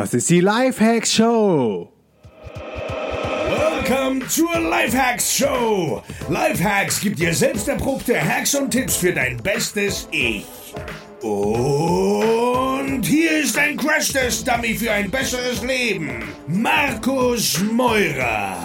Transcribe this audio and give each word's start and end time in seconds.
Das 0.00 0.14
ist 0.14 0.30
die 0.30 0.40
Lifehacks 0.40 1.12
Show. 1.12 1.92
Welcome 3.50 4.26
zur 4.28 4.58
Lifehacks 4.58 5.30
Show. 5.36 6.02
Lifehacks 6.30 7.02
gibt 7.02 7.18
dir 7.18 7.34
selbst 7.34 7.68
erprobte 7.68 8.18
Hacks 8.18 8.54
und 8.54 8.70
Tipps 8.70 8.96
für 8.96 9.12
dein 9.12 9.36
bestes 9.42 10.08
Ich. 10.10 10.46
Und 11.20 13.02
hier 13.02 13.42
ist 13.42 13.58
ein 13.58 13.76
Crash-Test-Dummy 13.76 14.74
für 14.74 14.90
ein 14.90 15.10
besseres 15.10 15.62
Leben. 15.62 16.24
Markus 16.46 17.60
Meurer. 17.70 18.56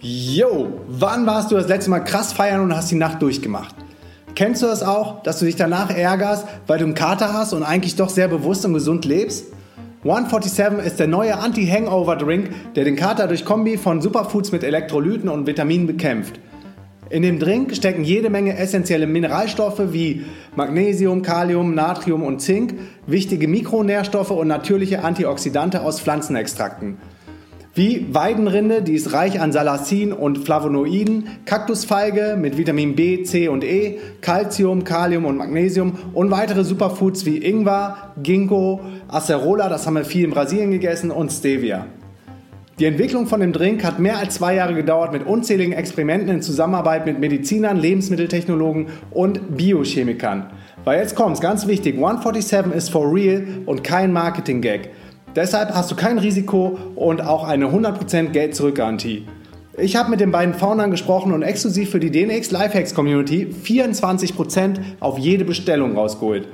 Yo, 0.00 0.82
wann 0.86 1.24
warst 1.24 1.50
du 1.50 1.54
das 1.54 1.68
letzte 1.68 1.88
Mal 1.88 2.00
krass 2.00 2.34
feiern 2.34 2.60
und 2.60 2.76
hast 2.76 2.90
die 2.90 2.96
Nacht 2.96 3.22
durchgemacht? 3.22 3.85
Kennst 4.36 4.62
du 4.62 4.66
das 4.66 4.82
auch, 4.82 5.22
dass 5.22 5.38
du 5.38 5.46
dich 5.46 5.56
danach 5.56 5.88
ärgerst, 5.88 6.46
weil 6.66 6.78
du 6.78 6.84
einen 6.84 6.92
Kater 6.92 7.32
hast 7.32 7.54
und 7.54 7.62
eigentlich 7.62 7.96
doch 7.96 8.10
sehr 8.10 8.28
bewusst 8.28 8.66
und 8.66 8.74
gesund 8.74 9.06
lebst? 9.06 9.46
147 10.04 10.86
ist 10.86 11.00
der 11.00 11.06
neue 11.06 11.38
Anti-Hangover-Drink, 11.38 12.74
der 12.74 12.84
den 12.84 12.96
Kater 12.96 13.28
durch 13.28 13.46
Kombi 13.46 13.78
von 13.78 14.02
Superfoods 14.02 14.52
mit 14.52 14.62
Elektrolyten 14.62 15.30
und 15.30 15.46
Vitaminen 15.46 15.86
bekämpft. 15.86 16.38
In 17.08 17.22
dem 17.22 17.38
Drink 17.38 17.74
stecken 17.74 18.04
jede 18.04 18.28
Menge 18.28 18.58
essentielle 18.58 19.06
Mineralstoffe 19.06 19.80
wie 19.92 20.26
Magnesium, 20.54 21.22
Kalium, 21.22 21.74
Natrium 21.74 22.22
und 22.22 22.40
Zink, 22.42 22.74
wichtige 23.06 23.48
Mikronährstoffe 23.48 24.32
und 24.32 24.48
natürliche 24.48 25.02
Antioxidante 25.02 25.80
aus 25.80 25.98
Pflanzenextrakten. 25.98 26.98
Wie 27.76 28.06
Weidenrinde, 28.10 28.80
die 28.80 28.94
ist 28.94 29.12
reich 29.12 29.38
an 29.38 29.52
Salacin 29.52 30.14
und 30.14 30.38
Flavonoiden, 30.38 31.28
Kaktusfeige 31.44 32.34
mit 32.40 32.56
Vitamin 32.56 32.96
B, 32.96 33.22
C 33.22 33.48
und 33.48 33.62
E, 33.62 33.98
Calcium, 34.22 34.82
Kalium 34.82 35.26
und 35.26 35.36
Magnesium 35.36 35.92
und 36.14 36.30
weitere 36.30 36.64
Superfoods 36.64 37.26
wie 37.26 37.36
Ingwer, 37.36 38.14
Ginkgo, 38.22 38.80
Acerola, 39.08 39.68
das 39.68 39.86
haben 39.86 39.92
wir 39.92 40.06
viel 40.06 40.24
in 40.24 40.30
Brasilien 40.30 40.70
gegessen, 40.70 41.10
und 41.10 41.30
Stevia. 41.30 41.84
Die 42.78 42.86
Entwicklung 42.86 43.26
von 43.26 43.40
dem 43.40 43.52
Drink 43.52 43.84
hat 43.84 43.98
mehr 43.98 44.16
als 44.16 44.36
zwei 44.36 44.54
Jahre 44.54 44.74
gedauert 44.74 45.12
mit 45.12 45.26
unzähligen 45.26 45.74
Experimenten 45.74 46.30
in 46.30 46.40
Zusammenarbeit 46.40 47.04
mit 47.04 47.20
Medizinern, 47.20 47.76
Lebensmitteltechnologen 47.76 48.86
und 49.10 49.54
Biochemikern. 49.54 50.46
Weil 50.84 51.00
jetzt 51.00 51.14
kommt's, 51.14 51.42
ganz 51.42 51.66
wichtig, 51.66 51.96
147 51.96 52.72
ist 52.72 52.90
for 52.90 53.12
real 53.12 53.46
und 53.66 53.84
kein 53.84 54.14
Marketing-Gag. 54.14 54.90
Deshalb 55.36 55.72
hast 55.74 55.90
du 55.90 55.96
kein 55.96 56.18
Risiko 56.18 56.78
und 56.96 57.20
auch 57.20 57.44
eine 57.44 57.66
100% 57.66 58.30
Geld-Zurück-Garantie. 58.30 59.26
Ich 59.76 59.94
habe 59.94 60.08
mit 60.08 60.20
den 60.20 60.32
beiden 60.32 60.54
Foundern 60.54 60.90
gesprochen 60.90 61.34
und 61.34 61.42
exklusiv 61.42 61.90
für 61.90 62.00
die 62.00 62.10
DNX 62.10 62.50
Lifehacks 62.50 62.94
Community 62.94 63.54
24% 63.62 64.78
auf 65.00 65.18
jede 65.18 65.44
Bestellung 65.44 65.94
rausgeholt. 65.94 66.48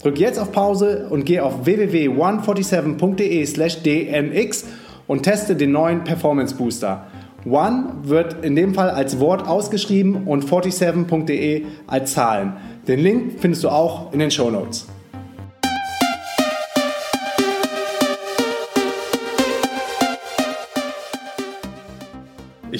Drück 0.00 0.20
jetzt 0.20 0.38
auf 0.38 0.52
Pause 0.52 1.08
und 1.10 1.24
geh 1.24 1.40
auf 1.40 1.66
www.147.de/dnx 1.66 4.66
und 5.08 5.24
teste 5.24 5.56
den 5.56 5.72
neuen 5.72 6.04
Performance 6.04 6.54
Booster. 6.54 7.08
One 7.44 7.94
wird 8.04 8.44
in 8.44 8.54
dem 8.54 8.74
Fall 8.74 8.90
als 8.90 9.18
Wort 9.18 9.48
ausgeschrieben 9.48 10.28
und 10.28 10.44
47.de 10.44 11.64
als 11.88 12.12
Zahlen. 12.12 12.52
Den 12.86 13.00
Link 13.00 13.40
findest 13.40 13.64
du 13.64 13.68
auch 13.68 14.12
in 14.12 14.20
den 14.20 14.30
Show 14.30 14.48
Notes. 14.48 14.86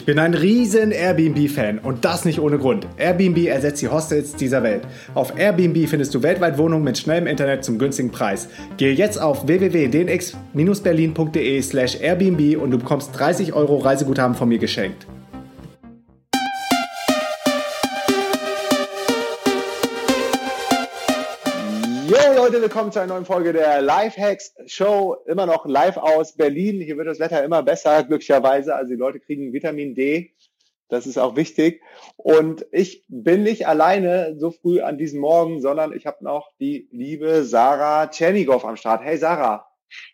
Ich 0.02 0.06
bin 0.06 0.18
ein 0.18 0.34
riesen 0.34 0.90
Airbnb-Fan 0.90 1.78
und 1.78 2.04
das 2.04 2.24
nicht 2.24 2.40
ohne 2.40 2.58
Grund. 2.58 2.88
Airbnb 2.96 3.46
ersetzt 3.46 3.82
die 3.82 3.88
Hostels 3.88 4.34
dieser 4.34 4.64
Welt. 4.64 4.82
Auf 5.14 5.38
Airbnb 5.38 5.88
findest 5.88 6.12
du 6.12 6.24
weltweit 6.24 6.58
Wohnungen 6.58 6.82
mit 6.82 6.98
schnellem 6.98 7.28
Internet 7.28 7.64
zum 7.64 7.78
günstigen 7.78 8.10
Preis. 8.10 8.48
Gehe 8.78 8.94
jetzt 8.94 9.22
auf 9.22 9.46
www.dnx-berlin.de 9.46 11.62
slash 11.62 12.00
Airbnb 12.00 12.60
und 12.60 12.72
du 12.72 12.78
bekommst 12.78 13.16
30 13.16 13.52
Euro 13.52 13.76
Reiseguthaben 13.76 14.34
von 14.34 14.48
mir 14.48 14.58
geschenkt. 14.58 15.06
Leute, 22.52 22.64
willkommen 22.64 22.92
zu 22.92 23.00
einer 23.00 23.14
neuen 23.14 23.24
Folge 23.24 23.54
der 23.54 23.80
Lifehacks 23.80 24.54
Show. 24.66 25.16
Immer 25.24 25.46
noch 25.46 25.64
live 25.64 25.96
aus 25.96 26.36
Berlin. 26.36 26.82
Hier 26.82 26.98
wird 26.98 27.06
das 27.06 27.18
Wetter 27.18 27.42
immer 27.42 27.62
besser, 27.62 28.04
glücklicherweise. 28.04 28.74
Also 28.74 28.90
die 28.90 28.98
Leute 28.98 29.20
kriegen 29.20 29.54
Vitamin 29.54 29.94
D. 29.94 30.34
Das 30.90 31.06
ist 31.06 31.16
auch 31.16 31.34
wichtig. 31.34 31.80
Und 32.16 32.66
ich 32.70 33.06
bin 33.08 33.42
nicht 33.42 33.66
alleine 33.66 34.36
so 34.38 34.50
früh 34.50 34.82
an 34.82 34.98
diesem 34.98 35.20
Morgen, 35.20 35.62
sondern 35.62 35.94
ich 35.94 36.04
habe 36.04 36.22
noch 36.22 36.52
die 36.60 36.90
liebe 36.92 37.42
Sarah 37.44 38.08
Tschernigow 38.08 38.62
am 38.66 38.76
Start. 38.76 39.02
Hey 39.02 39.16
Sarah. 39.16 39.66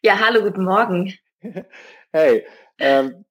Ja, 0.02 0.20
hallo, 0.24 0.42
guten 0.42 0.64
Morgen. 0.64 1.12
Hey, 2.12 2.46
ähm, 2.78 3.24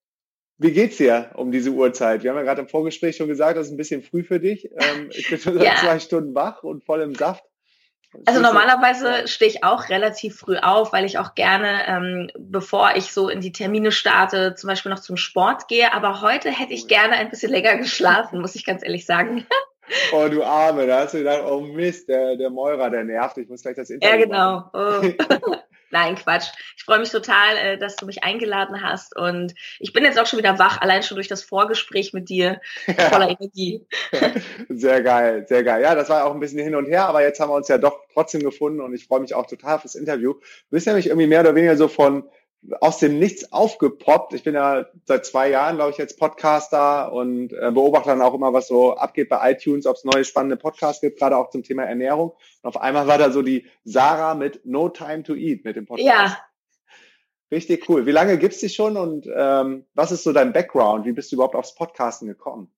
wie 0.58 0.72
geht's 0.74 0.98
dir 0.98 1.32
um 1.36 1.50
diese 1.54 1.70
Uhrzeit? 1.70 2.24
Wir 2.24 2.32
haben 2.32 2.38
ja 2.38 2.44
gerade 2.44 2.62
im 2.62 2.68
Vorgespräch 2.68 3.16
schon 3.16 3.30
gesagt, 3.30 3.58
das 3.58 3.68
ist 3.68 3.74
ein 3.74 3.78
bisschen 3.78 4.04
früh 4.04 4.26
für 4.26 4.42
dich. 4.42 4.70
Ähm, 4.70 5.12
ich 5.12 5.30
bin 5.30 5.40
schon 5.40 5.54
seit 5.54 5.64
Ja. 5.64 5.76
zwei 5.78 5.98
Stunden 6.00 6.36
wach 6.36 6.62
und 6.64 6.84
voll 6.84 7.02
im 7.02 7.16
Saft. 7.16 7.46
Also 8.26 8.42
normalerweise 8.42 9.28
stehe 9.28 9.52
ich 9.52 9.64
auch 9.64 9.90
relativ 9.90 10.38
früh 10.38 10.58
auf, 10.58 10.94
weil 10.94 11.06
ich 11.06 11.18
auch 11.20 11.36
gerne, 11.36 11.88
ähm, 11.88 12.32
bevor 12.38 12.96
ich 12.96 13.12
so 13.14 13.30
in 13.30 13.42
die 13.42 13.52
Termine 13.52 13.92
starte, 13.92 14.56
zum 14.56 14.70
Beispiel 14.70 14.90
noch 14.92 15.02
zum 15.02 15.18
Sport 15.18 15.68
gehe. 15.68 15.94
Aber 15.94 16.22
heute 16.22 16.50
hätte 16.50 16.74
ich 16.74 16.88
gerne 16.88 17.14
ein 17.14 17.30
bisschen 17.30 17.52
länger 17.52 17.76
geschlafen, 17.78 18.40
muss 18.42 18.56
ich 18.56 18.66
ganz 18.66 18.84
ehrlich 18.84 19.06
sagen. 19.06 19.46
Oh, 20.12 20.28
du 20.28 20.44
Arme, 20.44 20.86
da 20.86 21.00
hast 21.00 21.14
du 21.14 21.20
gedacht, 21.20 21.44
oh 21.50 21.62
Mist, 21.62 22.10
der, 22.10 22.36
der 22.36 22.50
Meurer, 22.50 22.90
der 22.90 23.06
nervt, 23.06 23.38
ich 23.38 23.48
muss 23.48 23.62
gleich 23.62 23.78
das 23.78 23.88
Ja, 23.88 23.96
Interview 23.96 24.28
machen. 24.28 24.70
genau. 24.74 25.48
Oh. 25.48 25.56
Nein, 25.90 26.16
Quatsch. 26.16 26.48
Ich 26.76 26.84
freue 26.84 27.00
mich 27.00 27.12
total, 27.12 27.56
äh, 27.58 27.78
dass 27.78 27.96
du 27.96 28.06
mich 28.06 28.24
eingeladen 28.24 28.82
hast. 28.82 29.16
Und 29.16 29.54
ich 29.80 29.94
bin 29.94 30.04
jetzt 30.04 30.20
auch 30.20 30.26
schon 30.26 30.40
wieder 30.40 30.60
wach, 30.60 30.82
allein 30.82 31.04
schon 31.04 31.16
durch 31.16 31.28
das 31.28 31.44
Vorgespräch 31.44 32.14
mit 32.14 32.30
dir, 32.30 32.60
voller 33.10 33.30
Energie. 33.30 33.86
Sehr 34.70 35.02
geil, 35.02 35.46
sehr 35.48 35.64
geil. 35.64 35.82
Ja, 35.82 35.96
das 35.96 36.10
war 36.10 36.26
auch 36.26 36.34
ein 36.34 36.40
bisschen 36.40 36.60
hin 36.60 36.76
und 36.76 36.86
her, 36.86 37.08
aber 37.08 37.22
jetzt 37.22 37.40
haben 37.40 37.50
wir 37.50 37.56
uns 37.56 37.68
ja 37.68 37.78
doch 37.78 38.02
trotzdem 38.14 38.42
gefunden 38.42 38.82
und 38.82 38.94
ich 38.94 39.06
freue 39.06 39.20
mich 39.20 39.34
auch 39.34 39.46
total 39.46 39.80
fürs 39.80 39.96
Interview. 39.96 40.34
Du 40.34 40.42
bist 40.72 40.88
nämlich 40.88 41.08
irgendwie 41.08 41.28
mehr 41.28 41.42
oder 41.42 41.56
weniger 41.56 41.78
so 41.78 41.88
von 41.88 42.24
aus 42.82 43.00
dem 43.00 43.20
Nichts 43.20 43.52
aufgepoppt. 43.52 44.34
Ich 44.34 44.44
bin 44.44 44.56
ja 44.56 44.88
seit 45.06 45.26
zwei 45.26 45.50
Jahren, 45.50 45.76
glaube 45.76 45.92
ich, 45.92 45.98
jetzt 45.98 46.20
Podcaster 46.20 47.12
und 47.14 47.54
äh, 47.54 47.72
beobachte 47.72 48.10
dann 48.10 48.22
auch 48.22 48.34
immer, 48.34 48.54
was 48.54 48.68
so 48.68 48.96
abgeht 48.96 49.30
bei 49.30 49.52
iTunes, 49.52 49.86
ob 49.86 49.96
es 49.96 50.04
neue 50.04 50.26
spannende 50.26 50.58
Podcasts 50.58 51.02
gibt, 51.02 51.20
gerade 51.20 51.38
auch 51.38 51.50
zum 51.50 51.64
Thema 51.64 51.84
Ernährung. 51.84 52.32
Und 52.62 52.68
auf 52.68 52.82
einmal 52.82 53.08
war 53.08 53.18
da 53.18 53.32
so 53.32 53.42
die 53.42 53.68
Sarah 53.84 54.36
mit 54.36 54.66
No 54.66 54.90
Time 54.90 55.24
to 55.24 55.36
Eat 55.36 55.64
mit 55.66 55.76
dem 55.76 55.86
Podcast. 55.86 56.08
Ja, 56.08 56.38
Richtig 57.50 57.88
cool. 57.88 58.06
Wie 58.06 58.12
lange 58.12 58.38
gibt's 58.38 58.60
dich 58.60 58.76
schon 58.76 58.98
und 58.98 59.26
ähm, 59.34 59.86
was 59.94 60.12
ist 60.12 60.24
so 60.24 60.34
dein 60.34 60.52
Background? 60.52 61.06
Wie 61.06 61.14
bist 61.14 61.32
du 61.32 61.38
überhaupt 61.38 61.56
aufs 61.56 61.76
Podcasten 61.76 62.28
gekommen? 62.28 62.70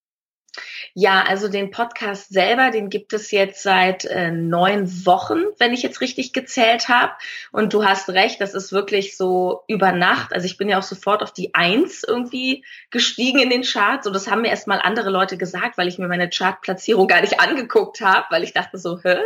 Ja, 0.94 1.24
also 1.28 1.48
den 1.48 1.72
Podcast 1.72 2.30
selber, 2.34 2.72
den 2.72 2.90
gibt 2.90 3.14
es 3.14 3.32
jetzt 3.32 3.64
seit 3.64 4.06
äh, 4.06 4.32
neun 4.32 5.06
Wochen, 5.06 5.40
wenn 5.58 5.74
ich 5.74 5.84
jetzt 5.84 6.02
richtig 6.02 6.34
gezählt 6.34 6.90
habe. 6.90 7.14
Und 7.52 7.74
du 7.74 7.86
hast 7.86 8.10
recht, 8.10 8.42
das 8.42 8.54
ist 8.54 8.72
wirklich 8.72 9.18
so 9.18 9.64
über 9.68 9.92
Nacht. 9.92 10.34
Also 10.34 10.46
ich 10.46 10.58
bin 10.58 10.70
ja 10.70 10.80
auch 10.80 10.84
sofort 10.84 11.24
auf 11.24 11.32
die 11.32 11.54
Eins 11.54 12.04
irgendwie 12.08 12.64
gestiegen 12.90 13.40
in 13.40 13.50
den 13.50 13.64
Charts. 13.64 14.08
Und 14.08 14.14
das 14.14 14.30
haben 14.30 14.42
mir 14.42 14.50
erstmal 14.50 14.80
andere 14.80 15.10
Leute 15.10 15.38
gesagt, 15.38 15.78
weil 15.78 15.88
ich 15.88 15.98
mir 15.98 16.08
meine 16.08 16.30
Chartplatzierung 16.30 17.08
gar 17.08 17.22
nicht 17.22 17.40
angeguckt 17.40 18.02
habe, 18.02 18.26
weil 18.30 18.44
ich 18.44 18.54
dachte 18.54 18.78
so, 18.78 19.00
hä? 19.02 19.18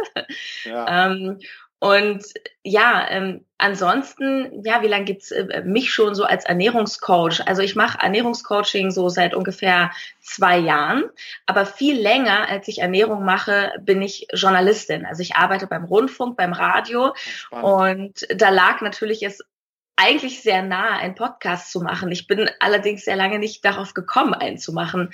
Ja. 0.65 1.07
Ähm, 1.07 1.39
und 1.83 2.23
ja, 2.63 3.05
ähm, 3.09 3.43
ansonsten, 3.57 4.63
ja, 4.63 4.81
wie 4.83 4.87
lange 4.87 5.03
gibt's 5.03 5.31
äh, 5.31 5.63
mich 5.65 5.93
schon 5.93 6.15
so 6.15 6.23
als 6.23 6.45
Ernährungscoach? 6.45 7.45
Also 7.45 7.61
ich 7.61 7.75
mache 7.75 7.97
Ernährungscoaching 8.01 8.89
so 8.89 9.09
seit 9.09 9.35
ungefähr 9.35 9.91
zwei 10.21 10.59
Jahren, 10.59 11.03
aber 11.45 11.65
viel 11.65 11.99
länger, 11.99 12.47
als 12.47 12.69
ich 12.69 12.79
Ernährung 12.79 13.25
mache, 13.25 13.73
bin 13.81 14.01
ich 14.01 14.27
Journalistin. 14.33 15.05
Also 15.05 15.23
ich 15.23 15.35
arbeite 15.35 15.67
beim 15.67 15.83
Rundfunk, 15.83 16.37
beim 16.37 16.53
Radio 16.53 17.13
und 17.49 18.27
da 18.33 18.47
lag 18.47 18.79
natürlich 18.79 19.21
es 19.21 19.41
eigentlich 19.97 20.41
sehr 20.41 20.63
nahe, 20.63 20.91
einen 20.91 21.15
Podcast 21.15 21.69
zu 21.69 21.81
machen. 21.81 22.13
Ich 22.13 22.27
bin 22.27 22.49
allerdings 22.61 23.03
sehr 23.03 23.17
lange 23.17 23.39
nicht 23.39 23.65
darauf 23.65 23.93
gekommen, 23.93 24.33
einen 24.33 24.57
zu 24.57 24.71
machen. 24.71 25.11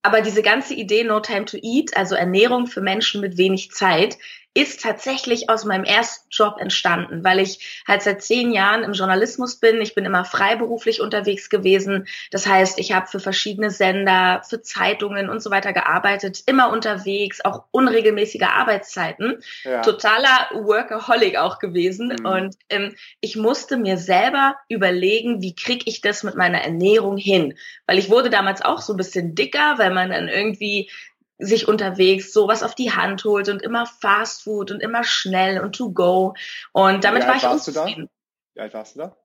Aber 0.00 0.22
diese 0.22 0.40
ganze 0.40 0.72
Idee 0.72 1.04
No 1.04 1.20
Time 1.20 1.44
to 1.44 1.58
Eat, 1.60 1.94
also 1.94 2.14
Ernährung 2.14 2.66
für 2.66 2.80
Menschen 2.80 3.20
mit 3.20 3.36
wenig 3.36 3.70
Zeit, 3.70 4.16
ist 4.52 4.82
tatsächlich 4.82 5.48
aus 5.48 5.64
meinem 5.64 5.84
ersten 5.84 6.28
Job 6.30 6.56
entstanden, 6.58 7.22
weil 7.22 7.38
ich 7.38 7.82
halt 7.86 8.02
seit 8.02 8.22
zehn 8.22 8.50
Jahren 8.50 8.82
im 8.82 8.94
Journalismus 8.94 9.56
bin. 9.56 9.80
Ich 9.80 9.94
bin 9.94 10.04
immer 10.04 10.24
freiberuflich 10.24 11.00
unterwegs 11.00 11.50
gewesen. 11.50 12.08
Das 12.32 12.48
heißt, 12.48 12.80
ich 12.80 12.92
habe 12.92 13.06
für 13.06 13.20
verschiedene 13.20 13.70
Sender, 13.70 14.42
für 14.48 14.60
Zeitungen 14.60 15.30
und 15.30 15.40
so 15.40 15.52
weiter 15.52 15.72
gearbeitet, 15.72 16.42
immer 16.46 16.72
unterwegs, 16.72 17.40
auch 17.44 17.64
unregelmäßige 17.70 18.42
Arbeitszeiten. 18.42 19.40
Ja. 19.62 19.82
Totaler 19.82 20.50
Workaholic 20.52 21.36
auch 21.36 21.60
gewesen. 21.60 22.16
Mhm. 22.18 22.26
Und 22.26 22.56
ähm, 22.70 22.96
ich 23.20 23.36
musste 23.36 23.76
mir 23.76 23.98
selber 23.98 24.56
überlegen, 24.68 25.42
wie 25.42 25.54
krieg 25.54 25.84
ich 25.86 26.00
das 26.00 26.24
mit 26.24 26.34
meiner 26.34 26.60
Ernährung 26.62 27.16
hin? 27.16 27.56
Weil 27.86 27.98
ich 27.98 28.10
wurde 28.10 28.30
damals 28.30 28.62
auch 28.62 28.80
so 28.80 28.94
ein 28.94 28.96
bisschen 28.96 29.36
dicker, 29.36 29.74
weil 29.78 29.94
man 29.94 30.10
dann 30.10 30.26
irgendwie 30.26 30.90
sich 31.40 31.68
unterwegs 31.68 32.32
sowas 32.32 32.62
auf 32.62 32.74
die 32.74 32.92
Hand 32.92 33.24
holt 33.24 33.48
und 33.48 33.62
immer 33.62 33.86
Fast 33.86 34.42
Food 34.42 34.70
und 34.70 34.80
immer 34.80 35.04
schnell 35.04 35.60
und 35.60 35.74
to 35.74 35.90
go. 35.92 36.34
Und 36.72 37.04
damit 37.04 37.26
war 37.26 37.36
ich 37.36 37.46
unzufrieden. 37.46 38.08
Wie 38.54 38.60
alt 38.60 38.74
warst 38.74 38.94
du 38.94 39.00
da? 39.00 39.16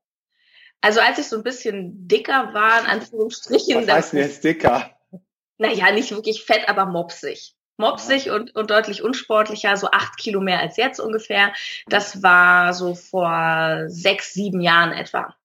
Also 0.81 1.00
als 1.00 1.17
ich 1.17 1.27
so 1.27 1.38
ein 1.38 1.44
bisschen 1.44 2.07
dicker 2.07 2.53
war, 2.53 2.81
in 2.81 2.85
Anführungsstrichen. 2.85 3.88
Was 3.88 3.94
heißt 3.94 4.13
denn 4.13 4.19
jetzt 4.19 4.44
dicker? 4.44 4.91
Naja, 5.57 5.91
nicht 5.91 6.12
wirklich 6.12 6.44
fett, 6.44 6.67
aber 6.67 6.85
mopsig 6.85 7.56
mopsig 7.77 8.29
und, 8.29 8.56
und 8.56 8.71
deutlich 8.71 9.03
unsportlicher, 9.03 9.75
so 9.77 9.88
acht 9.91 10.17
Kilo 10.17 10.41
mehr 10.41 10.59
als 10.59 10.77
jetzt 10.77 11.00
ungefähr. 11.00 11.53
Das 11.88 12.23
war 12.23 12.73
so 12.73 12.95
vor 12.95 13.85
sechs, 13.88 14.33
sieben 14.33 14.62
Jahren 14.62 14.91
etwa. 14.91 15.35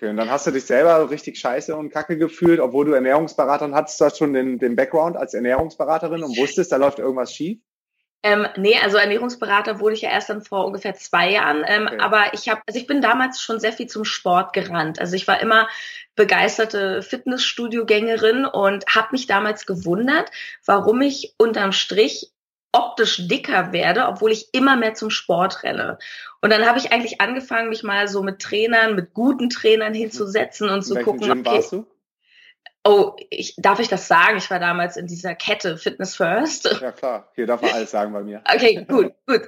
Okay, 0.00 0.08
und 0.08 0.16
dann 0.16 0.30
hast 0.30 0.46
du 0.46 0.50
dich 0.50 0.64
selber 0.64 1.10
richtig 1.10 1.38
scheiße 1.38 1.76
und 1.76 1.90
kacke 1.90 2.16
gefühlt, 2.16 2.58
obwohl 2.58 2.86
du 2.86 2.92
Ernährungsberaterin 2.92 3.74
hattest, 3.74 4.00
du 4.00 4.06
hast 4.06 4.16
schon 4.16 4.32
den, 4.32 4.58
den 4.58 4.74
Background 4.74 5.14
als 5.14 5.34
Ernährungsberaterin 5.34 6.22
und 6.22 6.38
wusstest, 6.38 6.72
da 6.72 6.76
läuft 6.76 6.98
irgendwas 6.98 7.34
schief? 7.34 7.58
Ähm, 8.22 8.46
nee, 8.56 8.78
also 8.82 8.96
Ernährungsberater 8.96 9.78
wurde 9.78 9.96
ich 9.96 10.00
ja 10.00 10.08
erst 10.08 10.30
dann 10.30 10.40
vor 10.40 10.64
ungefähr 10.64 10.94
zwei 10.94 11.32
Jahren. 11.32 11.64
Ähm, 11.66 11.86
okay. 11.86 11.98
Aber 11.98 12.32
ich 12.32 12.48
habe, 12.48 12.62
also 12.66 12.80
ich 12.80 12.86
bin 12.86 13.02
damals 13.02 13.42
schon 13.42 13.60
sehr 13.60 13.74
viel 13.74 13.88
zum 13.88 14.06
Sport 14.06 14.54
gerannt. 14.54 14.98
Also 14.98 15.16
ich 15.16 15.28
war 15.28 15.38
immer 15.42 15.68
begeisterte 16.16 17.02
Fitnessstudio-Gängerin 17.02 18.46
und 18.46 18.86
habe 18.86 19.08
mich 19.12 19.26
damals 19.26 19.66
gewundert, 19.66 20.30
warum 20.64 21.02
ich 21.02 21.34
unterm 21.36 21.72
Strich 21.72 22.32
optisch 22.72 23.26
dicker 23.28 23.72
werde, 23.72 24.06
obwohl 24.06 24.32
ich 24.32 24.52
immer 24.52 24.76
mehr 24.76 24.94
zum 24.94 25.10
Sport 25.10 25.62
renne. 25.62 25.98
Und 26.40 26.50
dann 26.50 26.66
habe 26.66 26.78
ich 26.78 26.92
eigentlich 26.92 27.20
angefangen, 27.20 27.68
mich 27.68 27.82
mal 27.82 28.08
so 28.08 28.22
mit 28.22 28.40
Trainern, 28.40 28.94
mit 28.94 29.12
guten 29.12 29.50
Trainern 29.50 29.94
hinzusetzen 29.94 30.68
und 30.68 30.82
zu 30.82 30.94
gucken. 30.96 31.20
Gym 31.20 31.40
okay, 31.40 31.56
warst 31.56 31.72
du? 31.72 31.86
Oh, 32.82 33.14
ich, 33.28 33.54
darf 33.58 33.78
ich 33.78 33.88
das 33.88 34.08
sagen? 34.08 34.38
Ich 34.38 34.50
war 34.50 34.58
damals 34.58 34.96
in 34.96 35.06
dieser 35.06 35.34
Kette 35.34 35.76
Fitness 35.76 36.16
First. 36.16 36.78
Ja 36.80 36.92
klar, 36.92 37.28
hier 37.34 37.46
darf 37.46 37.60
man 37.60 37.72
alles 37.72 37.90
sagen 37.90 38.12
bei 38.12 38.22
mir. 38.22 38.42
Okay, 38.54 38.86
gut, 38.88 39.12
gut. 39.26 39.42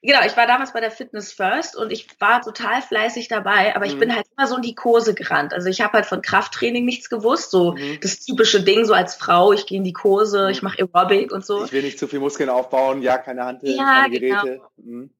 Genau, 0.00 0.20
ich 0.24 0.36
war 0.36 0.46
damals 0.46 0.72
bei 0.72 0.80
der 0.80 0.92
Fitness 0.92 1.32
First 1.32 1.74
und 1.74 1.90
ich 1.90 2.06
war 2.20 2.40
total 2.40 2.82
fleißig 2.82 3.26
dabei, 3.26 3.74
aber 3.74 3.84
ich 3.84 3.96
mhm. 3.96 4.00
bin 4.00 4.14
halt 4.14 4.26
immer 4.36 4.46
so 4.46 4.56
in 4.56 4.62
die 4.62 4.76
Kurse 4.76 5.12
gerannt. 5.12 5.52
Also 5.52 5.68
ich 5.68 5.80
habe 5.80 5.94
halt 5.94 6.06
von 6.06 6.22
Krafttraining 6.22 6.84
nichts 6.84 7.10
gewusst, 7.10 7.50
so 7.50 7.72
mhm. 7.72 7.98
das 8.00 8.20
typische 8.20 8.62
Ding, 8.62 8.84
so 8.84 8.94
als 8.94 9.16
Frau, 9.16 9.52
ich 9.52 9.66
gehe 9.66 9.78
in 9.78 9.84
die 9.84 9.92
Kurse, 9.92 10.44
mhm. 10.44 10.50
ich 10.50 10.62
mache 10.62 10.78
Aerobic 10.78 11.32
und 11.32 11.44
so. 11.44 11.64
Ich 11.64 11.72
will 11.72 11.82
nicht 11.82 11.98
zu 11.98 12.06
viel 12.06 12.20
Muskeln 12.20 12.48
aufbauen, 12.48 13.02
ja, 13.02 13.18
keine 13.18 13.44
Hand, 13.44 13.62
ja, 13.64 14.02
keine 14.02 14.20
Geräte. 14.20 14.46
Genau. 14.46 14.70
Mhm. 14.76 15.10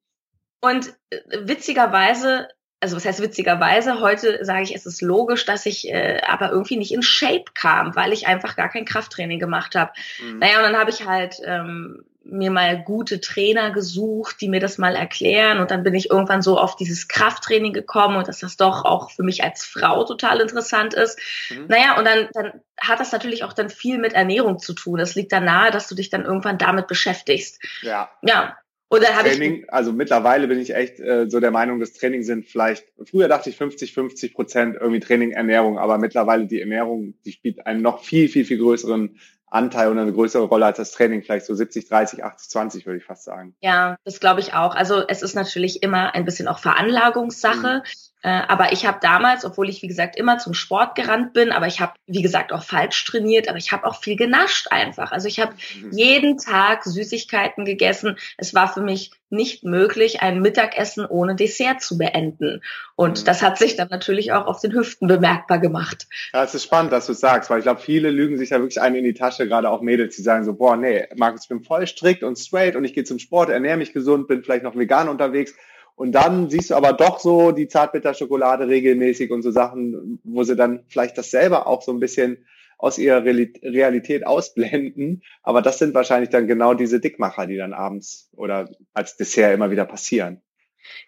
Und 0.60 0.94
äh, 1.10 1.18
witzigerweise 1.40 2.48
also 2.80 2.96
was 2.96 3.04
heißt 3.04 3.20
witzigerweise, 3.20 4.00
heute 4.00 4.44
sage 4.44 4.62
ich, 4.62 4.74
es 4.74 4.86
ist 4.86 5.02
logisch, 5.02 5.44
dass 5.44 5.66
ich 5.66 5.88
äh, 5.88 6.20
aber 6.26 6.50
irgendwie 6.50 6.76
nicht 6.76 6.92
in 6.92 7.02
Shape 7.02 7.46
kam, 7.54 7.96
weil 7.96 8.12
ich 8.12 8.26
einfach 8.26 8.56
gar 8.56 8.68
kein 8.68 8.84
Krafttraining 8.84 9.40
gemacht 9.40 9.74
habe. 9.74 9.92
Mhm. 10.22 10.38
Naja, 10.38 10.58
und 10.58 10.62
dann 10.64 10.76
habe 10.76 10.90
ich 10.90 11.04
halt 11.04 11.40
ähm, 11.44 12.04
mir 12.30 12.50
mal 12.50 12.82
gute 12.82 13.20
Trainer 13.20 13.70
gesucht, 13.70 14.40
die 14.40 14.48
mir 14.48 14.60
das 14.60 14.78
mal 14.78 14.94
erklären. 14.94 15.58
Und 15.58 15.70
dann 15.70 15.82
bin 15.82 15.94
ich 15.94 16.10
irgendwann 16.10 16.42
so 16.42 16.58
auf 16.58 16.76
dieses 16.76 17.08
Krafttraining 17.08 17.72
gekommen 17.72 18.16
und 18.16 18.28
dass 18.28 18.40
das 18.40 18.56
doch 18.56 18.84
auch 18.84 19.10
für 19.10 19.22
mich 19.22 19.42
als 19.42 19.64
Frau 19.64 20.04
total 20.04 20.40
interessant 20.40 20.94
ist. 20.94 21.18
Mhm. 21.50 21.66
Naja, 21.68 21.98
und 21.98 22.04
dann, 22.04 22.28
dann 22.32 22.60
hat 22.80 23.00
das 23.00 23.12
natürlich 23.12 23.44
auch 23.44 23.54
dann 23.54 23.70
viel 23.70 23.98
mit 23.98 24.12
Ernährung 24.12 24.58
zu 24.58 24.74
tun. 24.74 25.00
Es 25.00 25.14
liegt 25.14 25.32
dann 25.32 25.44
nahe, 25.44 25.70
dass 25.70 25.88
du 25.88 25.94
dich 25.94 26.10
dann 26.10 26.24
irgendwann 26.24 26.58
damit 26.58 26.86
beschäftigst. 26.86 27.60
Ja. 27.82 28.10
Ja. 28.22 28.56
Und 28.88 29.02
dann 29.02 29.14
habe 29.14 29.28
ich. 29.28 29.72
Also 29.72 29.92
mittlerweile 29.92 30.48
bin 30.48 30.58
ich 30.58 30.74
echt 30.74 30.98
äh, 30.98 31.28
so 31.28 31.40
der 31.40 31.50
Meinung, 31.50 31.78
das 31.78 31.92
Training 31.92 32.22
sind 32.22 32.46
vielleicht, 32.46 32.86
früher 33.04 33.28
dachte 33.28 33.50
ich 33.50 33.56
50, 33.56 33.92
50 33.92 34.34
Prozent 34.34 34.76
irgendwie 34.80 35.00
Training, 35.00 35.32
Ernährung, 35.32 35.78
aber 35.78 35.98
mittlerweile 35.98 36.46
die 36.46 36.60
Ernährung, 36.60 37.14
die 37.24 37.32
spielt 37.32 37.66
einen 37.66 37.82
noch 37.82 38.02
viel, 38.02 38.28
viel, 38.28 38.44
viel 38.44 38.58
größeren 38.58 39.18
Anteil 39.50 39.90
und 39.90 39.98
eine 39.98 40.12
größere 40.12 40.44
Rolle 40.44 40.66
als 40.66 40.76
das 40.76 40.92
Training, 40.92 41.22
vielleicht 41.22 41.46
so 41.46 41.54
70, 41.54 41.88
30, 41.88 42.24
80, 42.24 42.50
20, 42.50 42.86
würde 42.86 42.98
ich 42.98 43.04
fast 43.04 43.24
sagen. 43.24 43.54
Ja, 43.60 43.96
das 44.04 44.20
glaube 44.20 44.40
ich 44.40 44.54
auch. 44.54 44.74
Also 44.74 45.06
es 45.06 45.22
ist 45.22 45.34
natürlich 45.34 45.82
immer 45.82 46.14
ein 46.14 46.24
bisschen 46.24 46.48
auch 46.48 46.58
Veranlagungssache. 46.58 47.82
Mhm. 47.84 47.90
Äh, 48.22 48.42
aber 48.48 48.72
ich 48.72 48.84
habe 48.84 48.98
damals, 49.00 49.44
obwohl 49.44 49.68
ich 49.68 49.80
wie 49.82 49.86
gesagt 49.86 50.16
immer 50.16 50.38
zum 50.38 50.52
Sport 50.52 50.96
gerannt 50.96 51.32
bin, 51.32 51.52
aber 51.52 51.68
ich 51.68 51.80
habe 51.80 51.92
wie 52.06 52.22
gesagt 52.22 52.52
auch 52.52 52.64
falsch 52.64 53.04
trainiert, 53.04 53.48
aber 53.48 53.58
ich 53.58 53.70
habe 53.70 53.86
auch 53.86 54.00
viel 54.00 54.16
genascht 54.16 54.68
einfach. 54.70 55.12
Also 55.12 55.28
ich 55.28 55.38
habe 55.38 55.52
mhm. 55.80 55.92
jeden 55.92 56.38
Tag 56.38 56.84
Süßigkeiten 56.84 57.64
gegessen. 57.64 58.16
Es 58.36 58.54
war 58.54 58.72
für 58.72 58.80
mich 58.80 59.12
nicht 59.30 59.62
möglich, 59.62 60.20
ein 60.20 60.40
Mittagessen 60.40 61.06
ohne 61.06 61.36
Dessert 61.36 61.80
zu 61.80 61.96
beenden. 61.96 62.62
Und 62.96 63.20
mhm. 63.20 63.24
das 63.24 63.42
hat 63.42 63.58
sich 63.58 63.76
dann 63.76 63.88
natürlich 63.88 64.32
auch 64.32 64.46
auf 64.46 64.60
den 64.60 64.72
Hüften 64.72 65.06
bemerkbar 65.06 65.58
gemacht. 65.58 66.08
Ja, 66.32 66.42
es 66.42 66.54
ist 66.54 66.64
spannend, 66.64 66.92
dass 66.92 67.06
du 67.06 67.12
es 67.12 67.20
sagst, 67.20 67.50
weil 67.50 67.58
ich 67.58 67.64
glaube, 67.64 67.80
viele 67.80 68.10
lügen 68.10 68.36
sich 68.36 68.50
ja 68.50 68.58
wirklich 68.58 68.80
einen 68.80 68.96
in 68.96 69.04
die 69.04 69.14
Tasche, 69.14 69.46
gerade 69.46 69.70
auch 69.70 69.80
Mädels, 69.80 70.16
die 70.16 70.22
sagen 70.22 70.44
so, 70.44 70.54
boah, 70.54 70.76
nee, 70.76 71.06
Markus, 71.14 71.42
ich 71.42 71.48
bin 71.48 71.62
voll 71.62 71.86
strikt 71.86 72.24
und 72.24 72.36
straight 72.36 72.74
und 72.74 72.84
ich 72.84 72.94
gehe 72.94 73.04
zum 73.04 73.20
Sport, 73.20 73.50
ernähre 73.50 73.76
mich 73.76 73.92
gesund, 73.92 74.26
bin 74.26 74.42
vielleicht 74.42 74.64
noch 74.64 74.76
vegan 74.76 75.08
unterwegs 75.08 75.54
und 75.98 76.12
dann 76.12 76.48
siehst 76.48 76.70
du 76.70 76.76
aber 76.76 76.92
doch 76.92 77.18
so 77.18 77.50
die 77.50 77.66
Zartbitterschokolade 77.66 78.68
regelmäßig 78.68 79.32
und 79.32 79.42
so 79.42 79.50
Sachen, 79.50 80.20
wo 80.22 80.44
sie 80.44 80.54
dann 80.54 80.84
vielleicht 80.86 81.18
das 81.18 81.32
selber 81.32 81.66
auch 81.66 81.82
so 81.82 81.92
ein 81.92 81.98
bisschen 81.98 82.46
aus 82.78 82.98
ihrer 82.98 83.24
Realität 83.24 84.24
ausblenden. 84.24 85.24
Aber 85.42 85.60
das 85.60 85.80
sind 85.80 85.94
wahrscheinlich 85.94 86.30
dann 86.30 86.46
genau 86.46 86.74
diese 86.74 87.00
Dickmacher, 87.00 87.48
die 87.48 87.56
dann 87.56 87.72
abends 87.72 88.30
oder 88.36 88.70
als 88.94 89.16
Dessert 89.16 89.52
immer 89.52 89.72
wieder 89.72 89.86
passieren. 89.86 90.40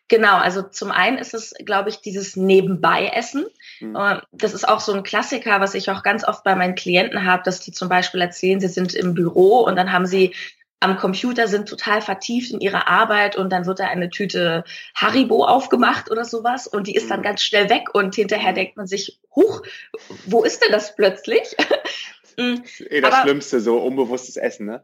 Genau, 0.09 0.37
also 0.39 0.63
zum 0.63 0.91
einen 0.91 1.19
ist 1.19 1.35
es, 1.35 1.55
glaube 1.65 1.89
ich, 1.89 2.01
dieses 2.01 2.35
Nebenbei-Essen. 2.35 3.47
Mhm. 3.79 3.95
Äh, 3.95 4.21
das 4.33 4.55
ist 4.55 4.69
auch 4.69 4.81
so 4.81 4.93
ein 4.93 5.05
Klassiker, 5.05 5.61
was 5.61 5.75
ich 5.75 5.89
auch 5.89 6.03
ganz 6.03 6.27
oft 6.27 6.43
bei 6.43 6.57
meinen 6.57 6.75
Klienten 6.75 7.25
habe, 7.25 7.45
dass 7.45 7.61
die 7.61 7.71
zum 7.71 7.89
Beispiel 7.89 8.21
erzählen, 8.21 8.59
sie 8.59 8.67
sind 8.67 8.93
im 8.95 9.15
Büro 9.15 9.61
und 9.61 9.77
dann 9.77 9.93
haben 9.93 10.07
sie 10.07 10.35
am 10.81 10.97
Computer 10.97 11.47
sind 11.47 11.69
total 11.69 12.01
vertieft 12.01 12.53
in 12.53 12.61
ihrer 12.61 12.89
Arbeit 12.89 13.37
und 13.37 13.51
dann 13.51 13.67
wird 13.67 13.81
da 13.81 13.85
eine 13.85 14.09
Tüte 14.09 14.65
Haribo 14.95 15.45
aufgemacht 15.45 16.11
oder 16.11 16.25
sowas 16.25 16.67
und 16.67 16.87
die 16.87 16.95
ist 16.95 17.11
dann 17.11 17.21
mhm. 17.21 17.25
ganz 17.25 17.43
schnell 17.43 17.69
weg 17.69 17.95
und 17.95 18.15
hinterher 18.15 18.55
denkt 18.55 18.77
man 18.77 18.87
sich, 18.87 19.21
huch, 19.35 19.63
wo 20.25 20.43
ist 20.43 20.65
denn 20.65 20.73
das 20.73 20.97
plötzlich? 20.97 21.55
Eh 22.39 23.03
das 23.03 23.13
Aber, 23.13 23.23
Schlimmste, 23.23 23.61
so 23.61 23.77
unbewusstes 23.77 24.39
Essen, 24.39 24.65
ne? 24.65 24.83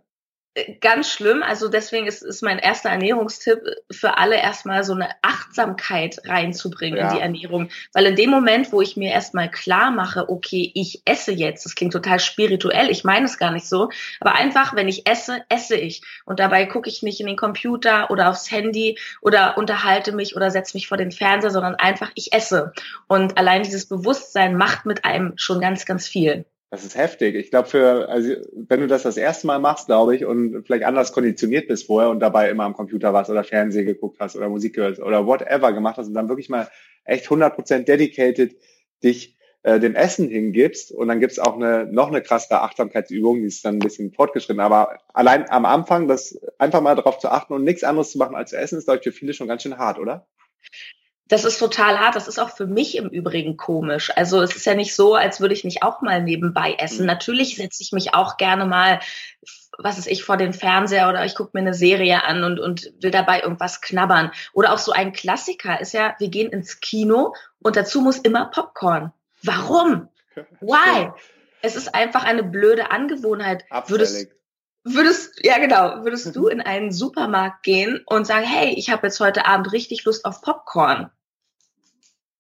Ganz 0.81 1.11
schlimm. 1.11 1.43
Also 1.43 1.69
deswegen 1.69 2.07
ist, 2.07 2.23
ist 2.23 2.43
mein 2.43 2.59
erster 2.59 2.89
Ernährungstipp 2.89 3.61
für 3.91 4.17
alle 4.17 4.37
erstmal 4.37 4.85
so 4.85 4.95
eine 4.95 5.11
Achtsamkeit 5.23 6.21
reinzubringen 6.25 6.99
ja. 6.99 7.09
in 7.09 7.15
die 7.15 7.21
Ernährung. 7.21 7.69
Weil 7.93 8.07
in 8.07 8.17
dem 8.17 8.31
Moment, 8.31 8.73
wo 8.73 8.81
ich 8.81 8.97
mir 8.97 9.13
erstmal 9.13 9.51
klar 9.51 9.91
mache, 9.91 10.29
okay, 10.29 10.71
ich 10.75 11.03
esse 11.05 11.33
jetzt, 11.33 11.65
das 11.65 11.75
klingt 11.75 11.93
total 11.93 12.21
spirituell, 12.21 12.91
ich 12.91 13.05
meine 13.05 13.27
es 13.27 13.39
gar 13.39 13.51
nicht 13.51 13.69
so, 13.69 13.91
aber 14.21 14.35
einfach, 14.35 14.75
wenn 14.75 14.89
ich 14.89 15.09
esse, 15.09 15.43
esse 15.49 15.77
ich. 15.77 16.03
Und 16.25 16.41
dabei 16.41 16.67
gucke 16.67 16.89
ich 16.89 17.03
nicht 17.03 17.21
in 17.21 17.27
den 17.27 17.37
Computer 17.37 18.11
oder 18.11 18.31
aufs 18.31 18.51
Handy 18.51 18.99
oder 19.21 19.59
unterhalte 19.59 20.13
mich 20.13 20.37
oder 20.37 20.51
setze 20.51 20.77
mich 20.77 20.89
vor 20.89 20.97
den 20.97 21.13
Fernseher, 21.13 21.51
sondern 21.51 21.75
einfach, 21.75 22.11
ich 22.15 22.33
esse. 22.33 22.73
Und 23.09 23.37
allein 23.37 23.63
dieses 23.63 23.87
Bewusstsein 23.87 24.57
macht 24.57 24.87
mit 24.87 25.05
einem 25.05 25.35
schon 25.37 25.61
ganz, 25.61 25.85
ganz 25.85 26.09
viel. 26.09 26.47
Das 26.71 26.85
ist 26.85 26.97
heftig. 26.97 27.37
Ich 27.37 27.51
glaube, 27.51 27.69
für, 27.69 28.09
also 28.09 28.35
wenn 28.53 28.81
du 28.81 28.89
das 28.89 29.05
das 29.05 29.17
erste 29.17 29.47
Mal 29.47 29.61
machst, 29.61 29.87
glaube 29.87 30.17
ich, 30.17 30.25
und 30.25 30.65
vielleicht 30.67 30.85
anders 30.85 31.13
konditioniert 31.13 31.69
bist 31.69 31.87
vorher 31.87 32.11
und 32.11 32.19
dabei 32.19 32.51
immer 32.51 32.65
am 32.65 32.75
Computer 32.75 33.13
warst 33.13 33.31
oder 33.31 33.45
Fernsehen 33.45 33.87
geguckt 33.87 34.19
hast 34.19 34.37
oder 34.37 34.49
Musik 34.49 34.75
gehört 34.75 34.99
oder 34.99 35.27
whatever 35.27 35.73
gemacht 35.73 35.97
hast 35.97 36.09
und 36.09 36.15
dann 36.15 36.29
wirklich 36.29 36.49
mal 36.49 36.69
echt 37.05 37.27
100% 37.27 37.85
dedicated 37.85 38.57
dich 39.05 39.37
äh, 39.63 39.79
dem 39.79 39.95
Essen 39.95 40.29
hingibst 40.29 40.91
und 40.91 41.07
dann 41.07 41.21
gibt's 41.21 41.39
auch 41.39 41.55
eine 41.55 41.87
noch 41.87 42.09
eine 42.09 42.21
krassere 42.21 42.63
Achtsamkeitsübung, 42.63 43.41
die 43.41 43.47
ist 43.47 43.65
dann 43.65 43.77
ein 43.77 43.79
bisschen 43.81 44.13
fortgeschritten. 44.13 44.61
Aber 44.61 44.99
allein 45.15 45.49
am 45.49 45.67
Anfang, 45.67 46.09
das 46.09 46.37
einfach 46.59 46.81
mal 46.81 46.97
darauf 46.97 47.19
zu 47.19 47.29
achten 47.29 47.53
und 47.53 47.63
nichts 47.63 47.85
anderes 47.85 48.11
zu 48.11 48.19
machen 48.19 48.35
als 48.35 48.51
zu 48.51 48.59
essen, 48.59 48.79
ist, 48.79 48.87
glaube 48.87 48.99
ich, 48.99 49.05
für 49.05 49.13
viele 49.13 49.35
schon 49.35 49.49
ganz 49.49 49.63
schön 49.63 49.79
hart, 49.79 49.99
oder? 50.01 50.27
Das 51.29 51.45
ist 51.45 51.59
total 51.59 51.99
hart. 51.99 52.15
Das 52.15 52.29
ist 52.29 52.39
auch 52.39 52.51
für 52.51 52.67
mich 52.67 52.97
im 52.97 53.09
Übrigen 53.09 53.57
komisch. 53.57 54.13
Also 54.15 54.41
es 54.43 54.55
ist 54.55 54.67
ja 54.67 54.75
nicht 54.75 54.95
so, 54.95 55.15
als 55.15 55.41
würde 55.41 55.55
ich 55.55 55.65
nicht 55.65 55.83
auch 55.83 56.01
mal 56.01 56.23
nebenbei 56.23 56.75
essen. 56.79 57.01
Mhm. 57.01 57.07
Natürlich 57.07 57.57
setze 57.57 57.83
ich 57.83 57.93
mich 57.93 58.15
auch 58.15 58.37
gerne 58.37 58.65
mal, 58.65 59.01
was 59.79 59.99
ist 59.99 60.07
ich, 60.07 60.23
vor 60.23 60.37
den 60.37 60.53
Fernseher 60.53 61.09
oder 61.09 61.25
ich 61.25 61.35
gucke 61.35 61.51
mir 61.55 61.61
eine 61.61 61.75
Serie 61.75 62.23
an 62.25 62.45
und, 62.45 62.61
und 62.61 62.93
will 63.01 63.11
dabei 63.11 63.41
irgendwas 63.41 63.81
knabbern. 63.81 64.31
Oder 64.53 64.73
auch 64.73 64.79
so 64.79 64.93
ein 64.93 65.13
Klassiker 65.13 65.81
ist 65.81 65.93
ja, 65.93 66.15
wir 66.19 66.29
gehen 66.29 66.51
ins 66.51 66.81
Kino 66.81 67.35
und 67.61 67.77
dazu 67.77 68.01
muss 68.01 68.19
immer 68.19 68.47
Popcorn. 68.47 69.13
Warum? 69.43 70.09
Why? 70.61 71.11
Es 71.63 71.75
ist 71.75 71.95
einfach 71.95 72.25
eine 72.25 72.45
blöde 72.45 72.91
Angewohnheit. 72.91 73.65
Würdest, 73.87 74.29
würdest, 74.87 75.45
ja 75.45 75.59
genau, 75.59 76.05
würdest 76.05 76.35
du 76.35 76.49
in 76.49 76.61
einen 76.61 76.93
Supermarkt 76.93 77.63
gehen 77.63 78.03
und 78.07 78.27
sagen, 78.27 78.45
hey, 78.45 78.75
ich 78.77 78.91
habe 78.91 79.07
jetzt 79.07 79.21
heute 79.21 79.47
Abend 79.47 79.73
richtig 79.73 80.05
Lust 80.05 80.25
auf 80.25 80.41
Popcorn? 80.43 81.11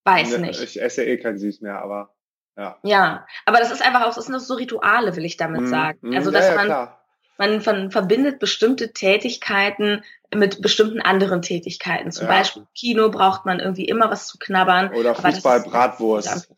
Weiß 0.04 0.38
ne, 0.38 0.46
nicht. 0.46 0.62
Ich 0.62 0.80
esse 0.80 1.04
eh 1.04 1.16
kein 1.16 1.36
Süß 1.36 1.60
mehr, 1.60 1.80
aber 1.82 2.14
ja. 2.56 2.78
Ja, 2.82 3.26
aber 3.44 3.58
das 3.58 3.70
ist 3.70 3.84
einfach 3.84 4.06
auch, 4.06 4.14
das 4.14 4.26
sind 4.26 4.38
so 4.40 4.54
Rituale, 4.54 5.14
will 5.16 5.24
ich 5.24 5.36
damit 5.36 5.62
mm, 5.62 5.66
sagen. 5.66 6.16
Also, 6.16 6.30
dass 6.30 6.46
ja, 6.46 6.50
ja, 6.52 6.56
man, 6.56 6.66
klar. 6.66 7.04
man 7.36 7.60
von, 7.60 7.90
verbindet 7.90 8.38
bestimmte 8.38 8.92
Tätigkeiten 8.92 10.02
mit 10.34 10.62
bestimmten 10.62 11.00
anderen 11.00 11.42
Tätigkeiten. 11.42 12.12
Zum 12.12 12.26
ja. 12.26 12.32
Beispiel 12.32 12.66
Kino 12.74 13.10
braucht 13.10 13.44
man 13.44 13.60
irgendwie 13.60 13.84
immer 13.84 14.10
was 14.10 14.26
zu 14.28 14.38
knabbern. 14.38 14.94
Oder 14.94 15.14
Fußball, 15.14 15.64
Bratwurst. 15.64 16.48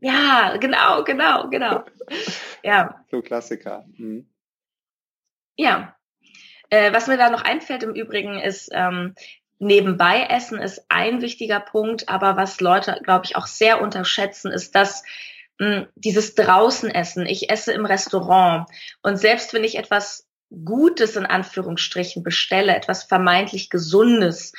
Ja, 0.00 0.56
genau, 0.58 1.04
genau, 1.04 1.48
genau. 1.48 1.84
Ja. 2.62 3.02
So 3.10 3.22
Klassiker. 3.22 3.86
Mhm. 3.96 4.26
Ja. 5.60 5.94
Äh, 6.70 6.94
was 6.94 7.06
mir 7.06 7.18
da 7.18 7.28
noch 7.28 7.42
einfällt 7.42 7.82
im 7.82 7.94
Übrigen 7.94 8.38
ist, 8.38 8.70
ähm, 8.72 9.14
nebenbei 9.58 10.22
essen 10.22 10.58
ist 10.58 10.86
ein 10.88 11.20
wichtiger 11.20 11.60
Punkt, 11.60 12.08
aber 12.08 12.38
was 12.38 12.62
Leute, 12.62 12.98
glaube 13.02 13.26
ich, 13.26 13.36
auch 13.36 13.46
sehr 13.46 13.82
unterschätzen, 13.82 14.50
ist, 14.50 14.74
dass 14.74 15.04
mh, 15.58 15.88
dieses 15.96 16.34
draußen 16.34 16.90
essen. 16.90 17.26
Ich 17.26 17.50
esse 17.50 17.72
im 17.74 17.84
Restaurant 17.84 18.70
und 19.02 19.18
selbst 19.18 19.52
wenn 19.52 19.62
ich 19.62 19.76
etwas 19.76 20.26
Gutes 20.64 21.14
in 21.14 21.26
Anführungsstrichen 21.26 22.22
bestelle, 22.22 22.74
etwas 22.74 23.04
vermeintlich 23.04 23.68
Gesundes, 23.68 24.54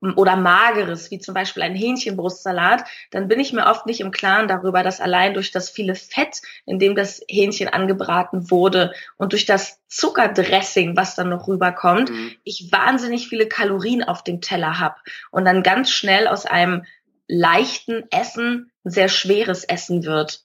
oder 0.00 0.36
mageres, 0.36 1.10
wie 1.10 1.18
zum 1.18 1.34
Beispiel 1.34 1.62
ein 1.62 1.74
Hähnchenbrustsalat, 1.74 2.84
dann 3.10 3.28
bin 3.28 3.40
ich 3.40 3.52
mir 3.52 3.66
oft 3.66 3.86
nicht 3.86 4.00
im 4.00 4.10
Klaren 4.10 4.46
darüber, 4.46 4.82
dass 4.82 5.00
allein 5.00 5.34
durch 5.34 5.52
das 5.52 5.70
viele 5.70 5.94
Fett, 5.94 6.42
in 6.66 6.78
dem 6.78 6.94
das 6.94 7.22
Hähnchen 7.28 7.68
angebraten 7.68 8.50
wurde 8.50 8.92
und 9.16 9.32
durch 9.32 9.46
das 9.46 9.80
Zuckerdressing, 9.88 10.96
was 10.96 11.14
dann 11.14 11.30
noch 11.30 11.48
rüberkommt, 11.48 12.10
mhm. 12.10 12.32
ich 12.44 12.70
wahnsinnig 12.70 13.28
viele 13.28 13.48
Kalorien 13.48 14.04
auf 14.04 14.22
dem 14.22 14.40
Teller 14.40 14.78
habe 14.78 14.96
und 15.30 15.44
dann 15.44 15.62
ganz 15.62 15.90
schnell 15.90 16.28
aus 16.28 16.44
einem 16.44 16.84
leichten 17.26 18.04
Essen 18.10 18.70
ein 18.84 18.90
sehr 18.90 19.08
schweres 19.08 19.64
Essen 19.64 20.04
wird. 20.04 20.44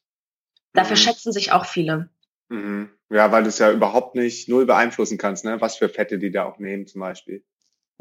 Da 0.74 0.84
mhm. 0.84 0.88
verschätzen 0.88 1.34
sich 1.34 1.52
auch 1.52 1.66
viele. 1.66 2.10
Mhm. 2.50 2.90
Ja, 3.10 3.32
weil 3.32 3.44
du 3.44 3.50
es 3.50 3.60
ja 3.60 3.72
überhaupt 3.72 4.16
nicht 4.16 4.48
null 4.48 4.66
beeinflussen 4.66 5.18
kannst, 5.18 5.44
ne? 5.44 5.60
was 5.60 5.76
für 5.76 5.90
Fette 5.90 6.18
die 6.18 6.32
da 6.32 6.46
auch 6.46 6.60
nehmen 6.60 6.88
zum 6.88 7.02
Beispiel. 7.02 7.44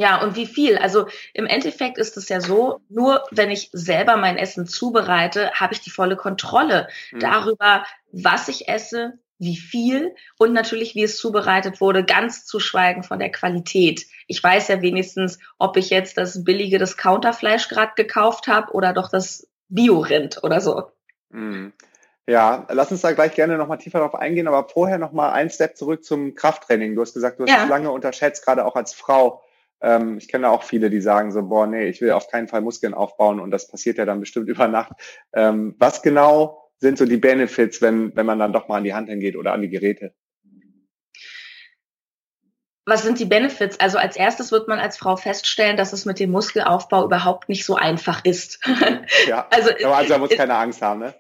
Ja, 0.00 0.22
und 0.22 0.34
wie 0.34 0.46
viel? 0.46 0.78
Also 0.78 1.08
im 1.34 1.44
Endeffekt 1.44 1.98
ist 1.98 2.16
es 2.16 2.30
ja 2.30 2.40
so, 2.40 2.80
nur 2.88 3.22
wenn 3.32 3.50
ich 3.50 3.68
selber 3.74 4.16
mein 4.16 4.38
Essen 4.38 4.66
zubereite, 4.66 5.50
habe 5.52 5.74
ich 5.74 5.82
die 5.82 5.90
volle 5.90 6.16
Kontrolle 6.16 6.88
mhm. 7.12 7.20
darüber, 7.20 7.84
was 8.10 8.48
ich 8.48 8.66
esse, 8.66 9.18
wie 9.36 9.58
viel 9.58 10.14
und 10.38 10.54
natürlich, 10.54 10.94
wie 10.94 11.02
es 11.02 11.18
zubereitet 11.18 11.82
wurde, 11.82 12.02
ganz 12.02 12.46
zu 12.46 12.60
schweigen 12.60 13.02
von 13.02 13.18
der 13.18 13.30
Qualität. 13.30 14.06
Ich 14.26 14.42
weiß 14.42 14.68
ja 14.68 14.80
wenigstens, 14.80 15.38
ob 15.58 15.76
ich 15.76 15.90
jetzt 15.90 16.16
das 16.16 16.44
billige 16.44 16.78
Discounterfleisch 16.78 17.68
gerade 17.68 17.92
gekauft 17.94 18.48
habe 18.48 18.72
oder 18.72 18.94
doch 18.94 19.10
das 19.10 19.50
Bio-Rind 19.68 20.42
oder 20.42 20.62
so. 20.62 20.84
Mhm. 21.28 21.74
Ja, 22.26 22.66
lass 22.70 22.90
uns 22.90 23.02
da 23.02 23.12
gleich 23.12 23.34
gerne 23.34 23.58
nochmal 23.58 23.76
tiefer 23.76 23.98
drauf 23.98 24.14
eingehen, 24.14 24.48
aber 24.48 24.66
vorher 24.66 24.96
nochmal 24.96 25.32
ein 25.32 25.50
Step 25.50 25.76
zurück 25.76 26.04
zum 26.04 26.34
Krafttraining. 26.34 26.94
Du 26.94 27.02
hast 27.02 27.12
gesagt, 27.12 27.38
du 27.38 27.42
hast 27.42 27.50
ja. 27.50 27.64
es 27.64 27.68
lange 27.68 27.90
unterschätzt, 27.90 28.46
gerade 28.46 28.64
auch 28.64 28.76
als 28.76 28.94
Frau. 28.94 29.42
Ähm, 29.82 30.18
ich 30.18 30.28
kenne 30.28 30.50
auch 30.50 30.62
viele, 30.62 30.90
die 30.90 31.00
sagen 31.00 31.32
so, 31.32 31.42
boah, 31.42 31.66
nee, 31.66 31.88
ich 31.88 32.00
will 32.00 32.12
auf 32.12 32.28
keinen 32.28 32.48
Fall 32.48 32.60
Muskeln 32.60 32.94
aufbauen 32.94 33.40
und 33.40 33.50
das 33.50 33.68
passiert 33.68 33.98
ja 33.98 34.04
dann 34.04 34.20
bestimmt 34.20 34.48
über 34.48 34.68
Nacht. 34.68 34.92
Ähm, 35.32 35.74
was 35.78 36.02
genau 36.02 36.70
sind 36.78 36.98
so 36.98 37.04
die 37.04 37.18
Benefits, 37.18 37.82
wenn, 37.82 38.14
wenn 38.16 38.26
man 38.26 38.38
dann 38.38 38.52
doch 38.52 38.68
mal 38.68 38.78
an 38.78 38.84
die 38.84 38.94
Hand 38.94 39.08
hingeht 39.08 39.36
oder 39.36 39.52
an 39.52 39.62
die 39.62 39.68
Geräte? 39.68 40.14
Was 42.86 43.02
sind 43.02 43.20
die 43.20 43.26
Benefits? 43.26 43.78
Also 43.78 43.98
als 43.98 44.16
erstes 44.16 44.50
wird 44.50 44.66
man 44.66 44.80
als 44.80 44.96
Frau 44.96 45.16
feststellen, 45.16 45.76
dass 45.76 45.92
es 45.92 46.06
mit 46.06 46.18
dem 46.18 46.30
Muskelaufbau 46.30 47.04
überhaupt 47.04 47.48
nicht 47.48 47.64
so 47.64 47.76
einfach 47.76 48.24
ist. 48.24 48.58
Ja, 49.28 49.46
also, 49.50 49.70
also 49.86 50.12
man 50.14 50.20
muss 50.22 50.30
keine 50.30 50.56
Angst 50.56 50.82
haben, 50.82 51.00
ne? 51.00 51.14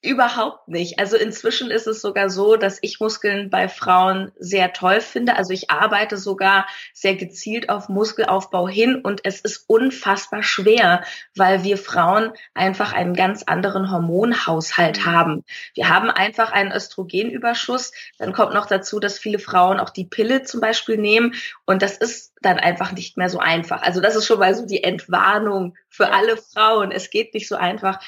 Überhaupt 0.00 0.68
nicht. 0.68 1.00
Also 1.00 1.16
inzwischen 1.16 1.72
ist 1.72 1.88
es 1.88 2.00
sogar 2.00 2.30
so, 2.30 2.54
dass 2.54 2.78
ich 2.82 3.00
Muskeln 3.00 3.50
bei 3.50 3.68
Frauen 3.68 4.30
sehr 4.38 4.72
toll 4.72 5.00
finde. 5.00 5.34
Also 5.34 5.52
ich 5.52 5.72
arbeite 5.72 6.16
sogar 6.16 6.68
sehr 6.94 7.16
gezielt 7.16 7.68
auf 7.68 7.88
Muskelaufbau 7.88 8.68
hin 8.68 9.00
und 9.02 9.22
es 9.24 9.40
ist 9.40 9.64
unfassbar 9.66 10.44
schwer, 10.44 11.02
weil 11.34 11.64
wir 11.64 11.76
Frauen 11.76 12.30
einfach 12.54 12.92
einen 12.92 13.12
ganz 13.12 13.42
anderen 13.42 13.90
Hormonhaushalt 13.90 14.98
mhm. 14.98 15.04
haben. 15.04 15.44
Wir 15.74 15.88
haben 15.88 16.10
einfach 16.10 16.52
einen 16.52 16.70
Östrogenüberschuss. 16.70 17.90
Dann 18.18 18.32
kommt 18.32 18.54
noch 18.54 18.66
dazu, 18.66 19.00
dass 19.00 19.18
viele 19.18 19.40
Frauen 19.40 19.80
auch 19.80 19.90
die 19.90 20.04
Pille 20.04 20.44
zum 20.44 20.60
Beispiel 20.60 20.96
nehmen 20.96 21.34
und 21.66 21.82
das 21.82 21.96
ist 21.96 22.34
dann 22.40 22.58
einfach 22.58 22.92
nicht 22.92 23.16
mehr 23.16 23.30
so 23.30 23.40
einfach. 23.40 23.82
Also 23.82 24.00
das 24.00 24.14
ist 24.14 24.26
schon 24.26 24.38
mal 24.38 24.54
so 24.54 24.64
die 24.64 24.84
Entwarnung 24.84 25.76
für 25.88 26.12
alle 26.12 26.36
Frauen. 26.36 26.92
Es 26.92 27.10
geht 27.10 27.34
nicht 27.34 27.48
so 27.48 27.56
einfach 27.56 27.98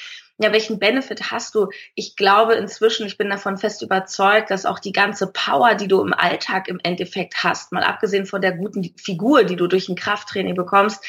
ja, 0.42 0.52
welchen 0.52 0.78
Benefit 0.78 1.30
hast 1.30 1.54
du? 1.54 1.68
Ich 1.94 2.16
glaube 2.16 2.54
inzwischen, 2.54 3.06
ich 3.06 3.18
bin 3.18 3.28
davon 3.28 3.58
fest 3.58 3.82
überzeugt, 3.82 4.50
dass 4.50 4.64
auch 4.64 4.78
die 4.78 4.92
ganze 4.92 5.30
Power, 5.30 5.74
die 5.74 5.86
du 5.86 6.00
im 6.00 6.14
Alltag 6.14 6.66
im 6.66 6.80
Endeffekt 6.82 7.44
hast, 7.44 7.72
mal 7.72 7.84
abgesehen 7.84 8.24
von 8.24 8.40
der 8.40 8.52
guten 8.52 8.94
Figur, 8.96 9.44
die 9.44 9.56
du 9.56 9.66
durch 9.66 9.90
ein 9.90 9.96
Krafttraining 9.96 10.54
bekommst, 10.54 11.04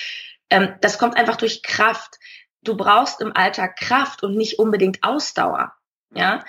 ähm, 0.49 0.73
das 0.81 0.97
kommt 0.97 1.15
einfach 1.15 1.37
durch 1.37 1.63
Kraft. 1.63 2.19
Du 2.61 2.75
brauchst 2.75 3.21
im 3.21 3.33
Alltag 3.33 3.77
Kraft 3.77 4.21
und 4.21 4.35
nicht 4.35 4.59
unbedingt 4.59 5.01
Ausdauer. 5.01 5.73
Ja, 6.13 6.43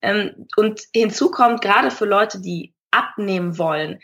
ähm, 0.00 0.46
und 0.54 0.82
hinzu 0.94 1.32
kommt 1.32 1.60
gerade 1.60 1.90
für 1.90 2.04
Leute, 2.06 2.40
die 2.40 2.72
abnehmen 2.92 3.58
wollen, 3.58 3.98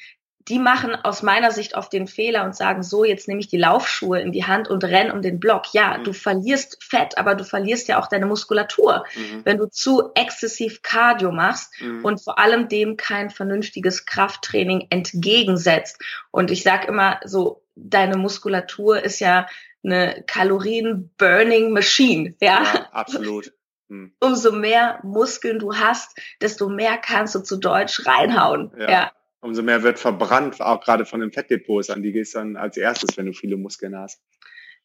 die 0.49 0.59
machen 0.59 0.95
aus 0.95 1.23
meiner 1.23 1.53
Sicht 1.53 1.75
oft 1.75 1.93
den 1.93 2.07
Fehler 2.07 2.45
und 2.45 2.55
sagen, 2.55 2.83
so, 2.83 3.05
jetzt 3.05 3.29
nehme 3.29 3.41
ich 3.41 3.49
die 3.49 3.57
Laufschuhe 3.57 4.21
in 4.21 4.31
die 4.31 4.45
Hand 4.45 4.69
und 4.69 4.85
renn 4.85 5.11
um 5.11 5.23
den 5.23 5.41
Block. 5.41 5.73
Ja, 5.73 5.97
mhm. 5.97 6.05
du 6.05 6.13
verlierst 6.13 6.85
Fett, 6.85 7.17
aber 7.17 7.35
du 7.35 7.45
verlierst 7.45 7.89
ja 7.89 7.99
auch 7.99 8.09
deine 8.09 8.27
Muskulatur, 8.27 9.07
mhm. 9.17 9.41
wenn 9.45 9.57
du 9.57 9.67
zu 9.67 10.11
exzessiv 10.15 10.83
Cardio 10.83 11.33
machst 11.33 11.73
mhm. 11.81 12.05
und 12.05 12.23
vor 12.23 12.39
allem 12.39 12.69
dem 12.69 12.99
kein 12.99 13.31
vernünftiges 13.31 14.05
Krafttraining 14.05 14.87
entgegensetzt. 14.91 15.99
Und 16.31 16.51
ich 16.51 16.63
sage 16.63 16.89
immer 16.89 17.21
so, 17.25 17.65
deine 17.75 18.19
Muskulatur 18.19 19.03
ist 19.03 19.21
ja 19.21 19.47
eine 19.83 20.25
Kalorien-Burning-Machine. 20.27 22.35
Ja? 22.41 22.65
ja, 22.65 22.89
absolut. 22.93 23.55
Mhm. 23.89 24.13
Umso 24.21 24.53
mehr 24.53 25.01
Muskeln 25.03 25.59
du 25.59 25.75
hast, 25.75 26.19
desto 26.43 26.69
mehr 26.69 26.99
kannst 26.99 27.35
du 27.35 27.41
zu 27.41 27.57
Deutsch 27.57 28.07
reinhauen. 28.07 28.71
ja. 28.79 28.91
ja 28.91 29.13
umso 29.45 29.63
mehr 29.63 29.83
wird 29.83 29.99
verbrannt, 29.99 30.61
auch 30.61 30.81
gerade 30.81 31.05
von 31.05 31.21
den 31.21 31.31
Fettdepots, 31.31 31.91
an 31.91 32.03
die 32.03 32.13
gehst 32.13 32.35
du 32.35 32.39
dann 32.39 32.57
als 32.57 32.77
erstes, 32.77 33.17
wenn 33.17 33.27
du 33.27 33.33
viele 33.33 33.57
Muskeln 33.57 33.97
hast. 33.97 34.21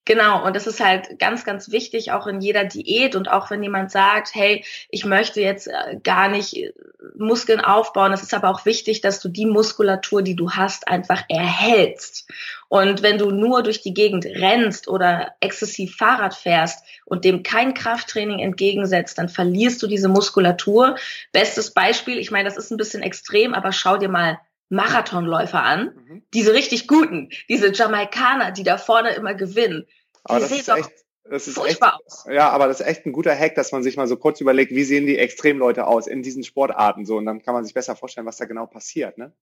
Genau, 0.05 0.43
und 0.43 0.55
das 0.55 0.65
ist 0.65 0.83
halt 0.83 1.19
ganz, 1.19 1.45
ganz 1.45 1.71
wichtig, 1.71 2.11
auch 2.11 2.25
in 2.25 2.41
jeder 2.41 2.65
Diät 2.65 3.15
und 3.15 3.29
auch 3.29 3.51
wenn 3.51 3.61
jemand 3.61 3.91
sagt, 3.91 4.33
hey, 4.33 4.65
ich 4.89 5.05
möchte 5.05 5.39
jetzt 5.39 5.67
äh, 5.67 5.97
gar 6.03 6.29
nicht 6.29 6.57
äh, 6.57 6.73
Muskeln 7.15 7.59
aufbauen, 7.59 8.11
es 8.11 8.23
ist 8.23 8.33
aber 8.33 8.49
auch 8.49 8.65
wichtig, 8.65 9.01
dass 9.01 9.19
du 9.19 9.29
die 9.29 9.45
Muskulatur, 9.45 10.23
die 10.23 10.35
du 10.35 10.51
hast, 10.51 10.87
einfach 10.87 11.23
erhältst. 11.29 12.27
Und 12.69 13.03
wenn 13.03 13.19
du 13.19 13.29
nur 13.29 13.61
durch 13.61 13.81
die 13.81 13.93
Gegend 13.93 14.25
rennst 14.25 14.87
oder 14.87 15.35
exzessiv 15.41 15.95
Fahrrad 15.95 16.33
fährst 16.33 16.83
und 17.05 17.23
dem 17.23 17.43
kein 17.43 17.75
Krafttraining 17.75 18.39
entgegensetzt, 18.39 19.17
dann 19.19 19.29
verlierst 19.29 19.83
du 19.83 19.87
diese 19.87 20.07
Muskulatur. 20.07 20.95
Bestes 21.33 21.71
Beispiel, 21.71 22.17
ich 22.17 22.31
meine, 22.31 22.49
das 22.49 22.57
ist 22.57 22.71
ein 22.71 22.77
bisschen 22.77 23.03
extrem, 23.03 23.53
aber 23.53 23.71
schau 23.71 23.97
dir 23.97 24.09
mal 24.09 24.39
Marathonläufer 24.69 25.63
an, 25.63 25.95
mhm. 25.95 26.23
diese 26.33 26.53
richtig 26.53 26.87
guten, 26.87 27.29
diese 27.49 27.73
Jamaikaner, 27.73 28.51
die 28.51 28.63
da 28.63 28.77
vorne 28.77 29.13
immer 29.13 29.33
gewinnen. 29.33 29.85
Aber 30.23 30.39
das 30.39 30.51
ist 30.51 30.69
echt, 30.69 30.91
das 31.23 31.47
ist 31.47 31.57
echt, 31.63 31.81
aus. 31.81 32.25
ja, 32.29 32.49
aber 32.49 32.67
das 32.67 32.79
ist 32.79 32.87
echt 32.87 33.05
ein 33.05 33.13
guter 33.13 33.35
Hack, 33.35 33.55
dass 33.55 33.71
man 33.71 33.83
sich 33.83 33.97
mal 33.97 34.07
so 34.07 34.17
kurz 34.17 34.41
überlegt, 34.41 34.71
wie 34.71 34.83
sehen 34.83 35.05
die 35.05 35.17
Extremleute 35.17 35.87
aus 35.87 36.07
in 36.07 36.21
diesen 36.21 36.43
Sportarten 36.43 37.05
so 37.05 37.17
und 37.17 37.25
dann 37.25 37.41
kann 37.41 37.53
man 37.53 37.63
sich 37.63 37.73
besser 37.73 37.95
vorstellen, 37.95 38.27
was 38.27 38.37
da 38.37 38.45
genau 38.45 38.65
passiert, 38.65 39.17
ne? 39.17 39.33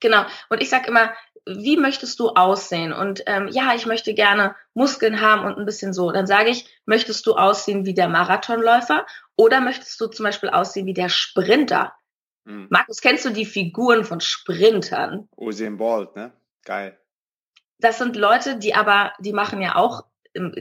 Genau. 0.00 0.24
Und 0.48 0.62
ich 0.62 0.68
sag 0.68 0.86
immer, 0.86 1.12
wie 1.44 1.76
möchtest 1.76 2.20
du 2.20 2.28
aussehen? 2.30 2.92
Und 2.92 3.22
ähm, 3.26 3.48
ja, 3.48 3.74
ich 3.74 3.86
möchte 3.86 4.14
gerne 4.14 4.54
Muskeln 4.74 5.20
haben 5.20 5.44
und 5.44 5.58
ein 5.58 5.64
bisschen 5.64 5.92
so. 5.92 6.12
Dann 6.12 6.26
sage 6.26 6.50
ich, 6.50 6.66
möchtest 6.84 7.26
du 7.26 7.34
aussehen 7.34 7.84
wie 7.84 7.94
der 7.94 8.08
Marathonläufer 8.08 9.06
oder 9.36 9.60
möchtest 9.60 10.00
du 10.00 10.06
zum 10.06 10.24
Beispiel 10.24 10.50
aussehen 10.50 10.86
wie 10.86 10.94
der 10.94 11.08
Sprinter? 11.08 11.94
Mhm. 12.48 12.66
Markus, 12.70 13.00
kennst 13.00 13.26
du 13.26 13.30
die 13.30 13.44
Figuren 13.44 14.04
von 14.04 14.20
Sprintern? 14.20 15.28
Usain 15.36 15.76
Bolt, 15.76 16.16
ne? 16.16 16.32
Geil. 16.64 16.98
Das 17.78 17.98
sind 17.98 18.16
Leute, 18.16 18.56
die 18.56 18.74
aber, 18.74 19.12
die 19.20 19.32
machen 19.32 19.60
ja 19.60 19.76
auch 19.76 20.04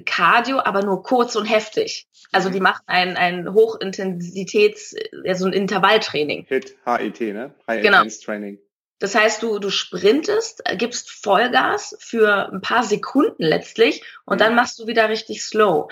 Cardio, 0.05 0.59
aber 0.59 0.83
nur 0.83 1.01
kurz 1.03 1.35
und 1.35 1.45
heftig. 1.45 2.07
Also 2.31 2.49
die 2.49 2.57
mhm. 2.57 2.63
machen 2.63 2.83
ein, 2.87 3.15
ein 3.15 3.53
Hochintensitäts, 3.53 4.95
ja, 5.23 5.35
so 5.35 5.45
ein 5.45 5.53
Intervalltraining. 5.53 6.45
HIT, 6.47 6.75
HIT, 6.85 7.21
ne? 7.33 7.53
High 7.67 7.81
genau. 7.81 7.99
Intense 7.99 8.21
Training. 8.21 8.59
Das 8.99 9.13
heißt, 9.13 9.43
du, 9.43 9.59
du 9.59 9.69
sprintest, 9.69 10.63
gibst 10.77 11.11
Vollgas 11.11 11.95
für 11.99 12.51
ein 12.51 12.61
paar 12.61 12.83
Sekunden 12.83 13.43
letztlich 13.43 14.03
und 14.25 14.37
mhm. 14.37 14.39
dann 14.39 14.55
machst 14.55 14.79
du 14.79 14.87
wieder 14.87 15.07
richtig 15.09 15.43
slow. 15.43 15.89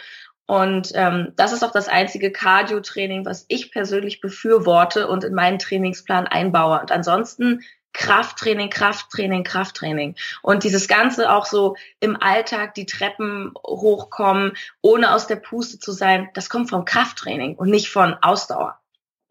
Und 0.47 0.91
ähm, 0.93 1.33
das 1.35 1.53
ist 1.53 1.63
auch 1.63 1.71
das 1.71 1.87
einzige 1.87 2.31
Cardio-Training, 2.31 3.25
was 3.25 3.45
ich 3.47 3.71
persönlich 3.71 4.21
befürworte 4.21 5.07
und 5.07 5.23
in 5.23 5.33
meinen 5.33 5.59
Trainingsplan 5.59 6.27
einbaue. 6.27 6.79
Und 6.79 6.91
ansonsten 6.91 7.61
Krafttraining, 7.93 8.69
Krafttraining, 8.69 9.43
Krafttraining. 9.43 10.15
Und 10.43 10.63
dieses 10.63 10.87
Ganze 10.87 11.31
auch 11.31 11.45
so 11.45 11.75
im 11.99 12.21
Alltag 12.21 12.75
die 12.75 12.85
Treppen 12.85 13.53
hochkommen, 13.65 14.53
ohne 14.81 15.13
aus 15.13 15.27
der 15.27 15.37
Puste 15.37 15.79
zu 15.79 15.93
sein, 15.93 16.29
das 16.33 16.49
kommt 16.49 16.69
vom 16.69 16.85
Krafttraining 16.85 17.55
und 17.55 17.69
nicht 17.69 17.89
von 17.89 18.15
Ausdauer. 18.21 18.79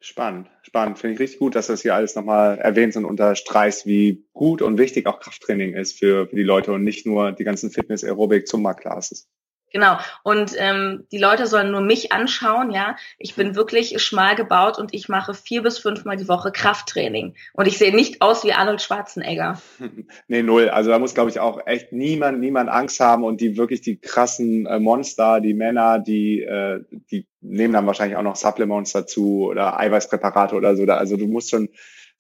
Spannend, 0.00 0.50
spannend. 0.62 0.99
Finde 0.99 1.14
ich 1.14 1.21
richtig 1.21 1.38
gut, 1.38 1.54
dass 1.54 1.68
das 1.68 1.83
hier 1.83 1.94
alles 1.94 2.14
nochmal 2.14 2.59
erwähnst 2.59 2.97
und 2.97 3.04
unterstreichst, 3.04 3.87
wie 3.87 4.26
gut 4.33 4.62
und 4.62 4.78
wichtig 4.78 5.06
auch 5.06 5.21
Krafttraining 5.21 5.75
ist 5.75 5.99
für, 5.99 6.26
für 6.26 6.37
die 6.37 6.42
Leute 6.42 6.73
und 6.73 6.85
nicht 6.85 7.06
nur 7.06 7.33
die 7.33 7.44
ganzen 7.44 7.71
Fitness-Aerobic-Zumba-Classes. 7.71 9.28
Genau. 9.74 9.98
Und 10.22 10.52
ähm, 10.56 11.04
die 11.10 11.18
Leute 11.18 11.48
sollen 11.48 11.72
nur 11.72 11.80
mich 11.80 12.12
anschauen, 12.12 12.70
ja. 12.70 12.94
Ich 13.18 13.34
bin 13.34 13.56
wirklich 13.56 14.00
schmal 14.00 14.36
gebaut 14.36 14.78
und 14.78 14.94
ich 14.94 15.08
mache 15.08 15.34
vier 15.34 15.62
bis 15.62 15.78
fünfmal 15.78 16.16
die 16.16 16.28
Woche 16.28 16.52
Krafttraining. 16.52 17.34
Und 17.54 17.66
ich 17.66 17.76
sehe 17.76 17.92
nicht 17.92 18.22
aus 18.22 18.44
wie 18.44 18.52
Arnold 18.52 18.82
Schwarzenegger. 18.82 19.60
nee, 20.28 20.44
null. 20.44 20.68
Also 20.68 20.90
da 20.90 21.00
muss, 21.00 21.14
glaube 21.14 21.30
ich, 21.30 21.40
auch 21.40 21.66
echt 21.66 21.90
niemand, 21.90 22.38
niemand 22.38 22.70
Angst 22.70 23.00
haben 23.00 23.24
und 23.24 23.40
die 23.40 23.56
wirklich 23.56 23.80
die 23.80 23.98
krassen 23.98 24.66
äh, 24.66 24.78
Monster, 24.78 25.40
die 25.40 25.54
Männer, 25.54 25.98
die, 25.98 26.42
äh, 26.42 26.84
die 27.10 27.26
nehmen 27.40 27.74
dann 27.74 27.88
wahrscheinlich 27.88 28.16
auch 28.16 28.22
noch 28.22 28.36
Supplements 28.36 28.92
dazu 28.92 29.48
oder 29.50 29.76
Eiweißpräparate 29.80 30.54
oder 30.54 30.76
so. 30.76 30.84
Also 30.84 31.16
du 31.16 31.26
musst 31.26 31.50
schon 31.50 31.68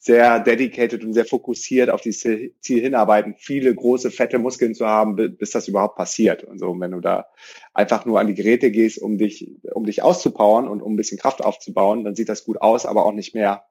sehr 0.04 0.38
dedicated 0.38 1.02
und 1.02 1.14
sehr 1.14 1.24
fokussiert 1.24 1.88
auf 1.88 2.02
dieses 2.02 2.52
Ziel 2.60 2.82
hinarbeiten, 2.82 3.36
viele 3.38 3.74
große, 3.74 4.10
fette 4.10 4.38
Muskeln 4.38 4.74
zu 4.74 4.86
haben, 4.86 5.16
bis 5.16 5.52
das 5.52 5.66
überhaupt 5.66 5.96
passiert. 5.96 6.44
Und 6.44 6.58
so, 6.58 6.78
wenn 6.78 6.90
du 6.90 7.00
da 7.00 7.28
einfach 7.72 8.04
nur 8.04 8.20
an 8.20 8.26
die 8.26 8.34
Geräte 8.34 8.70
gehst, 8.70 9.00
um 9.00 9.16
dich, 9.16 9.48
um 9.72 9.86
dich 9.86 10.02
auszupowern 10.02 10.68
und 10.68 10.82
um 10.82 10.92
ein 10.92 10.96
bisschen 10.96 11.18
Kraft 11.18 11.42
aufzubauen, 11.42 12.04
dann 12.04 12.14
sieht 12.14 12.28
das 12.28 12.44
gut 12.44 12.60
aus, 12.60 12.84
aber 12.84 13.06
auch 13.06 13.12
nicht 13.12 13.34
mehr. 13.34 13.64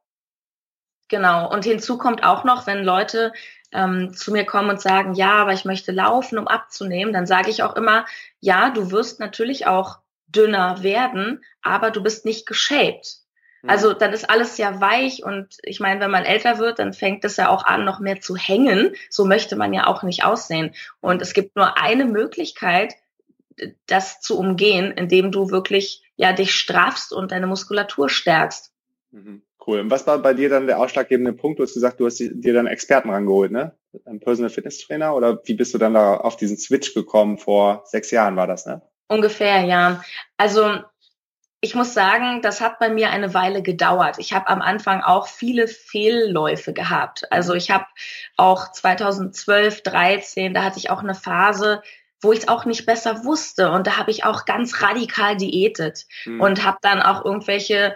Genau. 1.07 1.53
Und 1.53 1.65
hinzu 1.65 1.99
kommt 1.99 2.23
auch 2.23 2.43
noch, 2.43 2.65
wenn 2.65 2.83
Leute 2.83 3.31
ähm, 3.71 4.11
zu 4.15 4.31
mir 4.31 4.45
kommen 4.45 4.71
und 4.71 4.81
sagen, 4.81 5.13
ja, 5.13 5.33
aber 5.33 5.53
ich 5.53 5.65
möchte 5.65 5.91
laufen, 5.91 6.39
um 6.39 6.47
abzunehmen, 6.47 7.13
dann 7.13 7.27
sage 7.27 7.51
ich 7.51 7.61
auch 7.61 7.75
immer, 7.75 8.07
ja, 8.39 8.71
du 8.71 8.89
wirst 8.89 9.19
natürlich 9.19 9.67
auch 9.67 9.99
dünner 10.25 10.81
werden, 10.81 11.43
aber 11.61 11.91
du 11.91 12.01
bist 12.01 12.25
nicht 12.25 12.47
geshaped. 12.47 13.22
Mhm. 13.63 13.69
Also 13.69 13.93
dann 13.93 14.13
ist 14.13 14.29
alles 14.29 14.57
ja 14.57 14.79
weich 14.79 15.23
und 15.23 15.57
ich 15.63 15.79
meine, 15.79 15.99
wenn 15.99 16.11
man 16.11 16.25
älter 16.25 16.59
wird, 16.59 16.79
dann 16.79 16.93
fängt 16.93 17.25
es 17.25 17.37
ja 17.37 17.49
auch 17.49 17.65
an, 17.65 17.85
noch 17.85 17.99
mehr 17.99 18.21
zu 18.21 18.35
hängen. 18.35 18.93
So 19.09 19.25
möchte 19.25 19.55
man 19.55 19.73
ja 19.73 19.87
auch 19.87 20.03
nicht 20.03 20.23
aussehen. 20.23 20.75
Und 21.01 21.21
es 21.21 21.33
gibt 21.33 21.55
nur 21.55 21.77
eine 21.77 22.05
Möglichkeit, 22.05 22.93
das 23.87 24.19
zu 24.19 24.37
umgehen, 24.37 24.91
indem 24.91 25.31
du 25.31 25.49
wirklich 25.49 26.03
ja 26.15 26.33
dich 26.33 26.53
straffst 26.53 27.13
und 27.13 27.31
deine 27.31 27.47
Muskulatur 27.47 28.09
stärkst. 28.09 28.71
Mhm. 29.11 29.41
Cool. 29.65 29.79
Und 29.79 29.91
was 29.91 30.05
war 30.05 30.19
bei 30.19 30.33
dir 30.33 30.49
dann 30.49 30.67
der 30.67 30.79
ausschlaggebende 30.79 31.31
Punkt? 31.31 31.57
Du 31.57 31.63
hast 31.63 31.73
gesagt, 31.73 31.99
du 31.99 32.05
hast 32.05 32.19
dir 32.19 32.53
dann 32.53 32.67
Experten 32.67 33.09
rangeholt, 33.09 33.51
ne? 33.51 33.73
Ein 34.05 34.19
Personal 34.19 34.49
Fitness 34.49 34.79
Trainer 34.79 35.15
oder 35.15 35.39
wie 35.45 35.53
bist 35.53 35.73
du 35.73 35.77
dann 35.77 35.93
da 35.93 36.17
auf 36.17 36.35
diesen 36.35 36.57
Switch 36.57 36.93
gekommen? 36.93 37.37
Vor 37.37 37.83
sechs 37.85 38.11
Jahren 38.11 38.35
war 38.35 38.47
das, 38.47 38.65
ne? 38.65 38.81
Ungefähr, 39.07 39.61
ja. 39.63 40.03
Also 40.35 40.79
ich 41.63 41.75
muss 41.75 41.93
sagen, 41.93 42.41
das 42.41 42.59
hat 42.59 42.77
bei 42.77 42.89
mir 42.89 43.09
eine 43.11 43.33
Weile 43.33 43.63
gedauert. 43.63 44.17
Ich 44.19 44.33
habe 44.33 44.47
am 44.47 44.61
Anfang 44.61 45.01
auch 45.01 45.29
viele 45.29 45.69
Fehlläufe 45.69 46.73
gehabt. 46.73 47.31
Also 47.31 47.53
ich 47.53 47.71
habe 47.71 47.85
auch 48.35 48.69
2012, 48.69 49.81
13, 49.81 50.53
da 50.53 50.63
hatte 50.63 50.77
ich 50.77 50.89
auch 50.89 50.99
eine 50.99 51.15
Phase, 51.15 51.81
wo 52.19 52.33
ich 52.33 52.39
es 52.39 52.47
auch 52.49 52.65
nicht 52.65 52.85
besser 52.85 53.23
wusste. 53.23 53.71
Und 53.71 53.87
da 53.87 53.95
habe 53.95 54.11
ich 54.11 54.25
auch 54.25 54.43
ganz 54.43 54.81
radikal 54.81 55.37
diätet 55.37 56.05
mhm. 56.25 56.41
und 56.41 56.65
habe 56.65 56.79
dann 56.81 57.01
auch 57.01 57.23
irgendwelche, 57.23 57.95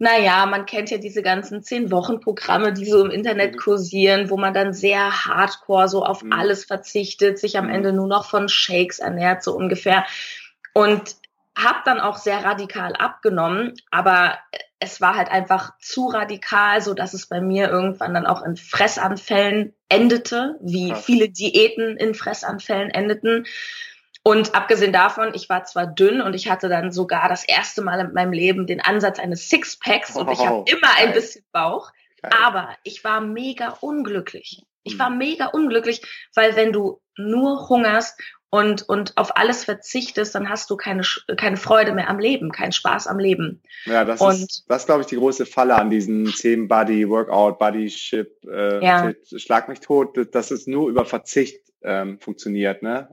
naja, 0.00 0.44
man 0.46 0.66
kennt 0.66 0.90
ja 0.90 0.98
diese 0.98 1.22
ganzen 1.22 1.62
Zehn-Wochen-Programme, 1.62 2.72
die 2.72 2.86
so 2.86 3.04
im 3.04 3.12
Internet 3.12 3.52
hm. 3.52 3.60
kursieren, 3.60 4.28
wo 4.28 4.36
man 4.36 4.54
dann 4.54 4.72
sehr 4.72 5.24
hardcore 5.24 5.88
so 5.88 6.04
auf 6.04 6.24
mhm. 6.24 6.32
alles 6.32 6.64
verzichtet, 6.64 7.38
sich 7.38 7.56
am 7.58 7.68
hm. 7.68 7.74
Ende 7.74 7.92
nur 7.92 8.08
noch 8.08 8.28
von 8.28 8.48
Shakes 8.48 8.98
ernährt, 8.98 9.44
so 9.44 9.54
ungefähr. 9.54 10.04
Und 10.72 11.14
habe 11.56 11.80
dann 11.84 12.00
auch 12.00 12.16
sehr 12.16 12.44
radikal 12.44 12.94
abgenommen, 12.94 13.74
aber 13.90 14.38
es 14.80 15.00
war 15.00 15.16
halt 15.16 15.30
einfach 15.30 15.72
zu 15.78 16.08
radikal, 16.08 16.80
so 16.80 16.94
dass 16.94 17.14
es 17.14 17.26
bei 17.26 17.40
mir 17.40 17.70
irgendwann 17.70 18.14
dann 18.14 18.26
auch 18.26 18.42
in 18.42 18.56
Fressanfällen 18.56 19.74
endete, 19.88 20.56
wie 20.60 20.94
viele 20.94 21.28
Diäten 21.28 21.96
in 21.96 22.14
Fressanfällen 22.14 22.90
endeten. 22.90 23.46
Und 24.22 24.54
abgesehen 24.54 24.92
davon, 24.92 25.32
ich 25.34 25.48
war 25.48 25.64
zwar 25.64 25.86
dünn 25.86 26.20
und 26.20 26.34
ich 26.34 26.50
hatte 26.50 26.68
dann 26.68 26.92
sogar 26.92 27.28
das 27.28 27.44
erste 27.44 27.82
Mal 27.82 28.00
in 28.00 28.12
meinem 28.14 28.32
Leben 28.32 28.66
den 28.66 28.80
Ansatz 28.80 29.18
eines 29.18 29.48
Sixpacks 29.48 30.16
und 30.16 30.30
ich 30.30 30.40
habe 30.40 30.64
immer 30.66 30.88
ein 30.98 31.12
bisschen 31.12 31.44
Bauch, 31.52 31.92
aber 32.22 32.70
ich 32.84 33.04
war 33.04 33.20
mega 33.20 33.76
unglücklich. 33.80 34.62
Ich 34.82 34.98
war 34.98 35.08
hm. 35.08 35.18
mega 35.18 35.46
unglücklich, 35.46 36.02
weil 36.34 36.56
wenn 36.56 36.72
du 36.72 37.00
nur 37.16 37.68
hungerst 37.68 38.20
und, 38.54 38.88
und 38.88 39.16
auf 39.16 39.36
alles 39.36 39.64
verzichtest, 39.64 40.32
dann 40.36 40.48
hast 40.48 40.70
du 40.70 40.76
keine, 40.76 41.02
keine 41.36 41.56
Freude 41.56 41.92
mehr 41.92 42.08
am 42.08 42.20
Leben, 42.20 42.52
keinen 42.52 42.70
Spaß 42.70 43.08
am 43.08 43.18
Leben. 43.18 43.60
Ja, 43.84 44.04
das 44.04 44.20
und, 44.20 44.34
ist, 44.34 44.64
das 44.68 44.86
glaube 44.86 45.00
ich, 45.00 45.08
die 45.08 45.16
große 45.16 45.44
Falle 45.44 45.74
an 45.74 45.90
diesen 45.90 46.26
Themen 46.26 46.68
Body, 46.68 47.08
Workout, 47.08 47.58
Bodyship, 47.58 48.44
äh, 48.44 48.84
ja. 48.84 49.12
Schlag 49.24 49.68
mich 49.68 49.80
tot, 49.80 50.16
dass 50.32 50.52
es 50.52 50.68
nur 50.68 50.88
über 50.88 51.04
Verzicht 51.04 51.58
ähm, 51.82 52.20
funktioniert, 52.20 52.84
ne? 52.84 53.08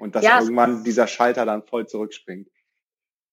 Und 0.00 0.16
dass 0.16 0.24
ja, 0.24 0.40
irgendwann 0.40 0.82
dieser 0.82 1.06
Schalter 1.06 1.46
dann 1.46 1.62
voll 1.62 1.86
zurückspringt. 1.86 2.48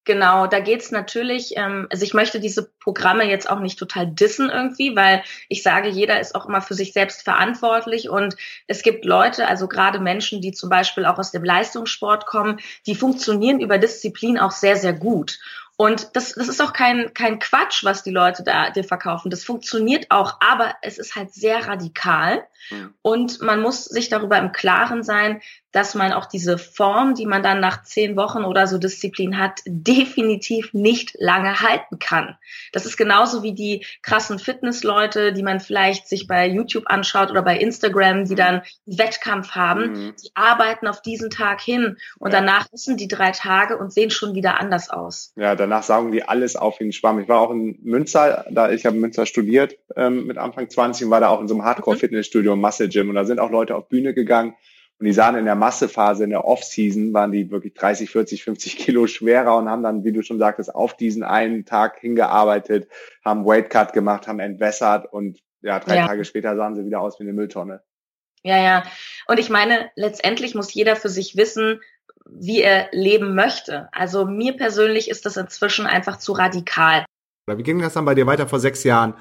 Genau, 0.05 0.47
da 0.47 0.59
geht's 0.59 0.91
natürlich, 0.91 1.53
ähm, 1.55 1.87
also 1.91 2.03
ich 2.03 2.13
möchte 2.13 2.39
diese 2.39 2.71
Programme 2.79 3.29
jetzt 3.29 3.49
auch 3.49 3.59
nicht 3.59 3.77
total 3.77 4.07
dissen 4.07 4.49
irgendwie, 4.49 4.95
weil 4.95 5.23
ich 5.49 5.61
sage, 5.61 5.89
jeder 5.89 6.19
ist 6.19 6.35
auch 6.35 6.47
immer 6.47 6.61
für 6.61 6.73
sich 6.73 6.93
selbst 6.93 7.23
verantwortlich 7.23 8.09
und 8.09 8.35
es 8.67 8.81
gibt 8.81 9.05
Leute, 9.05 9.47
also 9.47 9.67
gerade 9.67 9.99
Menschen, 9.99 10.41
die 10.41 10.51
zum 10.51 10.69
Beispiel 10.69 11.05
auch 11.05 11.19
aus 11.19 11.31
dem 11.31 11.43
Leistungssport 11.43 12.25
kommen, 12.25 12.59
die 12.87 12.95
funktionieren 12.95 13.59
über 13.59 13.77
Disziplin 13.77 14.39
auch 14.39 14.51
sehr, 14.51 14.77
sehr 14.77 14.93
gut. 14.93 15.37
Und 15.81 16.17
das, 16.17 16.33
das 16.33 16.49
ist 16.49 16.61
auch 16.61 16.73
kein, 16.73 17.13
kein 17.13 17.39
Quatsch, 17.39 17.85
was 17.85 18.03
die 18.03 18.11
Leute 18.11 18.43
da 18.43 18.69
dir 18.69 18.83
verkaufen. 18.83 19.29
Das 19.29 19.45
funktioniert 19.45 20.07
auch, 20.09 20.35
aber 20.41 20.75
es 20.81 20.97
ist 20.97 21.15
halt 21.15 21.33
sehr 21.33 21.67
radikal. 21.67 22.43
Mhm. 22.69 22.93
Und 23.01 23.41
man 23.41 23.61
muss 23.61 23.85
sich 23.85 24.09
darüber 24.09 24.37
im 24.37 24.51
Klaren 24.51 25.03
sein, 25.03 25.39
dass 25.71 25.93
man 25.93 26.13
auch 26.13 26.25
diese 26.25 26.57
Form, 26.57 27.13
die 27.13 27.27
man 27.27 27.43
dann 27.43 27.59
nach 27.59 27.83
zehn 27.83 28.15
Wochen 28.15 28.43
oder 28.43 28.65
so 28.65 28.77
Disziplin 28.77 29.37
hat, 29.37 29.61
definitiv 29.65 30.73
nicht 30.73 31.15
lange 31.19 31.61
halten 31.61 31.99
kann. 31.99 32.37
Das 32.71 32.85
ist 32.85 32.97
genauso 32.97 33.43
wie 33.43 33.53
die 33.53 33.85
krassen 34.01 34.39
Fitnessleute, 34.39 35.31
die 35.31 35.43
man 35.43 35.59
vielleicht 35.59 36.07
sich 36.07 36.27
bei 36.27 36.47
YouTube 36.47 36.87
anschaut 36.87 37.29
oder 37.29 37.43
bei 37.43 37.57
Instagram, 37.57 38.25
die 38.25 38.35
dann 38.35 38.55
einen 38.55 38.63
Wettkampf 38.85 39.51
haben. 39.51 39.91
Mhm. 39.91 40.15
Die 40.23 40.31
arbeiten 40.33 40.87
auf 40.87 41.01
diesen 41.01 41.29
Tag 41.29 41.61
hin 41.61 41.97
und 42.17 42.33
ja. 42.33 42.39
danach 42.39 42.71
wissen 42.71 42.97
die 42.97 43.07
drei 43.07 43.31
Tage 43.31 43.77
und 43.77 43.93
sehen 43.93 44.09
schon 44.09 44.33
wieder 44.33 44.59
anders 44.59 44.89
aus. 44.89 45.33
Ja, 45.35 45.55
danach 45.69 45.83
saugen 45.83 46.11
die 46.11 46.23
alles 46.23 46.55
auf 46.55 46.79
wie 46.79 46.85
ein 46.85 46.91
Schwamm. 46.91 47.19
Ich 47.19 47.29
war 47.29 47.39
auch 47.39 47.51
in 47.51 47.77
Münster, 47.81 48.45
da 48.49 48.71
ich 48.71 48.85
habe 48.85 48.95
in 48.95 49.01
Münster 49.01 49.25
studiert 49.25 49.77
ähm, 49.95 50.27
mit 50.27 50.37
Anfang 50.37 50.69
20 50.69 51.05
und 51.05 51.11
war 51.11 51.19
da 51.19 51.29
auch 51.29 51.41
in 51.41 51.47
so 51.47 51.53
einem 51.53 51.63
Hardcore-Fitnessstudio, 51.63 52.55
Muscle 52.55 52.89
Gym 52.89 53.09
und 53.09 53.15
da 53.15 53.25
sind 53.25 53.39
auch 53.39 53.51
Leute 53.51 53.75
auf 53.75 53.87
Bühne 53.87 54.13
gegangen 54.13 54.55
und 54.99 55.05
die 55.05 55.13
sahen 55.13 55.35
in 55.35 55.45
der 55.45 55.55
Massephase, 55.55 56.25
in 56.25 56.29
der 56.29 56.43
Off-Season, 56.43 57.13
waren 57.13 57.31
die 57.31 57.49
wirklich 57.49 57.73
30, 57.73 58.09
40, 58.09 58.43
50 58.43 58.77
Kilo 58.77 59.07
schwerer 59.07 59.55
und 59.55 59.69
haben 59.69 59.81
dann, 59.81 60.03
wie 60.03 60.11
du 60.11 60.21
schon 60.23 60.39
sagtest, 60.39 60.75
auf 60.75 60.95
diesen 60.95 61.23
einen 61.23 61.65
Tag 61.65 61.99
hingearbeitet, 61.99 62.89
haben 63.23 63.45
Weight 63.45 63.69
Cut 63.69 63.93
gemacht, 63.93 64.27
haben 64.27 64.39
entwässert 64.39 65.11
und 65.11 65.39
ja, 65.61 65.79
drei 65.79 65.95
ja. 65.95 66.07
Tage 66.07 66.25
später 66.25 66.55
sahen 66.57 66.75
sie 66.75 66.85
wieder 66.85 66.99
aus 66.99 67.19
wie 67.19 67.23
eine 67.23 67.33
Mülltonne. 67.33 67.81
Ja, 68.43 68.57
ja. 68.57 68.83
Und 69.27 69.39
ich 69.39 69.49
meine, 69.49 69.89
letztendlich 69.95 70.55
muss 70.55 70.73
jeder 70.73 70.95
für 70.95 71.09
sich 71.09 71.37
wissen, 71.37 71.81
wie 72.31 72.61
er 72.61 72.87
leben 72.91 73.35
möchte. 73.35 73.89
Also 73.91 74.25
mir 74.25 74.53
persönlich 74.55 75.09
ist 75.09 75.25
das 75.25 75.37
inzwischen 75.37 75.85
einfach 75.85 76.17
zu 76.17 76.33
radikal. 76.33 77.05
Wie 77.47 77.63
ging 77.63 77.81
das 77.81 77.93
dann 77.93 78.05
bei 78.05 78.15
dir 78.15 78.27
weiter 78.27 78.47
vor 78.47 78.59
sechs 78.59 78.83
Jahren? 78.83 79.15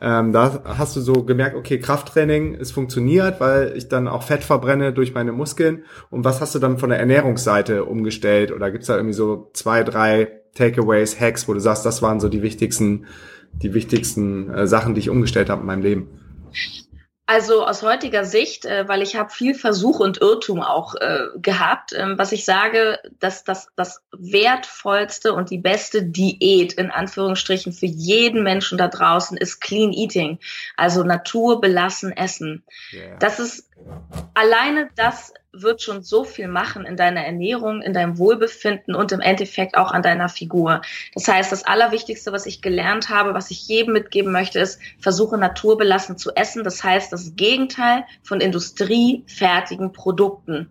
Ähm, 0.00 0.32
da 0.32 0.62
hast 0.64 0.96
du 0.96 1.00
so 1.00 1.22
gemerkt, 1.24 1.54
okay, 1.54 1.78
Krafttraining, 1.78 2.54
es 2.54 2.72
funktioniert, 2.72 3.40
weil 3.40 3.74
ich 3.76 3.88
dann 3.88 4.08
auch 4.08 4.24
Fett 4.24 4.42
verbrenne 4.42 4.92
durch 4.92 5.14
meine 5.14 5.32
Muskeln. 5.32 5.84
Und 6.10 6.24
was 6.24 6.40
hast 6.40 6.54
du 6.54 6.58
dann 6.58 6.78
von 6.78 6.90
der 6.90 6.98
Ernährungsseite 6.98 7.84
umgestellt? 7.84 8.50
Oder 8.50 8.70
gibt's 8.70 8.88
da 8.88 8.96
irgendwie 8.96 9.14
so 9.14 9.50
zwei, 9.52 9.84
drei 9.84 10.40
Takeaways, 10.54 11.20
Hacks, 11.20 11.46
wo 11.46 11.54
du 11.54 11.60
sagst, 11.60 11.86
das 11.86 12.02
waren 12.02 12.18
so 12.18 12.28
die 12.28 12.42
wichtigsten, 12.42 13.06
die 13.52 13.72
wichtigsten 13.72 14.50
äh, 14.50 14.66
Sachen, 14.66 14.94
die 14.94 15.00
ich 15.00 15.10
umgestellt 15.10 15.48
habe 15.48 15.60
in 15.60 15.66
meinem 15.66 15.82
Leben? 15.82 16.08
Also 17.26 17.64
aus 17.64 17.82
heutiger 17.82 18.26
Sicht, 18.26 18.66
äh, 18.66 18.86
weil 18.86 19.00
ich 19.00 19.16
habe 19.16 19.30
viel 19.30 19.54
Versuch 19.54 19.98
und 19.98 20.20
Irrtum 20.20 20.60
auch 20.60 20.94
äh, 20.94 21.28
gehabt, 21.36 21.94
ähm, 21.96 22.18
was 22.18 22.32
ich 22.32 22.44
sage, 22.44 22.98
dass 23.18 23.44
das 23.44 23.68
das 23.76 24.02
wertvollste 24.12 25.32
und 25.32 25.48
die 25.48 25.58
beste 25.58 26.02
Diät 26.02 26.74
in 26.74 26.90
Anführungsstrichen 26.90 27.72
für 27.72 27.86
jeden 27.86 28.42
Menschen 28.42 28.76
da 28.76 28.88
draußen 28.88 29.38
ist 29.38 29.60
Clean 29.60 29.92
Eating, 29.92 30.38
also 30.76 31.02
naturbelassen 31.02 32.12
essen. 32.12 32.62
Yeah. 32.92 33.16
Das 33.18 33.38
ist 33.38 33.70
alleine 34.34 34.90
das 34.94 35.32
wird 35.54 35.82
schon 35.82 36.02
so 36.02 36.24
viel 36.24 36.48
machen 36.48 36.84
in 36.84 36.96
deiner 36.96 37.24
Ernährung, 37.24 37.82
in 37.82 37.92
deinem 37.92 38.18
Wohlbefinden 38.18 38.94
und 38.94 39.12
im 39.12 39.20
Endeffekt 39.20 39.76
auch 39.76 39.92
an 39.92 40.02
deiner 40.02 40.28
Figur. 40.28 40.82
Das 41.14 41.28
heißt, 41.28 41.52
das 41.52 41.64
Allerwichtigste, 41.64 42.32
was 42.32 42.46
ich 42.46 42.62
gelernt 42.62 43.08
habe, 43.08 43.34
was 43.34 43.50
ich 43.50 43.66
jedem 43.68 43.94
mitgeben 43.94 44.32
möchte, 44.32 44.58
ist, 44.58 44.80
versuche 44.98 45.38
naturbelassen 45.38 46.18
zu 46.18 46.34
essen. 46.34 46.64
Das 46.64 46.82
heißt, 46.82 47.12
das 47.12 47.36
Gegenteil 47.36 48.04
von 48.22 48.40
industriefertigen 48.40 49.92
Produkten. 49.92 50.68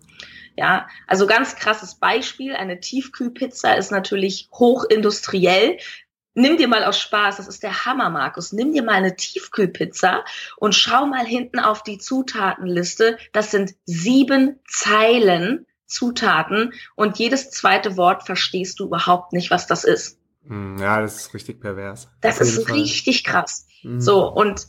Ja, 0.55 0.87
also 1.07 1.25
ganz 1.25 1.55
krasses 1.55 1.95
Beispiel. 1.95 2.55
Eine 2.55 2.79
Tiefkühlpizza 2.79 3.73
ist 3.73 3.91
natürlich 3.91 4.49
hochindustriell. 4.53 5.77
Nimm 6.35 6.57
dir 6.57 6.67
mal 6.67 6.83
aus 6.83 6.99
Spaß, 6.99 7.37
das 7.37 7.47
ist 7.47 7.61
der 7.61 7.85
Hammer, 7.85 8.09
Markus. 8.09 8.53
Nimm 8.53 8.73
dir 8.73 8.83
mal 8.83 8.93
eine 8.93 9.15
Tiefkühlpizza 9.15 10.23
und 10.57 10.73
schau 10.73 11.05
mal 11.05 11.25
hinten 11.25 11.59
auf 11.59 11.83
die 11.83 11.99
Zutatenliste. 11.99 13.17
Das 13.33 13.51
sind 13.51 13.75
sieben 13.85 14.59
Zeilen 14.67 15.67
Zutaten 15.85 16.73
und 16.95 17.19
jedes 17.19 17.51
zweite 17.51 17.97
Wort 17.97 18.23
verstehst 18.23 18.79
du 18.79 18.85
überhaupt 18.85 19.31
nicht, 19.31 19.51
was 19.51 19.67
das 19.67 19.83
ist. 19.83 20.17
Hm, 20.47 20.77
ja, 20.79 20.99
das 20.99 21.17
ist 21.17 21.33
richtig 21.33 21.61
pervers. 21.61 22.09
Das 22.21 22.41
ist 22.41 22.69
richtig 22.69 23.23
krass. 23.23 23.67
Mhm. 23.83 24.01
So, 24.01 24.27
und 24.27 24.67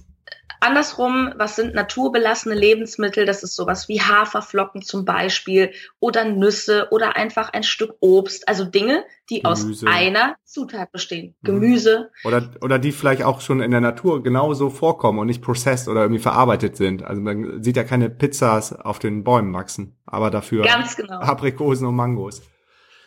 Andersrum, 0.65 1.35
was 1.37 1.57
sind 1.57 1.75
naturbelassene 1.75 2.55
Lebensmittel? 2.55 3.27
Das 3.27 3.43
ist 3.43 3.55
sowas 3.55 3.87
wie 3.89 4.01
Haferflocken 4.01 4.81
zum 4.81 5.05
Beispiel 5.05 5.73
oder 6.01 6.25
Nüsse 6.25 6.89
oder 6.91 7.17
einfach 7.17 7.53
ein 7.53 7.63
Stück 7.63 7.97
Obst. 8.01 8.49
Also 8.49 8.65
Dinge, 8.65 9.05
die 9.29 9.43
Gemüse. 9.43 9.51
aus 9.51 9.85
einer 9.87 10.37
Zutat 10.45 10.91
bestehen. 10.91 11.35
Mhm. 11.43 11.47
Gemüse. 11.47 12.11
Oder, 12.25 12.51
oder 12.63 12.79
die 12.79 12.93
vielleicht 12.93 13.25
auch 13.25 13.43
schon 13.43 13.61
in 13.61 13.73
der 13.73 13.83
Natur 13.83 14.23
genauso 14.23 14.71
vorkommen 14.71 15.19
und 15.19 15.27
nicht 15.27 15.43
processed 15.43 15.87
oder 15.89 16.01
irgendwie 16.01 16.23
verarbeitet 16.23 16.77
sind. 16.77 17.03
Also 17.03 17.21
man 17.21 17.63
sieht 17.63 17.77
ja 17.77 17.85
keine 17.85 18.09
Pizzas 18.09 18.73
auf 18.73 18.99
den 18.99 19.23
Bäumen 19.23 19.53
wachsen, 19.53 19.99
aber 20.07 20.31
dafür 20.31 20.65
Ganz 20.65 20.97
genau. 20.97 21.19
Aprikosen 21.19 21.87
und 21.87 21.95
Mangos. 21.95 22.41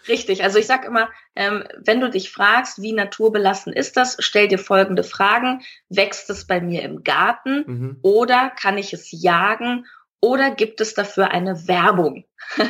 Richtig. 0.08 0.44
Also 0.44 0.60
ich 0.60 0.68
sag 0.68 0.86
immer, 0.86 1.10
ähm, 1.36 1.64
wenn 1.84 2.00
du 2.00 2.10
dich 2.10 2.32
fragst, 2.32 2.82
wie 2.82 2.94
naturbelassen 2.94 3.74
ist 3.74 3.98
das, 3.98 4.18
stell 4.20 4.48
dir 4.48 4.60
folgende 4.60 5.04
Fragen. 5.04 5.62
Wächst 5.90 6.30
es 6.30 6.46
bei 6.46 6.62
mir 6.62 6.84
im 6.84 7.04
Garten 7.04 7.64
mhm. 7.68 7.98
oder 8.02 8.50
kann 8.50 8.78
ich 8.78 8.94
es 8.94 9.10
jagen 9.12 9.86
oder 10.22 10.52
gibt 10.52 10.82
es 10.82 10.94
dafür 10.94 11.32
eine 11.32 11.68
Werbung? 11.68 12.26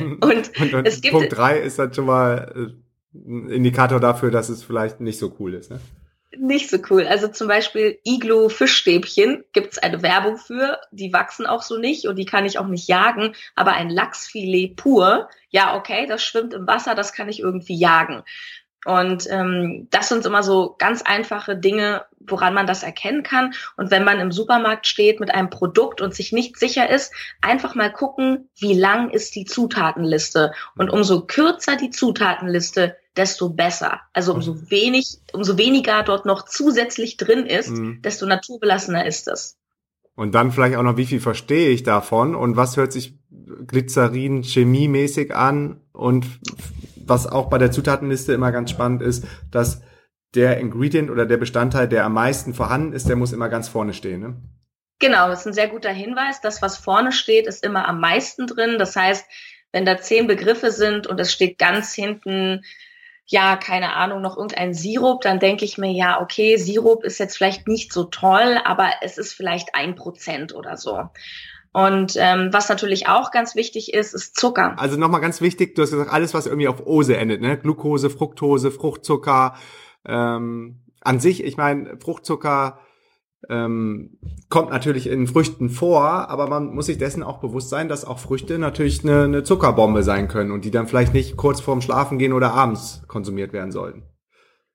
und, 0.00 0.60
und, 0.60 0.74
und 0.74 0.86
es 0.86 1.00
gibt 1.00 1.14
Punkt 1.14 1.36
drei 1.36 1.58
ist 1.58 1.78
dann 1.78 1.92
schon 1.92 2.06
mal 2.06 2.52
äh, 2.54 2.86
ein 3.14 3.48
Indikator 3.48 4.00
dafür, 4.00 4.30
dass 4.30 4.48
es 4.48 4.62
vielleicht 4.62 5.00
nicht 5.00 5.18
so 5.18 5.34
cool 5.38 5.54
ist. 5.54 5.70
Ne? 5.70 5.80
Nicht 6.38 6.70
so 6.70 6.78
cool. 6.90 7.06
Also 7.06 7.28
zum 7.28 7.48
Beispiel 7.48 7.98
Iglo 8.04 8.48
Fischstäbchen 8.48 9.44
gibt's 9.52 9.78
eine 9.78 10.02
Werbung 10.02 10.36
für, 10.36 10.80
die 10.90 11.12
wachsen 11.12 11.46
auch 11.46 11.62
so 11.62 11.78
nicht 11.78 12.06
und 12.06 12.16
die 12.16 12.26
kann 12.26 12.46
ich 12.46 12.58
auch 12.58 12.66
nicht 12.66 12.88
jagen, 12.88 13.34
aber 13.54 13.72
ein 13.72 13.90
Lachsfilet 13.90 14.76
pur, 14.76 15.28
ja 15.50 15.76
okay, 15.76 16.06
das 16.06 16.22
schwimmt 16.22 16.54
im 16.54 16.66
Wasser, 16.66 16.94
das 16.94 17.12
kann 17.12 17.28
ich 17.28 17.40
irgendwie 17.40 17.76
jagen. 17.76 18.22
Und 18.86 19.26
ähm, 19.30 19.88
das 19.90 20.08
sind 20.08 20.24
immer 20.26 20.44
so 20.44 20.76
ganz 20.78 21.02
einfache 21.02 21.56
Dinge, 21.56 22.04
woran 22.20 22.54
man 22.54 22.68
das 22.68 22.84
erkennen 22.84 23.24
kann. 23.24 23.52
Und 23.76 23.90
wenn 23.90 24.04
man 24.04 24.20
im 24.20 24.30
Supermarkt 24.30 24.86
steht 24.86 25.18
mit 25.18 25.34
einem 25.34 25.50
Produkt 25.50 26.00
und 26.00 26.14
sich 26.14 26.30
nicht 26.30 26.56
sicher 26.56 26.88
ist, 26.88 27.12
einfach 27.42 27.74
mal 27.74 27.92
gucken, 27.92 28.48
wie 28.56 28.78
lang 28.78 29.10
ist 29.10 29.34
die 29.34 29.44
Zutatenliste. 29.44 30.52
Und 30.78 30.90
umso 30.90 31.22
kürzer 31.26 31.74
die 31.74 31.90
Zutatenliste, 31.90 32.96
desto 33.16 33.50
besser. 33.50 34.00
Also 34.12 34.34
umso 34.34 34.54
mhm. 34.54 34.70
wenig, 34.70 35.18
umso 35.32 35.58
weniger 35.58 36.02
dort 36.02 36.26
noch 36.26 36.44
zusätzlich 36.44 37.16
drin 37.16 37.46
ist, 37.46 37.70
mhm. 37.70 38.02
desto 38.02 38.26
naturbelassener 38.26 39.06
ist 39.06 39.28
es. 39.28 39.56
Und 40.14 40.34
dann 40.34 40.50
vielleicht 40.50 40.76
auch 40.76 40.82
noch, 40.82 40.96
wie 40.96 41.06
viel 41.06 41.20
verstehe 41.20 41.68
ich 41.68 41.82
davon 41.82 42.34
und 42.34 42.56
was 42.56 42.76
hört 42.76 42.92
sich 42.92 43.18
Glycerin 43.66 44.42
chemiemäßig 44.42 45.34
an 45.34 45.80
und 45.92 46.26
was 46.96 47.26
auch 47.26 47.50
bei 47.50 47.58
der 47.58 47.70
Zutatenliste 47.70 48.32
immer 48.32 48.50
ganz 48.50 48.70
spannend 48.70 49.02
ist, 49.02 49.24
dass 49.50 49.82
der 50.34 50.58
Ingredient 50.58 51.10
oder 51.10 51.26
der 51.26 51.36
Bestandteil, 51.36 51.88
der 51.88 52.04
am 52.04 52.14
meisten 52.14 52.54
vorhanden 52.54 52.92
ist, 52.92 53.08
der 53.08 53.16
muss 53.16 53.32
immer 53.32 53.48
ganz 53.48 53.68
vorne 53.68 53.92
stehen. 53.92 54.20
Ne? 54.20 54.36
Genau, 54.98 55.28
das 55.28 55.40
ist 55.40 55.46
ein 55.46 55.52
sehr 55.52 55.68
guter 55.68 55.92
Hinweis. 55.92 56.40
Das, 56.40 56.62
was 56.62 56.78
vorne 56.78 57.12
steht, 57.12 57.46
ist 57.46 57.64
immer 57.64 57.86
am 57.86 58.00
meisten 58.00 58.46
drin. 58.46 58.78
Das 58.78 58.96
heißt, 58.96 59.26
wenn 59.72 59.84
da 59.84 59.98
zehn 59.98 60.26
Begriffe 60.26 60.72
sind 60.72 61.06
und 61.06 61.20
es 61.20 61.32
steht 61.32 61.58
ganz 61.58 61.92
hinten, 61.92 62.62
ja, 63.26 63.56
keine 63.56 63.94
Ahnung, 63.94 64.22
noch 64.22 64.36
irgendein 64.36 64.72
Sirup, 64.72 65.20
dann 65.22 65.40
denke 65.40 65.64
ich 65.64 65.78
mir, 65.78 65.90
ja, 65.90 66.20
okay, 66.20 66.56
Sirup 66.56 67.02
ist 67.04 67.18
jetzt 67.18 67.36
vielleicht 67.36 67.66
nicht 67.66 67.92
so 67.92 68.04
toll, 68.04 68.58
aber 68.64 68.90
es 69.02 69.18
ist 69.18 69.32
vielleicht 69.32 69.74
ein 69.74 69.96
Prozent 69.96 70.54
oder 70.54 70.76
so. 70.76 71.02
Und 71.72 72.14
ähm, 72.16 72.50
was 72.52 72.68
natürlich 72.68 73.08
auch 73.08 73.32
ganz 73.32 73.54
wichtig 73.54 73.92
ist, 73.92 74.14
ist 74.14 74.36
Zucker. 74.36 74.78
Also 74.78 74.96
nochmal 74.96 75.20
ganz 75.20 75.40
wichtig, 75.40 75.74
du 75.74 75.82
hast 75.82 75.90
gesagt, 75.90 76.10
alles, 76.10 76.32
was 76.32 76.46
irgendwie 76.46 76.68
auf 76.68 76.86
Ose 76.86 77.16
endet, 77.16 77.42
ne? 77.42 77.58
Glucose, 77.58 78.08
Fructose, 78.08 78.70
Fruchtzucker. 78.70 79.56
Ähm, 80.06 80.80
an 81.02 81.20
sich, 81.20 81.44
ich 81.44 81.56
meine, 81.56 81.98
Fruchtzucker 81.98 82.78
ähm, 83.48 84.18
kommt 84.48 84.70
natürlich 84.70 85.08
in 85.08 85.26
Früchten 85.26 85.70
vor, 85.70 86.02
aber 86.02 86.48
man 86.48 86.74
muss 86.74 86.86
sich 86.86 86.98
dessen 86.98 87.22
auch 87.22 87.38
bewusst 87.38 87.70
sein, 87.70 87.88
dass 87.88 88.04
auch 88.04 88.18
Früchte 88.18 88.58
natürlich 88.58 89.02
eine, 89.02 89.24
eine 89.24 89.42
Zuckerbombe 89.42 90.02
sein 90.02 90.28
können 90.28 90.52
und 90.52 90.64
die 90.64 90.70
dann 90.70 90.88
vielleicht 90.88 91.14
nicht 91.14 91.36
kurz 91.36 91.60
vorm 91.60 91.80
Schlafen 91.80 92.18
gehen 92.18 92.32
oder 92.32 92.52
abends 92.52 93.02
konsumiert 93.08 93.52
werden 93.52 93.72
sollten. 93.72 94.02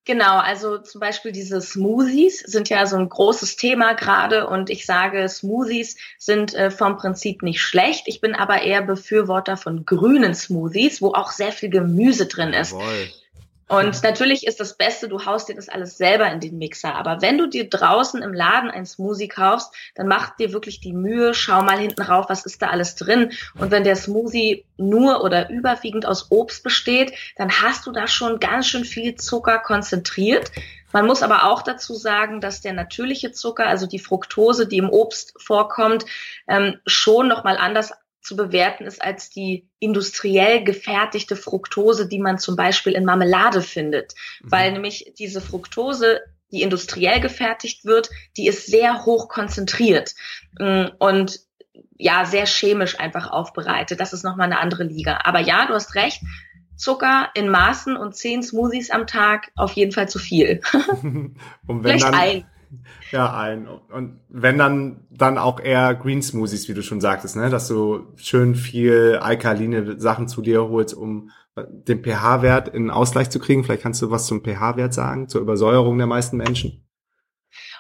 Genau, 0.04 0.40
also 0.40 0.80
zum 0.80 1.00
Beispiel 1.00 1.32
diese 1.32 1.62
Smoothies 1.62 2.40
sind 2.40 2.70
ja 2.70 2.88
so 2.88 2.98
ein 2.98 3.08
großes 3.08 3.56
Thema 3.56 3.94
gerade 3.94 4.48
und 4.48 4.72
ich 4.72 4.88
sage, 4.88 5.30
Smoothies 5.30 5.96
sind 6.18 6.56
äh, 6.56 6.72
vom 6.72 6.98
Prinzip 6.98 7.44
nicht 7.44 7.62
schlecht. 7.62 8.08
Ich 8.08 8.20
bin 8.20 8.34
aber 8.34 8.64
eher 8.64 8.82
Befürworter 8.82 9.58
von 9.58 9.86
grünen 9.86 10.34
Smoothies, 10.34 11.04
wo 11.04 11.14
auch 11.14 11.32
sehr 11.32 11.52
viel 11.52 11.70
Gemüse 11.70 12.26
drin 12.26 12.52
ist. 12.52 12.72
Jawohl. 12.72 13.10
Und 13.72 14.04
natürlich 14.04 14.46
ist 14.46 14.60
das 14.60 14.76
Beste, 14.76 15.08
du 15.08 15.26
haust 15.26 15.48
dir 15.48 15.56
das 15.56 15.70
alles 15.70 15.98
selber 15.98 16.30
in 16.30 16.42
den 16.42 16.58
Mixer. 16.58 16.94
Aber 16.94 17.22
wenn 17.22 17.38
du 17.38 17.48
dir 17.48 17.70
draußen 17.70 18.22
im 18.22 18.34
Laden 18.34 18.70
ein 18.70 18.86
Smoothie 18.86 19.30
kaufst, 19.30 19.74
dann 19.96 20.10
mach 20.10 20.36
dir 20.36 20.52
wirklich 20.52 20.82
die 20.82 20.92
Mühe, 20.92 21.34
schau 21.34 21.62
mal 21.62 21.80
hinten 21.80 22.02
rauf, 22.02 22.26
was 22.28 22.46
ist 22.46 22.62
da 22.62 22.68
alles 22.68 22.96
drin. 22.96 23.32
Und 23.58 23.72
wenn 23.72 23.86
der 23.86 23.96
Smoothie 23.96 24.66
nur 24.76 25.24
oder 25.24 25.50
überwiegend 25.50 26.06
aus 26.06 26.32
Obst 26.32 26.64
besteht, 26.64 27.14
dann 27.38 27.50
hast 27.50 27.88
du 27.88 27.94
da 27.94 28.08
schon 28.08 28.42
ganz 28.42 28.68
schön 28.68 28.84
viel 28.84 29.16
Zucker 29.16 29.60
konzentriert. 29.60 30.52
Man 30.92 31.06
muss 31.06 31.24
aber 31.24 31.46
auch 31.46 31.62
dazu 31.62 31.94
sagen, 31.94 32.42
dass 32.42 32.60
der 32.60 32.74
natürliche 32.74 33.32
Zucker, 33.32 33.68
also 33.68 33.88
die 33.88 34.00
Fructose, 34.00 34.68
die 34.68 34.80
im 34.80 34.90
Obst 34.90 35.34
vorkommt, 35.38 36.06
ähm, 36.48 36.80
schon 36.86 37.30
nochmal 37.30 37.56
anders 37.56 37.94
zu 38.22 38.36
bewerten 38.36 38.86
ist 38.86 39.02
als 39.02 39.30
die 39.30 39.68
industriell 39.80 40.64
gefertigte 40.64 41.36
Fructose, 41.36 42.08
die 42.08 42.20
man 42.20 42.38
zum 42.38 42.56
Beispiel 42.56 42.94
in 42.94 43.06
Marmelade 43.06 43.62
findet. 43.62 44.14
Mhm. 44.42 44.52
Weil 44.52 44.72
nämlich 44.74 45.14
diese 45.18 45.42
Fructose, 45.42 46.22
die 46.52 46.62
industriell 46.62 47.20
gefertigt 47.20 47.86
wird, 47.86 48.10
die 48.38 48.48
ist 48.48 48.68
sehr 48.68 49.06
hoch 49.06 49.30
konzentriert 49.30 50.16
mm, 50.60 50.86
und 51.00 51.40
ja, 51.98 52.26
sehr 52.26 52.46
chemisch 52.46 53.00
einfach 53.00 53.32
aufbereitet. 53.32 54.00
Das 54.00 54.12
ist 54.12 54.24
nochmal 54.24 54.48
eine 54.48 54.60
andere 54.60 54.84
Liga. 54.84 55.20
Aber 55.24 55.40
ja, 55.40 55.66
du 55.66 55.74
hast 55.74 55.96
recht. 55.96 56.22
Zucker 56.76 57.30
in 57.36 57.48
Maßen 57.48 57.96
und 57.96 58.16
zehn 58.16 58.42
Smoothies 58.42 58.90
am 58.90 59.06
Tag 59.06 59.52
auf 59.56 59.74
jeden 59.74 59.92
Fall 59.92 60.10
zu 60.10 60.18
viel. 60.18 60.62
Vielleicht 61.68 62.04
dann, 62.04 62.16
ein. 62.16 62.46
Ja, 63.12 63.36
ein. 63.38 63.68
Und 63.68 64.22
wenn 64.30 64.58
dann, 64.58 65.06
dann 65.10 65.38
auch 65.38 65.60
eher 65.60 65.94
Green 65.96 66.22
Smoothies, 66.22 66.70
wie 66.70 66.74
du 66.74 66.82
schon 66.82 67.02
sagtest, 67.02 67.36
ne? 67.36 67.50
dass 67.50 67.68
du 67.68 68.14
schön 68.16 68.56
viel 68.56 69.20
alkaline 69.22 70.00
Sachen 70.00 70.28
zu 70.28 70.42
dir 70.42 70.70
holst, 70.70 70.94
um 70.94 71.32
den 71.58 72.04
pH-Wert 72.04 72.70
in 72.70 72.90
Ausgleich 72.90 73.30
zu 73.30 73.40
kriegen. 73.40 73.64
Vielleicht 73.64 73.84
kannst 73.84 74.02
du 74.02 74.10
was 74.10 74.26
zum 74.26 74.44
pH-Wert 74.44 74.94
sagen, 74.94 75.28
zur 75.28 75.42
Übersäuerung 75.42 75.98
der 75.98 76.08
meisten 76.08 76.38
Menschen. 76.38 76.88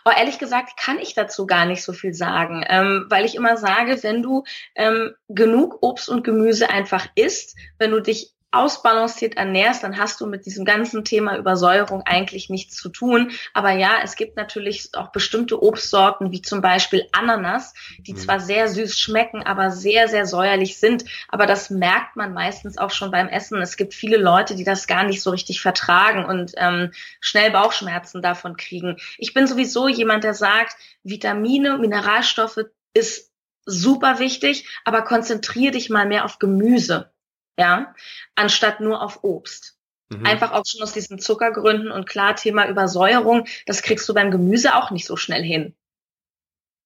Oh, 0.04 0.12
ehrlich 0.16 0.40
gesagt 0.40 0.78
kann 0.78 1.00
ich 1.00 1.14
dazu 1.14 1.46
gar 1.46 1.66
nicht 1.66 1.84
so 1.84 1.94
viel 1.94 2.14
sagen, 2.14 2.66
ähm, 2.68 3.06
weil 3.10 3.24
ich 3.24 3.36
immer 3.36 3.56
sage, 3.58 4.02
wenn 4.02 4.24
du 4.24 4.44
ähm, 4.76 5.12
genug 5.30 5.78
Obst 5.82 6.10
und 6.10 6.24
Gemüse 6.24 6.70
einfach 6.70 7.08
isst, 7.16 7.56
wenn 7.78 7.92
du 7.92 8.02
dich 8.02 8.34
ausbalanciert 8.52 9.38
ernährst, 9.38 9.84
dann 9.84 9.98
hast 9.98 10.20
du 10.20 10.28
mit 10.28 10.46
diesem 10.46 10.66
ganzen 10.66 11.06
Thema 11.06 11.38
Übersäuerung 11.38 12.04
eigentlich 12.04 12.50
nichts 12.50 12.76
zu 12.76 12.90
tun. 12.90 13.32
Aber 13.54 13.72
ja, 13.72 14.00
es 14.04 14.16
gibt 14.16 14.36
natürlich 14.36 14.90
auch 14.94 15.12
bestimmte 15.12 15.64
Obstsorten, 15.64 16.32
wie 16.32 16.42
zum 16.42 16.62
Beispiel 16.62 17.08
Ananas, 17.14 17.74
die 18.00 18.14
mhm. 18.14 18.18
zwar 18.18 18.40
sehr 18.42 18.68
süß 18.68 19.00
schmecken, 19.00 19.44
aber 19.44 19.72
sehr, 19.72 20.10
sehr 20.10 20.26
säuerlich 20.26 20.78
sind. 20.78 21.06
Aber 21.30 21.46
das 21.46 21.70
merkt 21.70 22.18
man 22.18 22.34
meistens 22.34 22.78
auch 22.78 22.92
schon 22.92 23.10
beim 23.10 23.30
Essen. 23.30 23.62
Es 23.62 23.78
gibt 23.78 23.94
viele 23.94 24.18
Leute, 24.18 24.56
die 24.56 24.66
das 24.66 24.86
gar 24.86 25.06
nicht 25.06 25.22
so 25.22 25.32
richtig 25.32 25.62
vertragen 25.62 26.26
und 26.26 26.52
ähm, 26.58 26.92
schnell 27.22 27.52
Bauchschmerzen 27.52 28.22
davon 28.22 28.58
kriegen. 28.58 28.98
Ich 29.18 29.34
bin 29.34 29.48
sowieso 29.48 29.88
jemand, 29.88 30.26
der 30.26 30.34
sagt, 30.34 30.76
Vitamine, 31.04 31.78
Mineralstoffe 31.78 32.66
ist 32.94 33.32
super 33.66 34.20
wichtig, 34.20 34.68
aber 34.84 35.04
konzentriere 35.04 35.72
dich 35.72 35.90
mal 35.90 36.06
mehr 36.06 36.26
auf 36.26 36.40
Gemüse 36.40 37.12
ja, 37.58 37.94
anstatt 38.36 38.80
nur 38.80 39.02
auf 39.02 39.24
Obst. 39.24 39.78
Mhm. 40.10 40.26
Einfach 40.26 40.52
auch 40.52 40.64
schon 40.66 40.82
aus 40.82 40.92
diesen 40.92 41.20
Zuckergründen 41.20 41.92
und 41.92 42.08
klar, 42.08 42.36
Thema 42.36 42.68
Übersäuerung, 42.68 43.46
das 43.66 43.82
kriegst 43.82 44.08
du 44.10 44.14
beim 44.14 44.32
Gemüse 44.32 44.76
auch 44.76 44.92
nicht 44.92 45.06
so 45.06 45.16
schnell 45.16 45.44
hin. 45.44 45.76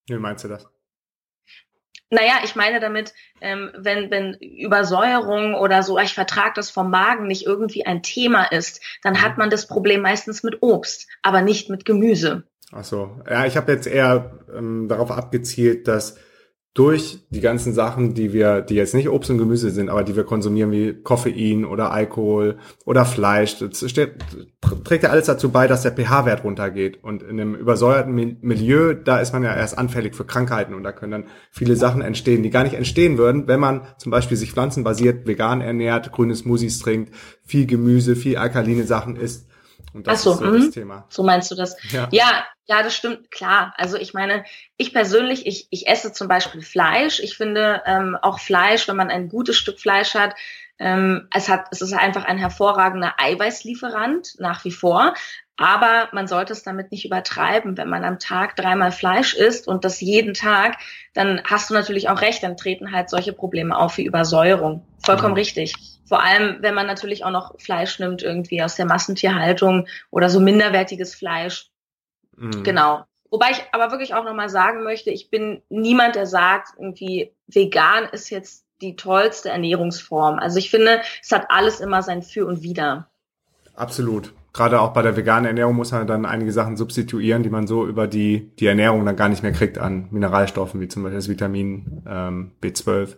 Wie 0.08 0.18
meinst 0.18 0.44
du 0.44 0.48
das? 0.48 0.68
Naja, 2.12 2.36
ich 2.44 2.56
meine 2.56 2.80
damit, 2.80 3.14
ähm, 3.42 3.72
wenn, 3.76 4.12
wenn 4.12 4.36
Übersäuerung 4.36 5.56
oder 5.56 5.82
so, 5.82 5.98
ich 5.98 6.14
vertrage 6.14 6.54
das 6.56 6.70
vom 6.70 6.92
Magen 6.92 7.26
nicht 7.26 7.48
irgendwie 7.48 7.86
ein 7.86 8.04
Thema 8.04 8.44
ist, 8.46 8.80
dann 9.02 9.14
mhm. 9.14 9.22
hat 9.24 9.38
man 9.40 9.50
das 9.50 9.68
Problem 9.68 10.02
meistens 10.02 10.44
mit 10.44 10.62
Obst, 10.62 11.10
aber 11.24 11.42
nicht 11.42 11.70
mit 11.70 11.84
Gemüse. 11.84 12.44
Ach 12.72 12.84
so. 12.84 13.22
Ja, 13.28 13.46
ich 13.46 13.58
habe 13.58 13.72
jetzt 13.72 13.88
eher 13.88 14.40
ähm, 14.56 14.88
darauf 14.88 15.12
abgezielt, 15.12 15.88
dass 15.88 16.18
durch 16.76 17.26
die 17.30 17.40
ganzen 17.40 17.74
Sachen, 17.74 18.14
die 18.14 18.34
wir, 18.34 18.60
die 18.60 18.76
jetzt 18.76 18.94
nicht 18.94 19.08
Obst 19.08 19.32
und 19.32 19.38
Gemüse 19.38 19.72
sind, 19.72 19.88
aber 19.88 20.04
die 20.04 20.18
wir 20.18 20.26
konsumieren, 20.26 20.72
wie 20.72 20.94
Koffein 20.94 21.64
oder 21.64 21.92
Alkohol 21.92 22.58
oder 22.84 23.06
Fleisch, 23.06 23.56
steht, 23.72 24.16
trägt 24.84 25.04
ja 25.04 25.10
alles 25.10 25.28
dazu 25.28 25.52
bei, 25.52 25.68
dass 25.68 25.84
der 25.84 25.94
pH-Wert 25.94 26.44
runtergeht. 26.44 27.02
Und 27.02 27.24
in 27.24 27.40
einem 27.40 27.56
übersäuerten 27.56 28.14
Milieu, 28.42 28.94
da 28.94 29.20
ist 29.20 29.32
man 29.32 29.42
ja 29.44 29.56
erst 29.56 29.78
anfällig 29.78 30.16
für 30.16 30.26
Krankheiten 30.26 30.74
und 30.74 30.84
da 30.84 30.92
können 30.92 31.14
dann 31.14 31.26
viele 31.50 31.78
Sachen 31.78 32.02
entstehen, 32.02 32.44
die 32.44 32.50
gar 32.50 32.64
nicht 32.64 32.76
entstehen 32.76 33.18
würden, 33.18 33.48
wenn 33.48 33.62
man 33.62 33.88
zum 33.98 34.12
Beispiel 34.12 34.36
sich 34.36 34.52
pflanzenbasiert 34.52 35.26
vegan 35.26 35.62
ernährt, 35.62 36.12
grüne 36.12 36.36
Smoothies 36.36 36.80
trinkt, 36.80 37.14
viel 37.46 37.68
Gemüse, 37.68 38.18
viel 38.18 38.36
alkaline 38.36 38.84
Sachen 38.84 39.16
isst. 39.16 39.48
Und 39.96 40.08
das 40.08 40.24
so, 40.24 40.34
ist 40.34 40.40
so 40.40 40.52
das 40.52 40.66
mhm. 40.66 40.72
Thema. 40.72 41.06
So 41.08 41.24
meinst 41.24 41.50
du 41.52 41.56
das? 41.56 41.78
Ja. 41.94 42.10
ja, 42.12 42.46
ja, 42.66 42.84
das 42.84 42.94
stimmt, 42.94 43.32
klar. 43.32 43.74
Also 43.78 43.96
ich 43.96 44.14
meine, 44.14 44.44
ich 44.76 44.92
persönlich, 44.92 45.48
ich, 45.48 45.68
ich 45.70 45.88
esse 45.88 46.12
zum 46.12 46.28
Beispiel 46.28 46.62
Fleisch. 46.62 47.22
Ich 47.22 47.38
finde 47.38 47.82
ähm, 47.86 48.18
auch 48.22 48.40
Fleisch, 48.40 48.90
wenn 48.90 48.98
man 48.98 49.10
ein 49.10 49.30
gutes 49.30 49.56
Stück 49.56 49.80
Fleisch 49.80 50.14
hat, 50.14 50.36
ähm, 50.78 51.28
es 51.34 51.50
hat, 51.50 51.68
es 51.72 51.82
ist 51.82 51.94
einfach 51.94 52.26
ein 52.26 52.38
hervorragender 52.38 53.14
Eiweißlieferant 53.18 54.36
nach 54.40 54.64
wie 54.66 54.72
vor. 54.72 55.14
Aber 55.58 56.10
man 56.12 56.28
sollte 56.28 56.52
es 56.52 56.64
damit 56.64 56.92
nicht 56.92 57.06
übertreiben. 57.06 57.78
Wenn 57.78 57.88
man 57.88 58.04
am 58.04 58.20
Tag 58.20 58.58
dreimal 58.58 58.92
Fleisch 58.92 59.34
isst 59.34 59.68
und 59.68 59.86
das 59.86 60.02
jeden 60.02 60.34
Tag, 60.34 60.78
dann 61.14 61.42
hast 61.46 61.70
du 61.70 61.74
natürlich 61.74 62.10
auch 62.10 62.22
recht, 62.22 62.44
dann 62.44 62.58
treten 62.58 62.92
halt 62.92 63.10
solche 63.10 63.32
Probleme 63.32 63.78
auf 63.78 63.98
wie 63.98 64.06
Übersäuerung. 64.06 64.86
Vollkommen 65.06 65.32
mhm. 65.32 65.40
richtig. 65.40 65.74
Vor 66.08 66.22
allem, 66.22 66.58
wenn 66.60 66.76
man 66.76 66.88
natürlich 66.88 67.24
auch 67.24 67.32
noch 67.32 67.60
Fleisch 67.60 68.00
nimmt, 68.00 68.22
irgendwie 68.22 68.62
aus 68.62 68.76
der 68.76 68.86
Massentierhaltung 68.86 69.88
oder 70.12 70.30
so 70.30 70.42
minderwertiges 70.42 71.16
Fleisch. 71.16 71.70
Mhm. 72.36 72.64
Genau. 72.64 73.06
Wobei 73.30 73.52
ich 73.52 73.64
aber 73.72 73.92
wirklich 73.92 74.14
auch 74.14 74.24
nochmal 74.24 74.50
sagen 74.50 74.84
möchte, 74.84 75.10
ich 75.10 75.30
bin 75.30 75.62
niemand, 75.70 76.16
der 76.16 76.28
sagt, 76.28 76.70
irgendwie 76.78 77.34
vegan 77.48 78.06
ist 78.12 78.30
jetzt 78.30 78.65
die 78.82 78.96
tollste 78.96 79.50
Ernährungsform. 79.50 80.40
Also 80.40 80.60
ich 80.60 80.70
finde, 80.70 81.02
es 81.22 81.32
hat 81.32 81.48
alles 81.50 81.80
immer 81.80 82.04
sein 82.04 82.22
Für 82.22 82.46
und 82.46 82.62
Wider. 82.62 83.08
Absolut. 83.76 84.34
Gerade 84.54 84.80
auch 84.80 84.94
bei 84.94 85.02
der 85.02 85.18
veganen 85.18 85.46
Ernährung 85.46 85.76
muss 85.76 85.92
man 85.92 86.08
dann 86.08 86.26
einige 86.26 86.54
Sachen 86.54 86.78
substituieren, 86.78 87.44
die 87.44 87.50
man 87.50 87.68
so 87.68 87.86
über 87.86 88.08
die, 88.08 88.56
die 88.56 88.68
Ernährung 88.68 89.06
dann 89.06 89.18
gar 89.18 89.28
nicht 89.28 89.44
mehr 89.44 89.52
kriegt 89.52 89.78
an 89.78 90.08
Mineralstoffen, 90.12 90.80
wie 90.80 90.88
zum 90.88 91.04
Beispiel 91.04 91.18
das 91.18 91.28
Vitamin 91.28 92.04
ähm, 92.08 92.52
B12. 92.62 93.18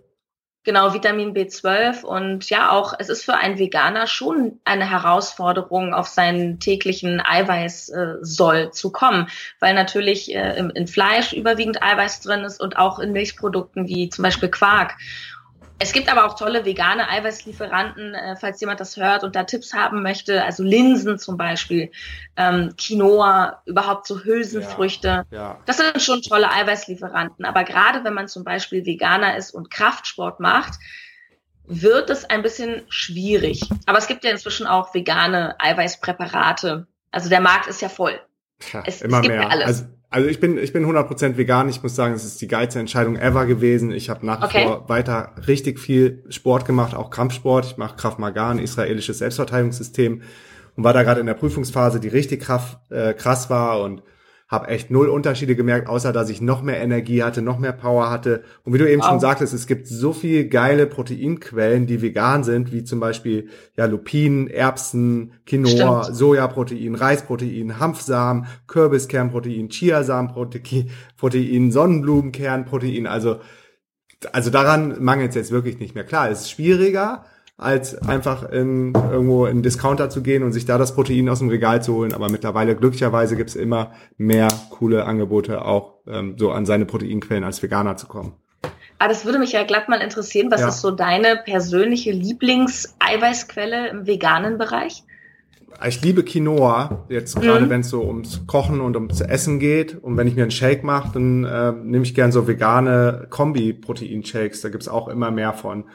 Genau, 0.68 0.94
Vitamin 0.94 1.34
B12 1.34 2.04
und 2.04 2.50
ja, 2.50 2.72
auch 2.72 2.94
es 3.00 3.08
ist 3.08 3.24
für 3.24 3.36
einen 3.36 3.58
Veganer 3.58 4.06
schon 4.06 4.60
eine 4.66 4.90
Herausforderung, 4.90 5.94
auf 5.94 6.08
seinen 6.08 6.60
täglichen 6.60 7.22
Eiweißsoll 7.22 8.58
äh, 8.58 8.72
zu 8.72 8.92
kommen, 8.92 9.30
weil 9.62 9.74
natürlich 9.76 10.36
äh, 10.36 10.58
im, 10.58 10.70
in 10.72 10.88
Fleisch 10.88 11.32
überwiegend 11.32 11.82
Eiweiß 11.82 12.20
drin 12.20 12.42
ist 12.42 12.60
und 12.60 12.76
auch 12.76 13.00
in 13.00 13.14
Milchprodukten 13.14 13.88
wie 13.88 14.10
zum 14.10 14.24
Beispiel 14.24 14.50
Quark. 14.50 14.96
Es 15.80 15.94
gibt 15.94 16.12
aber 16.12 16.26
auch 16.26 16.36
tolle 16.36 16.66
vegane 16.66 17.08
Eiweißlieferanten, 17.08 18.16
äh, 18.16 18.36
falls 18.36 18.60
jemand 18.60 18.80
das 18.80 18.98
hört 18.98 19.24
und 19.24 19.36
da 19.36 19.44
Tipps 19.44 19.74
haben 19.74 20.02
möchte. 20.02 20.44
Also 20.44 20.64
Linsen 20.64 21.20
zum 21.20 21.38
Beispiel, 21.38 21.92
ähm, 22.36 22.74
Quinoa, 22.78 23.62
überhaupt 23.66 24.08
so 24.08 24.24
Hülsenfrüchte. 24.24 25.26
Ja, 25.30 25.38
ja. 25.38 25.60
Das 25.66 25.78
sind 25.78 26.02
schon 26.02 26.22
tolle 26.24 26.52
Eiweißlieferanten. 26.52 27.46
Aber 27.46 27.64
gerade 27.64 28.04
wenn 28.04 28.14
man 28.14 28.28
zum 28.28 28.44
Beispiel 28.44 28.86
Veganer 28.86 29.38
ist 29.38 29.52
und 29.52 29.70
Kraftsport 29.70 30.40
macht, 30.40 30.80
wird 31.68 32.10
es 32.10 32.26
ein 32.26 32.42
bisschen 32.42 32.84
schwierig. 32.90 33.70
Aber 33.86 34.00
es 34.00 34.08
gibt 34.08 34.24
ja 34.24 34.32
inzwischen 34.32 34.66
auch 34.66 34.94
vegane 34.96 35.60
Eiweißpräparate. 35.60 36.88
Also 37.12 37.30
der 37.30 37.42
Markt 37.42 37.68
ist 37.68 37.82
ja 37.82 37.90
voll. 37.90 38.20
Ja, 38.74 38.84
es, 38.86 39.02
immer 39.02 39.22
es 39.22 39.28
mehr. 39.28 39.52
alles. 39.52 39.68
Also 39.68 39.86
also 40.10 40.30
ich 40.30 40.40
bin 40.40 40.58
ich 40.58 40.74
bin 40.74 40.86
100% 40.86 41.38
vegan. 41.38 41.70
Ich 41.70 41.84
muss 41.84 41.96
sagen, 41.96 42.14
es 42.14 42.24
ist 42.24 42.42
die 42.42 42.48
geilste 42.48 42.80
Entscheidung 42.80 43.18
ever 43.18 43.46
gewesen. 43.46 43.92
Ich 43.92 44.10
habe 44.10 44.26
nach 44.26 44.42
wie 44.42 44.46
okay. 44.46 44.64
vor 44.66 44.90
weiter 44.90 45.34
richtig 45.48 45.80
viel 45.80 46.24
Sport 46.30 46.66
gemacht, 46.66 46.96
auch 46.96 47.10
Kampfsport. 47.10 47.66
Ich 47.66 47.78
mache 47.78 47.98
Kraft 47.98 48.20
Maga, 48.20 48.52
ein 48.52 48.60
israelisches 48.60 49.18
Selbstverteidigungssystem 49.18 50.22
und 50.76 50.84
war 50.84 50.94
da 50.94 51.04
gerade 51.04 51.20
in 51.20 51.26
der 51.26 51.34
Prüfungsphase, 51.34 52.00
die 52.00 52.08
richtig 52.08 52.42
krass, 52.42 52.78
äh, 52.90 53.14
krass 53.14 53.50
war 53.50 53.82
und 53.82 54.02
habe 54.48 54.70
echt 54.70 54.90
null 54.92 55.10
Unterschiede 55.10 55.56
gemerkt, 55.56 55.90
außer 55.90 56.14
dass 56.14 56.30
ich 56.30 56.40
noch 56.40 56.62
mehr 56.62 56.80
Energie 56.80 57.22
hatte, 57.22 57.42
noch 57.42 57.60
mehr 57.60 57.74
Power 57.74 58.10
hatte. 58.10 58.44
Und 58.64 58.74
wie 58.74 58.78
du 58.78 58.90
eben 58.90 59.02
wow. 59.02 59.10
schon 59.10 59.20
sagtest, 59.20 59.54
es 59.54 59.68
gibt 59.68 59.88
so 59.88 60.14
viel 60.14 60.48
geile 60.48 60.88
Proteinquellen, 60.88 61.86
die 61.86 62.02
vegan 62.02 62.46
sind, 62.46 62.72
wie 62.72 62.84
zum 62.86 63.02
Beispiel 63.02 63.50
ja 63.76 63.86
Lupinen, 63.86 64.48
Erbsen, 64.48 65.34
Quinoa, 65.46 66.04
Stimmt. 66.04 66.18
Sojaprotein, 66.18 66.96
Reisprotein, 66.96 67.80
Hanfsamen, 67.80 68.48
Kürbiskernprotein, 68.68 69.70
Chiasamenprotein, 69.70 70.90
Protein, 71.18 71.72
Sonnenblumenkernprotein. 71.72 73.06
Also 73.06 73.42
also 74.32 74.50
daran 74.50 75.04
mangelt 75.04 75.30
es 75.30 75.36
jetzt 75.36 75.52
wirklich 75.52 75.80
nicht 75.80 75.94
mehr. 75.94 76.04
Klar, 76.04 76.30
es 76.30 76.42
ist 76.42 76.52
schwieriger, 76.52 77.26
als 77.58 77.98
einfach 78.08 78.50
in, 78.52 78.94
irgendwo 78.94 79.48
in 79.48 79.64
Discounter 79.64 80.12
zu 80.12 80.22
gehen 80.22 80.44
und 80.44 80.52
sich 80.52 80.66
da 80.66 80.78
das 80.78 80.94
Protein 80.94 81.28
aus 81.28 81.40
dem 81.40 81.50
Regal 81.50 81.82
zu 81.82 81.96
holen. 81.96 82.14
Aber 82.14 82.30
mittlerweile 82.30 82.76
glücklicherweise 82.76 83.36
gibt's 83.36 83.56
immer 83.56 83.92
mehr 84.18 84.48
coole 84.70 85.06
Angebote, 85.06 85.66
auch 85.66 85.96
ähm, 86.08 86.36
so 86.38 86.52
an 86.52 86.68
seine 86.68 86.86
Proteinquellen 86.86 87.44
als 87.44 87.64
Veganer 87.64 87.98
zu 87.98 88.08
kommen. 88.08 88.34
Ah, 89.00 89.08
das 89.08 89.26
würde 89.26 89.40
mich 89.40 89.52
ja 89.52 89.64
glatt 89.64 89.90
mal 89.90 90.02
interessieren. 90.02 90.50
Was 90.52 90.62
ja. 90.62 90.70
ist 90.70 90.82
so 90.82 90.92
deine 90.92 91.38
persönliche 91.44 92.12
Lieblings-Eiweißquelle 92.12 93.90
im 93.90 94.08
veganen 94.08 94.58
Bereich? 94.58 95.04
Ich 95.88 96.02
liebe 96.02 96.24
Quinoa, 96.24 97.06
jetzt 97.10 97.40
gerade 97.40 97.66
mhm. 97.66 97.70
wenn 97.70 97.82
es 97.82 97.90
so 97.90 98.04
ums 98.04 98.48
Kochen 98.48 98.82
und 98.82 98.96
ums 98.96 99.22
Essen 99.22 99.60
geht. 99.60 99.96
Und 100.02 100.18
wenn 100.18 100.28
ich 100.28 100.36
mir 100.36 100.44
einen 100.44 100.52
Shake 100.52 100.84
mache, 100.84 101.14
dann 101.14 101.44
äh, 101.44 101.72
nehme 101.72 102.04
ich 102.04 102.16
gern 102.16 102.32
so 102.32 102.48
vegane 102.48 103.28
Kombi-Protein-Shakes. 103.30 104.62
Da 104.62 104.70
gibt's 104.70 104.88
auch 104.88 105.08
immer 105.08 105.30
mehr 105.30 105.54
von 105.54 105.86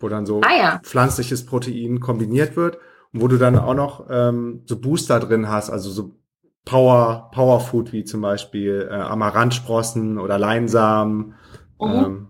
wo 0.00 0.08
dann 0.08 0.26
so 0.26 0.40
ah, 0.42 0.56
ja. 0.58 0.80
pflanzliches 0.82 1.46
Protein 1.46 2.00
kombiniert 2.00 2.56
wird 2.56 2.78
und 3.12 3.20
wo 3.20 3.28
du 3.28 3.36
dann 3.36 3.58
auch 3.58 3.74
noch 3.74 4.06
ähm, 4.10 4.62
so 4.66 4.78
Booster 4.78 5.20
drin 5.20 5.48
hast, 5.48 5.70
also 5.70 5.90
so 5.90 6.14
Power, 6.64 7.30
Power 7.32 7.60
Food 7.60 7.92
wie 7.92 8.04
zum 8.04 8.20
Beispiel 8.20 8.88
äh, 8.90 8.94
Amaranthsprossen 8.94 10.18
oder 10.18 10.38
Leinsamen, 10.38 11.34
mhm. 11.80 11.86
ähm, 11.86 12.26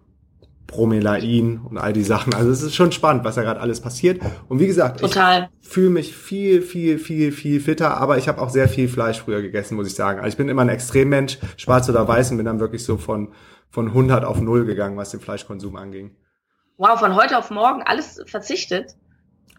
Bromelain 0.67 1.61
und 1.69 1.79
all 1.79 1.93
die 1.93 2.05
Sachen. 2.05 2.33
Also 2.33 2.51
es 2.51 2.63
ist 2.63 2.77
schon 2.77 2.93
spannend, 2.93 3.25
was 3.25 3.35
da 3.35 3.43
gerade 3.43 3.61
alles 3.61 3.81
passiert. 3.81 4.21
Und 4.49 4.61
wie 4.61 4.69
gesagt, 4.69 5.01
Total. 5.01 5.51
ich 5.61 5.69
fühle 5.69 5.91
mich 5.91 6.15
viel, 6.15 6.63
viel, 6.63 6.99
viel, 6.99 7.33
viel 7.33 7.61
fitter, 7.61 7.97
aber 7.97 8.19
ich 8.19 8.29
habe 8.29 8.41
auch 8.41 8.51
sehr 8.51 8.69
viel 8.69 8.89
Fleisch 8.89 9.21
früher 9.21 9.43
gegessen, 9.43 9.75
muss 9.75 9.89
ich 9.89 9.95
sagen. 9.97 10.21
Also 10.21 10.29
ich 10.29 10.37
bin 10.37 10.49
immer 10.49 10.63
ein 10.63 10.69
Extremmensch, 10.69 11.39
schwarz 11.57 11.89
oder 11.89 12.07
weiß 12.07 12.31
und 12.31 12.37
bin 12.37 12.47
dann 12.47 12.61
wirklich 12.61 12.85
so 12.85 12.99
von, 12.99 13.33
von 13.69 13.89
100 13.89 14.25
auf 14.25 14.41
0 14.41 14.65
gegangen, 14.65 14.97
was 14.97 15.11
den 15.11 15.21
Fleischkonsum 15.21 15.75
anging 15.75 16.13
wow, 16.81 16.99
von 16.99 17.15
heute 17.15 17.37
auf 17.39 17.51
morgen 17.51 17.83
alles 17.83 18.23
verzichtet? 18.27 18.97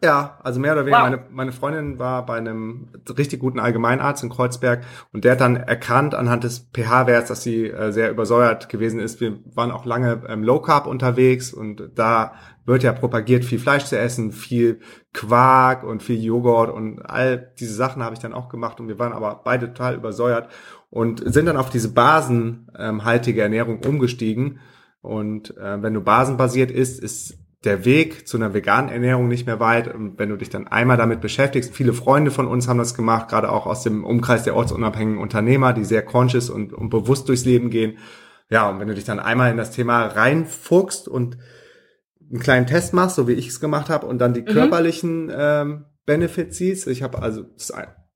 Ja, 0.03 0.39
also 0.43 0.59
mehr 0.59 0.73
oder 0.73 0.87
weniger. 0.87 1.03
Wow. 1.03 1.09
Meine, 1.09 1.25
meine 1.29 1.51
Freundin 1.51 1.99
war 1.99 2.25
bei 2.25 2.37
einem 2.37 2.87
richtig 3.15 3.39
guten 3.39 3.59
Allgemeinarzt 3.59 4.23
in 4.23 4.31
Kreuzberg 4.31 4.83
und 5.13 5.23
der 5.23 5.33
hat 5.33 5.41
dann 5.41 5.55
erkannt 5.55 6.15
anhand 6.15 6.43
des 6.43 6.67
pH-Werts, 6.73 7.27
dass 7.27 7.43
sie 7.43 7.67
äh, 7.67 7.91
sehr 7.91 8.09
übersäuert 8.09 8.67
gewesen 8.69 8.99
ist. 8.99 9.21
Wir 9.21 9.37
waren 9.53 9.69
auch 9.69 9.85
lange 9.85 10.23
ähm, 10.27 10.43
Low 10.43 10.59
Carb 10.59 10.87
unterwegs 10.87 11.53
und 11.53 11.91
da 11.93 12.33
wird 12.65 12.81
ja 12.81 12.93
propagiert, 12.93 13.45
viel 13.45 13.59
Fleisch 13.59 13.85
zu 13.85 13.99
essen, 13.99 14.31
viel 14.31 14.79
Quark 15.13 15.83
und 15.83 16.01
viel 16.01 16.19
Joghurt 16.19 16.71
und 16.71 17.03
all 17.03 17.53
diese 17.59 17.75
Sachen 17.75 18.01
habe 18.01 18.15
ich 18.15 18.21
dann 18.21 18.33
auch 18.33 18.49
gemacht 18.49 18.79
und 18.79 18.87
wir 18.87 18.97
waren 18.97 19.13
aber 19.13 19.41
beide 19.43 19.67
total 19.67 19.93
übersäuert 19.93 20.49
und 20.89 21.21
sind 21.31 21.45
dann 21.45 21.57
auf 21.57 21.69
diese 21.69 21.93
basenhaltige 21.93 23.43
Ernährung 23.43 23.81
umgestiegen 23.85 24.59
und 25.01 25.57
äh, 25.57 25.81
wenn 25.81 25.93
du 25.93 26.01
basenbasiert 26.01 26.71
isst, 26.71 27.01
ist 27.01 27.37
der 27.63 27.85
Weg 27.85 28.27
zu 28.27 28.37
einer 28.37 28.53
veganen 28.53 28.89
Ernährung 28.89 29.27
nicht 29.27 29.45
mehr 29.45 29.59
weit. 29.59 29.93
Und 29.93 30.17
wenn 30.17 30.29
du 30.29 30.37
dich 30.37 30.49
dann 30.49 30.67
einmal 30.67 30.97
damit 30.97 31.21
beschäftigst, 31.21 31.75
viele 31.75 31.93
Freunde 31.93 32.31
von 32.31 32.47
uns 32.47 32.67
haben 32.67 32.79
das 32.79 32.95
gemacht, 32.95 33.29
gerade 33.29 33.51
auch 33.51 33.67
aus 33.67 33.83
dem 33.83 34.03
Umkreis 34.03 34.43
der 34.43 34.55
ortsunabhängigen 34.55 35.21
Unternehmer, 35.21 35.73
die 35.73 35.85
sehr 35.85 36.03
conscious 36.03 36.49
und, 36.49 36.73
und 36.73 36.89
bewusst 36.89 37.29
durchs 37.29 37.45
Leben 37.45 37.69
gehen. 37.69 37.97
Ja, 38.49 38.69
und 38.69 38.79
wenn 38.79 38.87
du 38.87 38.95
dich 38.95 39.03
dann 39.03 39.19
einmal 39.19 39.51
in 39.51 39.57
das 39.57 39.71
Thema 39.71 40.07
reinfuchst 40.07 41.07
und 41.07 41.37
einen 42.29 42.39
kleinen 42.39 42.67
Test 42.67 42.93
machst, 42.93 43.15
so 43.15 43.27
wie 43.27 43.33
ich 43.33 43.47
es 43.47 43.59
gemacht 43.59 43.89
habe, 43.89 44.07
und 44.07 44.19
dann 44.19 44.33
die 44.33 44.41
mhm. 44.41 44.45
körperlichen 44.45 45.31
ähm, 45.33 45.85
Benefits 46.05 46.57
siehst. 46.57 46.87
Ich 46.87 47.03
habe 47.03 47.21
also 47.21 47.45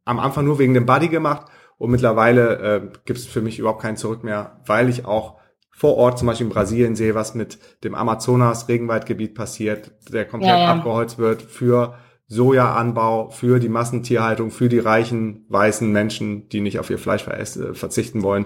am 0.05 0.19
Anfang 0.19 0.45
nur 0.45 0.59
wegen 0.59 0.73
dem 0.73 0.85
Body 0.85 1.07
gemacht 1.07 1.47
und 1.77 1.91
mittlerweile 1.91 2.57
äh, 2.57 2.81
gibt 3.05 3.19
es 3.19 3.25
für 3.25 3.41
mich 3.41 3.59
überhaupt 3.59 3.81
kein 3.81 3.97
Zurück 3.97 4.23
mehr, 4.23 4.61
weil 4.65 4.89
ich 4.89 5.05
auch 5.05 5.39
vor 5.77 5.97
Ort, 5.97 6.17
zum 6.17 6.27
Beispiel 6.27 6.47
in 6.47 6.53
Brasilien, 6.53 6.95
sehe, 6.95 7.15
was 7.15 7.35
mit 7.35 7.59
dem 7.83 7.95
Amazonas-Regenwaldgebiet 7.95 9.35
passiert, 9.35 9.91
der 10.09 10.23
komplett 10.23 10.51
ja, 10.51 10.59
ja. 10.59 10.73
abgeholzt 10.73 11.17
wird 11.17 11.41
für 11.41 11.95
Sojaanbau, 12.27 13.29
für 13.29 13.59
die 13.59 13.67
Massentierhaltung, 13.67 14.51
für 14.51 14.69
die 14.69 14.79
reichen 14.79 15.45
weißen 15.49 15.91
Menschen, 15.91 16.47
die 16.47 16.61
nicht 16.61 16.79
auf 16.79 16.89
ihr 16.89 16.97
Fleisch 16.97 17.27
äh, 17.27 17.73
verzichten 17.73 18.23
wollen. 18.23 18.45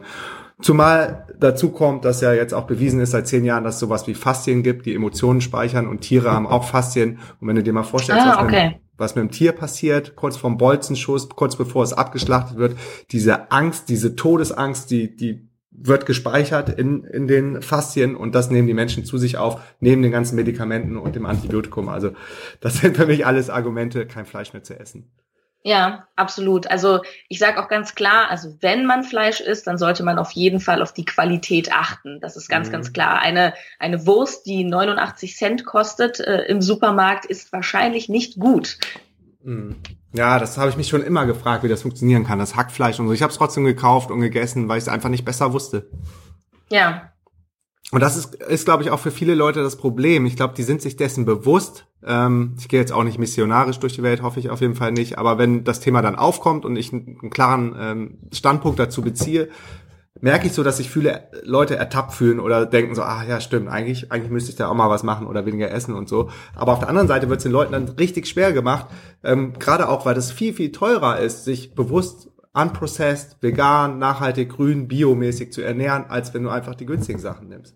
Zumal 0.59 1.27
dazu 1.39 1.69
kommt, 1.69 2.03
dass 2.03 2.19
ja 2.19 2.33
jetzt 2.33 2.53
auch 2.53 2.65
bewiesen 2.65 2.99
ist 2.99 3.11
seit 3.11 3.27
zehn 3.27 3.45
Jahren, 3.45 3.63
dass 3.63 3.75
es 3.75 3.79
sowas 3.79 4.07
wie 4.07 4.15
Faszien 4.15 4.63
gibt, 4.63 4.87
die 4.87 4.95
Emotionen 4.95 5.39
speichern 5.39 5.87
und 5.87 6.01
Tiere 6.01 6.31
haben 6.31 6.47
auch 6.47 6.63
Faszien. 6.63 7.19
Und 7.39 7.47
wenn 7.47 7.55
du 7.55 7.63
dir 7.63 7.73
mal 7.73 7.83
vorstellst, 7.83 8.25
ah, 8.25 8.43
was, 8.43 8.51
mit, 8.51 8.75
was 8.97 9.15
mit 9.15 9.23
dem 9.23 9.31
Tier 9.31 9.51
passiert, 9.51 10.15
kurz 10.15 10.35
vorm 10.35 10.57
Bolzenschuss, 10.57 11.29
kurz 11.29 11.55
bevor 11.55 11.83
es 11.83 11.93
abgeschlachtet 11.93 12.57
wird, 12.57 12.75
diese 13.11 13.51
Angst, 13.51 13.87
diese 13.87 14.15
Todesangst, 14.15 14.89
die, 14.91 15.15
die 15.15 15.48
wird 15.81 16.05
gespeichert 16.05 16.69
in, 16.69 17.03
in 17.03 17.27
den 17.27 17.61
Faszien 17.61 18.15
und 18.15 18.35
das 18.35 18.49
nehmen 18.49 18.67
die 18.67 18.73
Menschen 18.73 19.05
zu 19.05 19.17
sich 19.17 19.37
auf, 19.37 19.61
neben 19.79 20.01
den 20.01 20.11
ganzen 20.11 20.35
Medikamenten 20.35 20.97
und 20.97 21.15
dem 21.15 21.25
Antibiotikum. 21.25 21.89
Also 21.89 22.11
das 22.59 22.77
sind 22.77 22.97
für 22.97 23.05
mich 23.05 23.25
alles 23.25 23.49
Argumente, 23.49 24.05
kein 24.05 24.25
Fleisch 24.25 24.53
mehr 24.53 24.63
zu 24.63 24.79
essen. 24.79 25.09
Ja, 25.61 26.07
absolut. 26.15 26.67
Also 26.71 27.01
ich 27.27 27.37
sage 27.37 27.61
auch 27.61 27.67
ganz 27.67 27.93
klar, 27.93 28.29
also 28.29 28.55
wenn 28.61 28.85
man 28.85 29.03
Fleisch 29.03 29.41
isst, 29.41 29.67
dann 29.67 29.77
sollte 29.77 30.03
man 30.03 30.17
auf 30.17 30.31
jeden 30.31 30.61
Fall 30.61 30.81
auf 30.81 30.93
die 30.93 31.03
Qualität 31.03 31.73
achten. 31.73 32.21
Das 32.21 32.37
ist 32.37 32.47
ganz, 32.47 32.69
mhm. 32.69 32.73
ganz 32.73 32.93
klar. 32.93 33.19
Eine, 33.19 33.53
eine 33.77 34.05
Wurst, 34.05 34.45
die 34.45 34.63
89 34.63 35.35
Cent 35.35 35.65
kostet 35.65 36.21
äh, 36.21 36.43
im 36.43 36.61
Supermarkt, 36.61 37.25
ist 37.25 37.51
wahrscheinlich 37.51 38.07
nicht 38.07 38.39
gut. 38.39 38.77
Mhm. 39.43 39.75
Ja, 40.13 40.39
das 40.39 40.57
habe 40.57 40.69
ich 40.69 40.77
mich 40.77 40.87
schon 40.87 41.03
immer 41.03 41.25
gefragt, 41.25 41.63
wie 41.63 41.67
das 41.67 41.83
funktionieren 41.83 42.25
kann, 42.25 42.39
das 42.39 42.55
Hackfleisch 42.55 42.99
und 42.99 43.07
so. 43.07 43.13
Ich 43.13 43.21
habe 43.21 43.31
es 43.31 43.37
trotzdem 43.37 43.63
gekauft 43.63 44.11
und 44.11 44.21
gegessen, 44.21 44.67
weil 44.67 44.77
ich 44.77 44.83
es 44.83 44.89
einfach 44.89 45.09
nicht 45.09 45.25
besser 45.25 45.53
wusste. 45.53 45.89
Ja. 46.69 47.13
Und 47.91 48.01
das 48.01 48.17
ist, 48.17 48.35
ist 48.35 48.65
glaube 48.65 48.83
ich, 48.83 48.91
auch 48.91 48.99
für 48.99 49.11
viele 49.11 49.33
Leute 49.33 49.63
das 49.63 49.77
Problem. 49.77 50.25
Ich 50.25 50.35
glaube, 50.35 50.53
die 50.55 50.63
sind 50.63 50.81
sich 50.81 50.95
dessen 50.95 51.25
bewusst. 51.25 51.87
Ähm, 52.05 52.55
ich 52.59 52.67
gehe 52.67 52.79
jetzt 52.79 52.91
auch 52.91 53.03
nicht 53.03 53.17
missionarisch 53.17 53.79
durch 53.79 53.93
die 53.93 54.03
Welt, 54.03 54.21
hoffe 54.21 54.39
ich 54.39 54.49
auf 54.49 54.61
jeden 54.61 54.75
Fall 54.75 54.91
nicht. 54.91 55.17
Aber 55.17 55.37
wenn 55.37 55.63
das 55.63 55.79
Thema 55.79 56.01
dann 56.01 56.15
aufkommt 56.15 56.65
und 56.65 56.75
ich 56.75 56.93
einen 56.93 57.29
klaren 57.29 57.75
ähm, 57.79 58.17
Standpunkt 58.31 58.79
dazu 58.79 59.01
beziehe, 59.01 59.49
merke 60.21 60.47
ich 60.47 60.53
so, 60.53 60.63
dass 60.63 60.77
sich 60.77 60.89
viele 60.89 61.29
Leute 61.43 61.75
ertappt 61.75 62.13
fühlen 62.13 62.39
oder 62.39 62.65
denken 62.65 62.95
so, 62.95 63.03
ah 63.03 63.23
ja, 63.23 63.39
stimmt, 63.41 63.69
eigentlich, 63.69 64.11
eigentlich 64.11 64.31
müsste 64.31 64.51
ich 64.51 64.57
da 64.57 64.67
auch 64.67 64.73
mal 64.73 64.89
was 64.89 65.03
machen 65.03 65.27
oder 65.27 65.45
weniger 65.45 65.71
essen 65.71 65.93
und 65.93 66.09
so. 66.09 66.29
Aber 66.55 66.73
auf 66.73 66.79
der 66.79 66.89
anderen 66.89 67.07
Seite 67.07 67.29
wird 67.29 67.37
es 67.37 67.43
den 67.43 67.51
Leuten 67.51 67.71
dann 67.71 67.89
richtig 67.89 68.27
schwer 68.27 68.51
gemacht, 68.53 68.87
ähm, 69.23 69.53
gerade 69.59 69.87
auch, 69.87 70.05
weil 70.05 70.15
das 70.15 70.31
viel, 70.31 70.53
viel 70.53 70.71
teurer 70.71 71.19
ist, 71.19 71.45
sich 71.45 71.75
bewusst 71.75 72.29
unprocessed, 72.53 73.37
vegan, 73.41 73.99
nachhaltig, 73.99 74.49
grün, 74.49 74.87
biomäßig 74.87 75.53
zu 75.53 75.61
ernähren, 75.61 76.05
als 76.09 76.33
wenn 76.33 76.43
du 76.43 76.49
einfach 76.49 76.75
die 76.75 76.85
günstigen 76.85 77.19
Sachen 77.19 77.47
nimmst. 77.47 77.75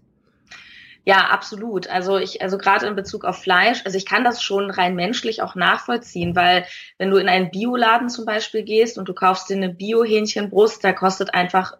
Ja, 1.05 1.27
absolut. 1.31 1.87
Also 1.87 2.17
ich, 2.17 2.41
also 2.41 2.57
gerade 2.57 2.87
in 2.87 2.95
Bezug 2.95 3.25
auf 3.25 3.41
Fleisch, 3.41 3.81
also 3.83 3.97
ich 3.97 4.05
kann 4.05 4.23
das 4.23 4.41
schon 4.41 4.71
rein 4.71 4.95
menschlich 4.95 5.41
auch 5.41 5.53
nachvollziehen, 5.53 6.33
weil 6.33 6.65
wenn 6.97 7.11
du 7.11 7.17
in 7.17 7.27
einen 7.27 7.51
Bioladen 7.51 8.07
zum 8.07 8.25
Beispiel 8.25 8.63
gehst 8.63 8.97
und 8.97 9.09
du 9.09 9.13
kaufst 9.13 9.49
dir 9.49 9.57
eine 9.57 9.73
Bio-Hähnchenbrust, 9.73 10.81
da 10.81 10.93
kostet 10.93 11.33
einfach 11.33 11.73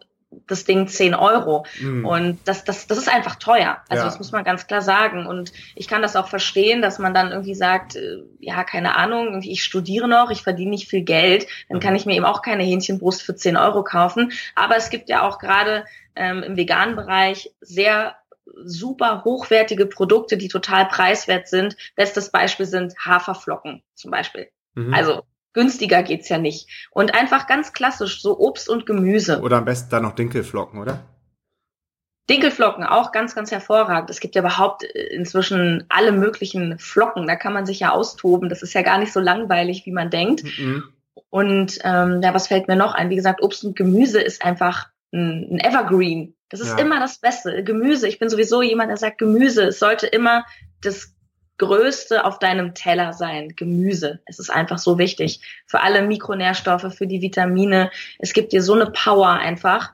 das 0.46 0.64
Ding 0.64 0.88
10 0.88 1.14
Euro. 1.14 1.64
Mhm. 1.80 2.04
Und 2.04 2.38
das, 2.44 2.64
das, 2.64 2.86
das 2.86 2.98
ist 2.98 3.08
einfach 3.08 3.36
teuer. 3.36 3.78
Also 3.88 4.02
ja. 4.02 4.08
das 4.08 4.18
muss 4.18 4.32
man 4.32 4.44
ganz 4.44 4.66
klar 4.66 4.82
sagen. 4.82 5.26
Und 5.26 5.52
ich 5.74 5.88
kann 5.88 6.02
das 6.02 6.16
auch 6.16 6.28
verstehen, 6.28 6.82
dass 6.82 6.98
man 6.98 7.14
dann 7.14 7.30
irgendwie 7.30 7.54
sagt, 7.54 7.96
äh, 7.96 8.22
ja, 8.40 8.64
keine 8.64 8.96
Ahnung, 8.96 9.40
ich 9.42 9.64
studiere 9.64 10.08
noch, 10.08 10.30
ich 10.30 10.42
verdiene 10.42 10.70
nicht 10.70 10.88
viel 10.88 11.02
Geld, 11.02 11.46
dann 11.68 11.80
kann 11.80 11.96
ich 11.96 12.06
mir 12.06 12.14
eben 12.14 12.24
auch 12.24 12.42
keine 12.42 12.62
Hähnchenbrust 12.62 13.22
für 13.22 13.34
10 13.34 13.56
Euro 13.56 13.84
kaufen. 13.84 14.32
Aber 14.54 14.76
es 14.76 14.90
gibt 14.90 15.08
ja 15.08 15.22
auch 15.22 15.38
gerade 15.38 15.84
ähm, 16.16 16.42
im 16.42 16.56
veganen 16.56 16.96
Bereich 16.96 17.52
sehr 17.60 18.16
super 18.64 19.24
hochwertige 19.24 19.86
Produkte, 19.86 20.36
die 20.36 20.48
total 20.48 20.86
preiswert 20.86 21.48
sind. 21.48 21.76
Bestes 21.96 22.30
Beispiel 22.30 22.66
sind 22.66 22.94
Haferflocken 23.04 23.82
zum 23.94 24.10
Beispiel. 24.10 24.48
Mhm. 24.74 24.94
Also 24.94 25.22
günstiger 25.54 26.02
geht's 26.02 26.28
ja 26.28 26.38
nicht. 26.38 26.68
Und 26.90 27.14
einfach 27.14 27.46
ganz 27.46 27.72
klassisch, 27.72 28.20
so 28.20 28.38
Obst 28.38 28.68
und 28.68 28.84
Gemüse. 28.84 29.40
Oder 29.40 29.56
am 29.56 29.64
besten 29.64 29.90
dann 29.90 30.02
noch 30.02 30.14
Dinkelflocken, 30.14 30.80
oder? 30.80 31.00
Dinkelflocken 32.28 32.84
auch 32.84 33.12
ganz, 33.12 33.34
ganz 33.34 33.50
hervorragend. 33.50 34.08
Es 34.08 34.20
gibt 34.20 34.34
ja 34.34 34.40
überhaupt 34.40 34.82
äh, 34.82 35.14
inzwischen 35.14 35.84
alle 35.88 36.12
möglichen 36.12 36.78
Flocken. 36.78 37.26
Da 37.26 37.36
kann 37.36 37.52
man 37.52 37.66
sich 37.66 37.80
ja 37.80 37.90
austoben. 37.90 38.48
Das 38.48 38.62
ist 38.62 38.72
ja 38.72 38.82
gar 38.82 38.98
nicht 38.98 39.12
so 39.12 39.20
langweilig, 39.20 39.84
wie 39.84 39.92
man 39.92 40.10
denkt. 40.10 40.44
Mhm. 40.44 40.84
Und 41.30 41.78
ähm, 41.84 42.20
ja, 42.22 42.34
was 42.34 42.48
fällt 42.48 42.68
mir 42.68 42.76
noch 42.76 42.94
ein? 42.94 43.10
Wie 43.10 43.16
gesagt, 43.16 43.42
Obst 43.42 43.64
und 43.64 43.76
Gemüse 43.76 44.20
ist 44.20 44.44
einfach 44.44 44.88
ein, 45.12 45.48
ein 45.50 45.60
Evergreen. 45.60 46.34
Das 46.48 46.60
ist 46.60 46.78
ja. 46.78 46.78
immer 46.78 46.98
das 46.98 47.18
Beste. 47.18 47.62
Gemüse. 47.62 48.08
Ich 48.08 48.18
bin 48.18 48.28
sowieso 48.28 48.62
jemand, 48.62 48.90
der 48.90 48.96
sagt, 48.96 49.18
Gemüse. 49.18 49.64
Es 49.64 49.78
sollte 49.78 50.06
immer 50.06 50.44
das 50.80 51.13
Größte 51.58 52.24
auf 52.24 52.38
deinem 52.38 52.74
Teller 52.74 53.12
sein, 53.12 53.54
Gemüse. 53.56 54.20
Es 54.26 54.38
ist 54.38 54.50
einfach 54.50 54.78
so 54.78 54.98
wichtig 54.98 55.40
für 55.66 55.80
alle 55.80 56.06
Mikronährstoffe, 56.06 56.92
für 56.94 57.06
die 57.06 57.22
Vitamine. 57.22 57.90
Es 58.18 58.32
gibt 58.32 58.52
dir 58.52 58.62
so 58.62 58.74
eine 58.74 58.86
Power 58.86 59.30
einfach. 59.30 59.92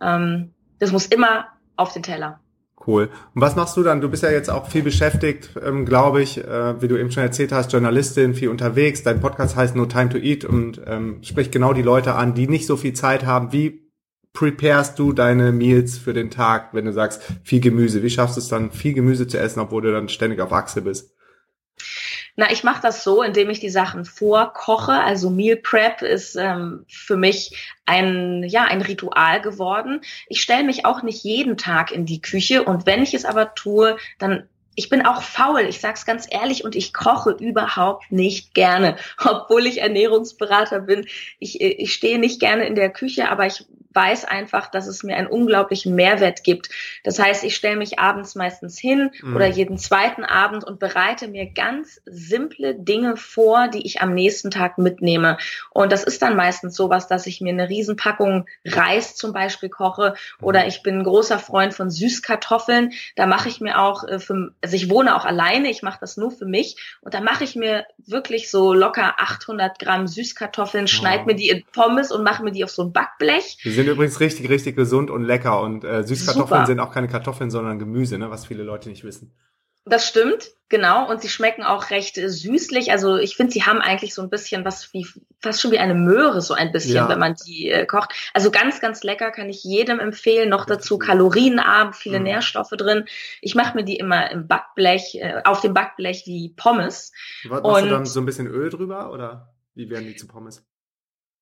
Ähm, 0.00 0.52
das 0.78 0.92
muss 0.92 1.06
immer 1.06 1.46
auf 1.76 1.92
den 1.92 2.02
Teller. 2.02 2.40
Cool. 2.86 3.10
Und 3.34 3.40
was 3.40 3.56
machst 3.56 3.76
du 3.76 3.82
dann? 3.82 4.00
Du 4.00 4.08
bist 4.08 4.22
ja 4.22 4.30
jetzt 4.30 4.48
auch 4.48 4.68
viel 4.68 4.82
beschäftigt, 4.82 5.50
ähm, 5.64 5.86
glaube 5.86 6.22
ich, 6.22 6.38
äh, 6.38 6.80
wie 6.80 6.88
du 6.88 6.96
eben 6.96 7.10
schon 7.10 7.22
erzählt 7.22 7.50
hast, 7.50 7.72
Journalistin, 7.72 8.34
viel 8.34 8.48
unterwegs. 8.48 9.02
Dein 9.02 9.20
Podcast 9.20 9.56
heißt 9.56 9.74
No 9.74 9.86
Time 9.86 10.08
to 10.10 10.18
Eat 10.18 10.44
und 10.44 10.80
ähm, 10.86 11.18
spricht 11.22 11.50
genau 11.52 11.72
die 11.72 11.82
Leute 11.82 12.14
an, 12.14 12.34
die 12.34 12.46
nicht 12.46 12.66
so 12.66 12.76
viel 12.76 12.92
Zeit 12.92 13.26
haben. 13.26 13.52
Wie 13.52 13.85
preparest 14.36 14.98
du 14.98 15.14
deine 15.14 15.50
Meals 15.50 15.96
für 15.96 16.12
den 16.12 16.30
Tag, 16.30 16.68
wenn 16.72 16.84
du 16.84 16.92
sagst, 16.92 17.22
viel 17.42 17.60
Gemüse? 17.60 18.02
Wie 18.02 18.10
schaffst 18.10 18.36
du 18.36 18.40
es 18.40 18.48
dann, 18.48 18.70
viel 18.70 18.92
Gemüse 18.92 19.26
zu 19.26 19.38
essen, 19.38 19.60
obwohl 19.60 19.82
du 19.82 19.90
dann 19.90 20.10
ständig 20.10 20.40
auf 20.40 20.52
Achse 20.52 20.82
bist? 20.82 21.10
Na, 22.36 22.52
ich 22.52 22.62
mache 22.62 22.82
das 22.82 23.02
so, 23.02 23.22
indem 23.22 23.48
ich 23.48 23.60
die 23.60 23.70
Sachen 23.70 24.04
vorkoche. 24.04 24.92
Also 24.92 25.30
Meal 25.30 25.56
Prep 25.56 26.02
ist 26.02 26.36
ähm, 26.36 26.84
für 26.86 27.16
mich 27.16 27.74
ein 27.86 28.42
ja 28.42 28.64
ein 28.64 28.82
Ritual 28.82 29.40
geworden. 29.40 30.02
Ich 30.28 30.42
stelle 30.42 30.64
mich 30.64 30.84
auch 30.84 31.02
nicht 31.02 31.24
jeden 31.24 31.56
Tag 31.56 31.90
in 31.90 32.04
die 32.04 32.20
Küche 32.20 32.62
und 32.62 32.84
wenn 32.84 33.02
ich 33.02 33.14
es 33.14 33.24
aber 33.24 33.54
tue, 33.54 33.96
dann 34.18 34.46
ich 34.78 34.90
bin 34.90 35.06
auch 35.06 35.22
faul, 35.22 35.62
ich 35.62 35.80
sag's 35.80 36.04
ganz 36.04 36.26
ehrlich, 36.30 36.62
und 36.62 36.76
ich 36.76 36.92
koche 36.92 37.30
überhaupt 37.30 38.12
nicht 38.12 38.52
gerne, 38.52 38.96
obwohl 39.24 39.66
ich 39.66 39.80
Ernährungsberater 39.80 40.80
bin. 40.80 41.06
Ich, 41.38 41.62
ich 41.62 41.94
stehe 41.94 42.18
nicht 42.18 42.38
gerne 42.38 42.66
in 42.66 42.74
der 42.74 42.90
Küche, 42.90 43.30
aber 43.30 43.46
ich 43.46 43.64
weiß 43.96 44.26
einfach, 44.26 44.70
dass 44.70 44.86
es 44.86 45.02
mir 45.02 45.16
einen 45.16 45.26
unglaublichen 45.26 45.94
Mehrwert 45.94 46.44
gibt. 46.44 46.68
Das 47.02 47.18
heißt, 47.18 47.42
ich 47.42 47.56
stelle 47.56 47.76
mich 47.76 47.98
abends 47.98 48.34
meistens 48.34 48.78
hin 48.78 49.10
mhm. 49.22 49.34
oder 49.34 49.46
jeden 49.46 49.78
zweiten 49.78 50.22
Abend 50.24 50.62
und 50.62 50.78
bereite 50.78 51.28
mir 51.28 51.46
ganz 51.46 52.00
simple 52.04 52.74
Dinge 52.74 53.16
vor, 53.16 53.68
die 53.68 53.84
ich 53.86 54.02
am 54.02 54.14
nächsten 54.14 54.50
Tag 54.50 54.78
mitnehme. 54.78 55.38
Und 55.70 55.90
das 55.90 56.04
ist 56.04 56.22
dann 56.22 56.36
meistens 56.36 56.76
sowas, 56.76 57.08
dass 57.08 57.26
ich 57.26 57.40
mir 57.40 57.52
eine 57.52 57.68
Riesenpackung 57.68 58.46
Reis 58.64 59.16
zum 59.16 59.32
Beispiel 59.32 59.70
koche 59.70 60.14
oder 60.42 60.62
mhm. 60.62 60.68
ich 60.68 60.82
bin 60.82 60.98
ein 60.98 61.04
großer 61.04 61.38
Freund 61.38 61.72
von 61.72 61.90
Süßkartoffeln. 61.90 62.92
Da 63.16 63.26
mache 63.26 63.48
ich 63.48 63.60
mir 63.60 63.80
auch 63.80 64.04
äh, 64.04 64.18
für, 64.18 64.52
also 64.62 64.76
ich 64.76 64.90
wohne 64.90 65.16
auch 65.16 65.24
alleine, 65.24 65.70
ich 65.70 65.82
mache 65.82 65.98
das 66.00 66.16
nur 66.16 66.30
für 66.30 66.46
mich 66.46 66.76
und 67.00 67.14
da 67.14 67.20
mache 67.20 67.44
ich 67.44 67.56
mir 67.56 67.86
wirklich 68.06 68.50
so 68.50 68.74
locker 68.74 69.14
800 69.18 69.78
Gramm 69.78 70.06
Süßkartoffeln, 70.06 70.86
schneide 70.86 71.24
mir 71.24 71.34
die 71.34 71.48
in 71.48 71.64
Pommes 71.72 72.12
und 72.12 72.22
mache 72.22 72.44
mir 72.44 72.52
die 72.52 72.62
auf 72.62 72.70
so 72.70 72.82
ein 72.82 72.92
Backblech 72.92 73.56
sind 73.86 73.94
übrigens 73.94 74.20
richtig, 74.20 74.48
richtig 74.48 74.76
gesund 74.76 75.10
und 75.10 75.24
lecker. 75.24 75.60
Und 75.60 75.84
äh, 75.84 76.02
Süßkartoffeln 76.02 76.48
Super. 76.48 76.66
sind 76.66 76.80
auch 76.80 76.92
keine 76.92 77.08
Kartoffeln, 77.08 77.50
sondern 77.50 77.78
Gemüse, 77.78 78.18
ne? 78.18 78.30
was 78.30 78.46
viele 78.46 78.62
Leute 78.62 78.88
nicht 78.88 79.04
wissen. 79.04 79.32
Das 79.88 80.08
stimmt, 80.08 80.50
genau. 80.68 81.08
Und 81.08 81.22
sie 81.22 81.28
schmecken 81.28 81.62
auch 81.62 81.90
recht 81.90 82.18
äh, 82.18 82.28
süßlich. 82.28 82.90
Also 82.90 83.18
ich 83.18 83.36
finde, 83.36 83.52
sie 83.52 83.62
haben 83.62 83.80
eigentlich 83.80 84.14
so 84.14 84.22
ein 84.22 84.30
bisschen 84.30 84.64
was 84.64 84.92
wie 84.92 85.06
fast 85.40 85.60
schon 85.60 85.70
wie 85.70 85.78
eine 85.78 85.94
Möhre, 85.94 86.40
so 86.40 86.54
ein 86.54 86.72
bisschen, 86.72 86.96
ja. 86.96 87.08
wenn 87.08 87.20
man 87.20 87.36
die 87.46 87.70
äh, 87.70 87.86
kocht. 87.86 88.12
Also 88.34 88.50
ganz, 88.50 88.80
ganz 88.80 89.04
lecker, 89.04 89.30
kann 89.30 89.48
ich 89.48 89.62
jedem 89.62 90.00
empfehlen. 90.00 90.48
Noch 90.48 90.66
dazu 90.66 90.98
kalorienarm, 90.98 91.92
viele 91.92 92.18
mhm. 92.18 92.24
Nährstoffe 92.24 92.70
drin. 92.70 93.04
Ich 93.40 93.54
mache 93.54 93.76
mir 93.76 93.84
die 93.84 93.96
immer 93.96 94.28
im 94.32 94.48
Backblech, 94.48 95.20
äh, 95.20 95.42
auf 95.44 95.60
dem 95.60 95.72
Backblech 95.72 96.24
wie 96.26 96.52
Pommes. 96.56 97.12
Machst 97.44 97.64
und 97.64 97.84
du 97.84 97.90
dann 97.90 98.06
so 98.06 98.18
ein 98.18 98.26
bisschen 98.26 98.48
Öl 98.48 98.70
drüber 98.70 99.12
oder 99.12 99.54
wie 99.74 99.88
werden 99.88 100.08
die 100.08 100.16
zu 100.16 100.26
Pommes? 100.26 100.66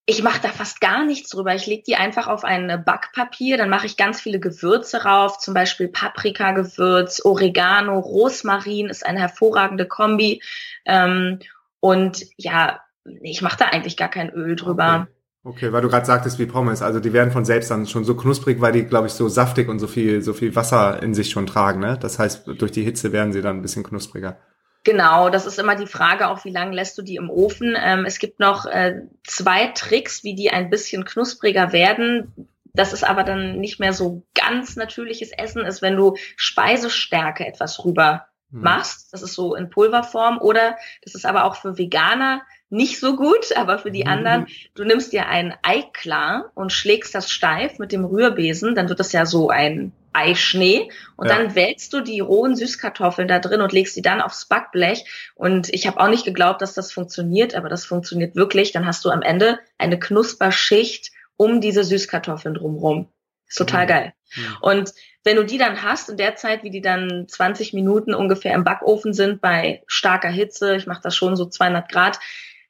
Ich 0.06 0.22
mache 0.22 0.40
da 0.42 0.48
fast 0.48 0.80
gar 0.80 1.04
nichts 1.04 1.30
drüber. 1.30 1.54
Ich 1.54 1.66
lege 1.66 1.82
die 1.86 1.96
einfach 1.96 2.26
auf 2.26 2.44
ein 2.44 2.82
Backpapier, 2.84 3.56
dann 3.56 3.70
mache 3.70 3.86
ich 3.86 3.96
ganz 3.96 4.20
viele 4.20 4.38
Gewürze 4.38 5.04
rauf, 5.04 5.38
zum 5.38 5.54
Beispiel 5.54 5.88
Paprikagewürz, 5.88 7.22
Oregano, 7.24 7.98
Rosmarin 7.98 8.88
ist 8.88 9.06
eine 9.06 9.20
hervorragende 9.20 9.86
Kombi. 9.86 10.42
Ähm, 10.84 11.38
und 11.80 12.26
ja, 12.36 12.80
ich 13.22 13.40
mache 13.40 13.58
da 13.58 13.66
eigentlich 13.66 13.96
gar 13.96 14.10
kein 14.10 14.30
Öl 14.30 14.56
drüber. 14.56 15.08
Okay. 15.42 15.66
okay 15.66 15.72
weil 15.72 15.82
du 15.82 15.88
gerade 15.88 16.06
sagtest 16.06 16.38
wie 16.38 16.46
Pommes, 16.46 16.82
also 16.82 17.00
die 17.00 17.14
werden 17.14 17.32
von 17.32 17.46
selbst 17.46 17.70
dann 17.70 17.86
schon 17.86 18.04
so 18.04 18.14
knusprig, 18.14 18.60
weil 18.60 18.72
die, 18.72 18.84
glaube 18.84 19.06
ich, 19.06 19.14
so 19.14 19.28
saftig 19.28 19.68
und 19.70 19.78
so 19.78 19.86
viel, 19.86 20.20
so 20.20 20.34
viel 20.34 20.54
Wasser 20.54 21.02
in 21.02 21.14
sich 21.14 21.30
schon 21.30 21.46
tragen. 21.46 21.80
Ne? 21.80 21.98
Das 21.98 22.18
heißt, 22.18 22.46
durch 22.58 22.72
die 22.72 22.82
Hitze 22.82 23.12
werden 23.12 23.32
sie 23.32 23.40
dann 23.40 23.56
ein 23.56 23.62
bisschen 23.62 23.84
knuspriger. 23.84 24.36
Genau, 24.84 25.30
das 25.30 25.46
ist 25.46 25.58
immer 25.58 25.76
die 25.76 25.86
Frage, 25.86 26.28
auch 26.28 26.44
wie 26.44 26.50
lange 26.50 26.74
lässt 26.76 26.96
du 26.98 27.02
die 27.02 27.16
im 27.16 27.30
Ofen. 27.30 27.74
Ähm, 27.76 28.04
es 28.04 28.18
gibt 28.18 28.38
noch 28.38 28.66
äh, 28.66 29.00
zwei 29.26 29.68
Tricks, 29.68 30.22
wie 30.24 30.34
die 30.34 30.50
ein 30.50 30.68
bisschen 30.68 31.06
knuspriger 31.06 31.72
werden. 31.72 32.48
Das 32.74 32.92
ist 32.92 33.02
aber 33.02 33.24
dann 33.24 33.58
nicht 33.60 33.80
mehr 33.80 33.94
so 33.94 34.26
ganz 34.34 34.76
natürliches 34.76 35.30
Essen, 35.32 35.64
ist, 35.64 35.80
wenn 35.80 35.96
du 35.96 36.16
Speisestärke 36.36 37.46
etwas 37.46 37.82
rüber 37.82 38.26
hm. 38.50 38.60
machst. 38.60 39.12
Das 39.14 39.22
ist 39.22 39.32
so 39.32 39.54
in 39.54 39.70
Pulverform. 39.70 40.38
Oder 40.38 40.76
das 41.02 41.14
ist 41.14 41.24
aber 41.24 41.44
auch 41.44 41.56
für 41.56 41.78
Veganer 41.78 42.42
nicht 42.68 43.00
so 43.00 43.16
gut, 43.16 43.52
aber 43.56 43.78
für 43.78 43.90
die 43.90 44.06
anderen, 44.06 44.48
du 44.74 44.84
nimmst 44.84 45.14
dir 45.14 45.28
ein 45.28 45.54
Ei 45.62 45.82
klar 45.94 46.50
und 46.54 46.72
schlägst 46.72 47.14
das 47.14 47.30
steif 47.30 47.78
mit 47.78 47.90
dem 47.90 48.04
Rührbesen, 48.04 48.74
dann 48.74 48.90
wird 48.90 49.00
das 49.00 49.12
ja 49.12 49.24
so 49.24 49.48
ein 49.48 49.92
Eischnee 50.14 50.90
und 51.16 51.28
ja. 51.28 51.36
dann 51.36 51.54
wälzt 51.54 51.92
du 51.92 52.00
die 52.00 52.20
rohen 52.20 52.56
Süßkartoffeln 52.56 53.28
da 53.28 53.38
drin 53.38 53.60
und 53.60 53.72
legst 53.72 53.94
sie 53.94 54.02
dann 54.02 54.20
aufs 54.20 54.46
Backblech 54.46 55.04
und 55.34 55.68
ich 55.68 55.86
habe 55.86 56.00
auch 56.00 56.08
nicht 56.08 56.24
geglaubt, 56.24 56.62
dass 56.62 56.74
das 56.74 56.92
funktioniert, 56.92 57.54
aber 57.54 57.68
das 57.68 57.84
funktioniert 57.84 58.36
wirklich. 58.36 58.72
Dann 58.72 58.86
hast 58.86 59.04
du 59.04 59.10
am 59.10 59.22
Ende 59.22 59.58
eine 59.78 59.98
Knusperschicht 59.98 61.10
um 61.36 61.60
diese 61.60 61.84
Süßkartoffeln 61.84 62.54
drumherum. 62.54 63.08
Ist 63.48 63.58
total 63.58 63.84
mhm. 63.84 63.88
geil. 63.88 64.12
Mhm. 64.36 64.56
Und 64.60 64.94
wenn 65.24 65.36
du 65.36 65.44
die 65.44 65.58
dann 65.58 65.82
hast, 65.82 66.10
in 66.10 66.16
der 66.16 66.36
Zeit, 66.36 66.64
wie 66.64 66.70
die 66.70 66.82
dann 66.82 67.26
20 67.28 67.72
Minuten 67.72 68.14
ungefähr 68.14 68.54
im 68.54 68.64
Backofen 68.64 69.12
sind, 69.14 69.40
bei 69.40 69.82
starker 69.86 70.28
Hitze, 70.28 70.76
ich 70.76 70.86
mache 70.86 71.02
das 71.02 71.16
schon 71.16 71.36
so 71.36 71.46
200 71.46 71.90
Grad, 71.90 72.20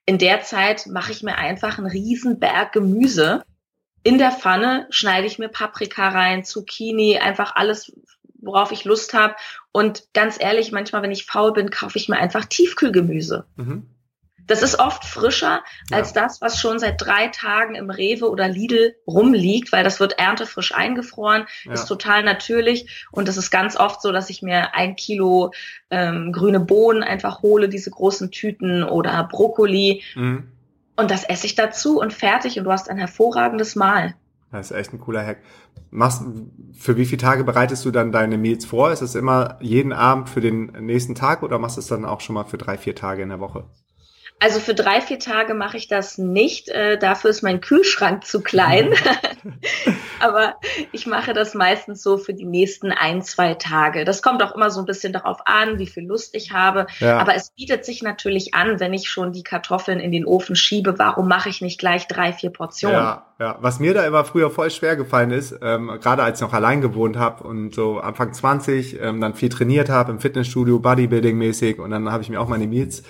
in 0.07 0.19
der 0.19 0.43
Zeit 0.43 0.87
mache 0.87 1.13
ich 1.13 1.23
mir 1.23 1.37
einfach 1.37 1.79
einen 1.79 1.87
riesen 1.87 2.39
Berg 2.39 2.73
Gemüse. 2.73 3.43
In 4.05 4.19
der 4.19 4.31
Pfanne 4.31 4.87
schneide 4.91 5.27
ich 5.27 5.39
mir 5.39 5.49
Paprika 5.49 6.11
rein, 6.11 6.45
Zucchini, 6.45 7.19
einfach 7.19 7.57
alles, 7.57 7.93
worauf 8.37 8.71
ich 8.71 8.85
Lust 8.85 9.15
habe. 9.15 9.35
Und 9.73 10.05
ganz 10.13 10.37
ehrlich, 10.39 10.71
manchmal, 10.73 11.03
wenn 11.03 11.11
ich 11.11 11.25
faul 11.25 11.53
bin, 11.53 11.71
kaufe 11.71 11.99
ich 11.99 12.09
mir 12.09 12.19
einfach 12.19 12.45
Tiefkühlgemüse. 12.45 13.47
Mhm. 13.57 13.89
Das 14.47 14.63
ist 14.63 14.79
oft 14.79 15.05
frischer 15.05 15.65
als 15.91 16.13
ja. 16.15 16.23
das, 16.23 16.43
was 16.43 16.61
schon 16.61 16.79
seit 16.79 17.01
drei 17.01 17.29
Tagen 17.29 17.75
im 17.75 17.89
Rewe 17.89 18.29
oder 18.29 18.47
Lidl 18.47 18.95
rumliegt, 19.07 19.73
weil 19.73 19.85
das 19.85 20.01
wird 20.01 20.19
erntefrisch 20.19 20.75
eingefroren, 20.75 21.47
ja. 21.65 21.73
ist 21.73 21.87
total 21.87 22.23
natürlich. 22.23 23.07
Und 23.11 23.27
das 23.27 23.39
ist 23.39 23.51
ganz 23.51 23.77
oft 23.77 24.03
so, 24.03 24.13
dass 24.13 24.29
ich 24.29 24.43
mir 24.43 24.75
ein 24.75 24.97
Kilo 24.97 25.53
ähm, 25.91 26.31
grüne 26.33 26.61
Bohnen 26.61 27.03
einfach 27.03 27.41
hole, 27.41 27.71
diese 27.71 27.91
großen 27.91 28.31
Tüten 28.31 28.85
oder 28.85 29.25
Brokkoli. 29.25 30.03
Mhm. 30.15 30.51
Und 30.97 31.11
das 31.11 31.25
esse 31.25 31.47
ich 31.47 31.55
dazu 31.55 32.01
und 32.01 32.13
fertig 32.13 32.59
und 32.59 32.65
du 32.65 32.73
hast 32.73 32.89
ein 32.89 32.99
hervorragendes 32.99 33.77
Mahl. 33.77 34.15
Das 34.53 34.71
ist 34.71 34.77
echt 34.77 34.93
ein 34.93 35.01
cooler 35.01 35.27
Hack. 35.27 35.39
Machst, 35.91 36.23
für 36.73 36.97
wie 36.97 37.07
viele 37.07 37.21
Tage 37.21 37.43
bereitest 37.43 37.85
du 37.85 37.91
dann 37.91 38.13
deine 38.13 38.39
Meals 38.39 38.65
vor? 38.65 38.93
Ist 38.93 39.01
es 39.01 39.17
immer 39.17 39.59
jeden 39.61 39.93
Abend 39.93 40.29
für 40.29 40.41
den 40.41 40.67
nächsten 40.67 41.17
Tag 41.17 41.43
oder 41.43 41.59
machst 41.59 41.77
du 41.77 41.81
es 41.81 41.89
dann 41.89 42.05
auch 42.05 42.21
schon 42.21 42.35
mal 42.35 42.45
für 42.45 42.59
drei, 42.59 42.79
vier 42.79 42.95
Tage 42.95 43.23
in 43.23 43.31
der 43.31 43.41
Woche? 43.41 43.65
Also 44.39 44.61
für 44.61 44.75
drei, 44.75 45.01
vier 45.01 45.19
Tage 45.19 45.55
mache 45.55 45.77
ich 45.77 45.89
das 45.89 46.19
nicht. 46.19 46.69
Äh, 46.69 46.99
dafür 46.99 47.31
ist 47.31 47.43
mein 47.43 47.61
Kühlschrank 47.61 48.25
zu 48.25 48.43
klein. 48.43 48.95
Aber 50.25 50.55
ich 50.93 51.07
mache 51.07 51.35
das 51.35 51.53
meistens 51.53 52.03
so 52.03 52.16
für 52.16 52.33
die 52.33 52.47
nächsten 52.47 52.93
ein, 52.93 53.20
zwei 53.20 53.53
Tage. 53.55 54.07
Das 54.07 54.22
kommt 54.22 54.43
auch 54.43 54.55
immer 54.55 54.70
so 54.70 54.81
ein 54.81 54.87
bisschen 54.87 55.12
darauf 55.12 55.39
an, 55.45 55.79
wie 55.79 55.87
viel 55.87 56.07
Lust 56.07 56.35
ich 56.35 56.53
habe. 56.53 56.87
Ja. 57.01 57.18
Aber 57.18 57.35
es 57.35 57.51
bietet 57.51 57.85
sich 57.85 58.03
natürlich 58.03 58.55
an, 58.55 58.81
wenn 58.81 58.95
ich 58.95 59.11
schon 59.11 59.33
die 59.33 59.43
Kartoffeln 59.43 60.01
in 60.01 60.12
den 60.12 60.25
Ofen 60.25 60.57
schiebe, 60.57 60.99
warum 60.99 61.29
mache 61.29 61.51
ich 61.51 61.61
nicht 61.61 61.79
gleich 61.79 62.09
drei, 62.09 62.33
vier 62.33 62.49
Portionen? 62.49 62.97
Ja, 62.97 63.27
ja. 63.39 63.59
Was 63.61 63.81
mir 63.81 63.93
da 63.93 64.07
immer 64.07 64.25
früher 64.25 64.51
voll 64.51 64.70
schwer 64.70 64.97
gefallen 64.97 65.31
ist, 65.31 65.59
ähm, 65.61 65.91
gerade 66.01 66.22
als 66.22 66.41
ich 66.41 66.47
noch 66.47 66.55
allein 66.55 66.81
gewohnt 66.81 67.18
habe 67.18 67.45
und 67.45 67.75
so 67.75 67.99
Anfang 67.99 68.33
20 68.33 69.01
ähm, 69.03 69.20
dann 69.20 69.35
viel 69.35 69.51
trainiert 69.51 69.91
habe 69.91 70.11
im 70.11 70.20
Fitnessstudio, 70.20 70.79
Bodybuilding-mäßig 70.79 71.81
und 71.81 71.91
dann 71.91 72.11
habe 72.11 72.22
ich 72.22 72.31
mir 72.31 72.41
auch 72.41 72.49
meine 72.49 72.66
Meals 72.66 73.03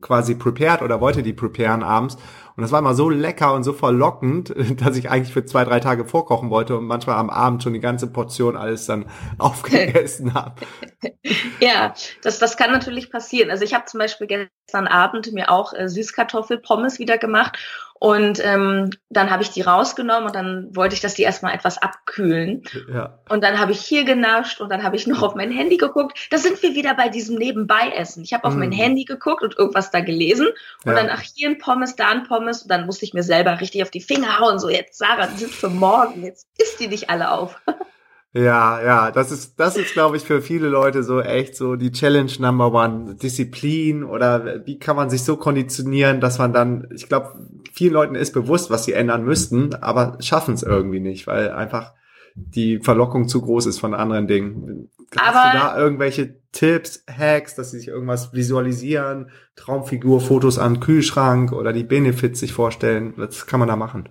quasi 0.00 0.34
prepared 0.34 0.82
oder 0.82 1.00
wollte 1.00 1.22
die 1.22 1.32
preparen 1.32 1.82
abends. 1.82 2.16
Und 2.56 2.62
das 2.62 2.72
war 2.72 2.78
immer 2.78 2.94
so 2.94 3.08
lecker 3.08 3.54
und 3.54 3.64
so 3.64 3.72
verlockend, 3.72 4.54
dass 4.80 4.96
ich 4.96 5.10
eigentlich 5.10 5.32
für 5.32 5.44
zwei, 5.44 5.64
drei 5.64 5.80
Tage 5.80 6.04
vorkochen 6.04 6.50
wollte 6.50 6.76
und 6.76 6.84
manchmal 6.84 7.16
am 7.16 7.30
Abend 7.30 7.62
schon 7.62 7.72
die 7.72 7.80
ganze 7.80 8.06
Portion 8.06 8.56
alles 8.56 8.86
dann 8.86 9.06
aufgegessen 9.38 10.34
habe. 10.34 10.54
Ja, 11.60 11.94
das, 12.22 12.38
das 12.38 12.56
kann 12.56 12.72
natürlich 12.72 13.10
passieren. 13.10 13.50
Also 13.50 13.64
ich 13.64 13.74
habe 13.74 13.84
zum 13.86 13.98
Beispiel 13.98 14.26
gestern 14.26 14.88
Abend 14.88 15.32
mir 15.32 15.50
auch 15.50 15.72
äh, 15.72 15.88
Süßkartoffelpommes 15.88 16.98
wieder 16.98 17.18
gemacht 17.18 17.56
und 18.02 18.44
ähm, 18.44 18.90
dann 19.10 19.30
habe 19.30 19.44
ich 19.44 19.50
die 19.50 19.60
rausgenommen 19.60 20.26
und 20.26 20.34
dann 20.34 20.74
wollte 20.74 20.96
ich, 20.96 21.00
dass 21.00 21.14
die 21.14 21.22
erstmal 21.22 21.54
etwas 21.54 21.78
abkühlen. 21.78 22.64
Ja. 22.92 23.20
Und 23.28 23.44
dann 23.44 23.60
habe 23.60 23.70
ich 23.70 23.80
hier 23.80 24.02
genascht 24.02 24.60
und 24.60 24.70
dann 24.70 24.82
habe 24.82 24.96
ich 24.96 25.06
noch 25.06 25.22
auf 25.22 25.36
mein 25.36 25.52
Handy 25.52 25.76
geguckt. 25.76 26.18
Da 26.32 26.38
sind 26.38 26.60
wir 26.64 26.74
wieder 26.74 26.94
bei 26.94 27.08
diesem 27.08 27.36
Nebenbei-Essen. 27.36 28.24
Ich 28.24 28.32
habe 28.32 28.42
auf 28.42 28.56
mm. 28.56 28.58
mein 28.58 28.72
Handy 28.72 29.04
geguckt 29.04 29.44
und 29.44 29.56
irgendwas 29.56 29.92
da 29.92 30.00
gelesen 30.00 30.48
und 30.84 30.90
ja. 30.90 30.94
dann 30.94 31.10
ach 31.10 31.20
hier 31.20 31.48
ein 31.48 31.58
Pommes, 31.58 31.94
da 31.94 32.08
ein 32.08 32.24
Pommes 32.24 32.62
und 32.62 32.72
dann 32.72 32.86
musste 32.86 33.04
ich 33.04 33.14
mir 33.14 33.22
selber 33.22 33.60
richtig 33.60 33.84
auf 33.84 33.92
die 33.92 34.00
Finger 34.00 34.40
hauen. 34.40 34.58
So 34.58 34.68
jetzt 34.68 34.98
Sarah, 34.98 35.28
die 35.28 35.38
sind 35.38 35.52
für 35.52 35.70
morgen. 35.70 36.24
Jetzt 36.24 36.48
isst 36.58 36.80
die 36.80 36.88
nicht 36.88 37.08
alle 37.08 37.30
auf. 37.30 37.60
Ja, 38.34 38.82
ja, 38.82 39.10
das 39.10 39.30
ist, 39.30 39.60
das 39.60 39.76
ist, 39.76 39.92
glaube 39.92 40.16
ich, 40.16 40.22
für 40.22 40.40
viele 40.40 40.68
Leute 40.68 41.02
so 41.02 41.20
echt 41.20 41.54
so 41.54 41.76
die 41.76 41.92
Challenge 41.92 42.32
Number 42.38 42.72
One. 42.72 43.16
Disziplin 43.16 44.04
oder 44.04 44.66
wie 44.66 44.78
kann 44.78 44.96
man 44.96 45.10
sich 45.10 45.22
so 45.22 45.36
konditionieren, 45.36 46.20
dass 46.20 46.38
man 46.38 46.54
dann, 46.54 46.88
ich 46.94 47.08
glaube, 47.08 47.34
vielen 47.74 47.92
Leuten 47.92 48.14
ist 48.14 48.32
bewusst, 48.32 48.70
was 48.70 48.86
sie 48.86 48.94
ändern 48.94 49.24
müssten, 49.24 49.74
aber 49.74 50.16
schaffen 50.20 50.54
es 50.54 50.62
irgendwie 50.62 51.00
nicht, 51.00 51.26
weil 51.26 51.50
einfach 51.50 51.92
die 52.34 52.78
Verlockung 52.78 53.28
zu 53.28 53.42
groß 53.42 53.66
ist 53.66 53.80
von 53.80 53.92
anderen 53.92 54.26
Dingen. 54.26 54.88
Hast 55.18 55.36
aber 55.36 55.52
du 55.52 55.58
da 55.58 55.78
irgendwelche 55.78 56.36
Tipps, 56.52 57.04
Hacks, 57.06 57.54
dass 57.54 57.72
sie 57.72 57.80
sich 57.80 57.88
irgendwas 57.88 58.32
visualisieren, 58.32 59.30
Traumfigur, 59.56 60.22
Fotos 60.22 60.58
an 60.58 60.80
Kühlschrank 60.80 61.52
oder 61.52 61.74
die 61.74 61.84
Benefits 61.84 62.40
sich 62.40 62.54
vorstellen? 62.54 63.12
Was 63.16 63.46
kann 63.46 63.60
man 63.60 63.68
da 63.68 63.76
machen? 63.76 64.08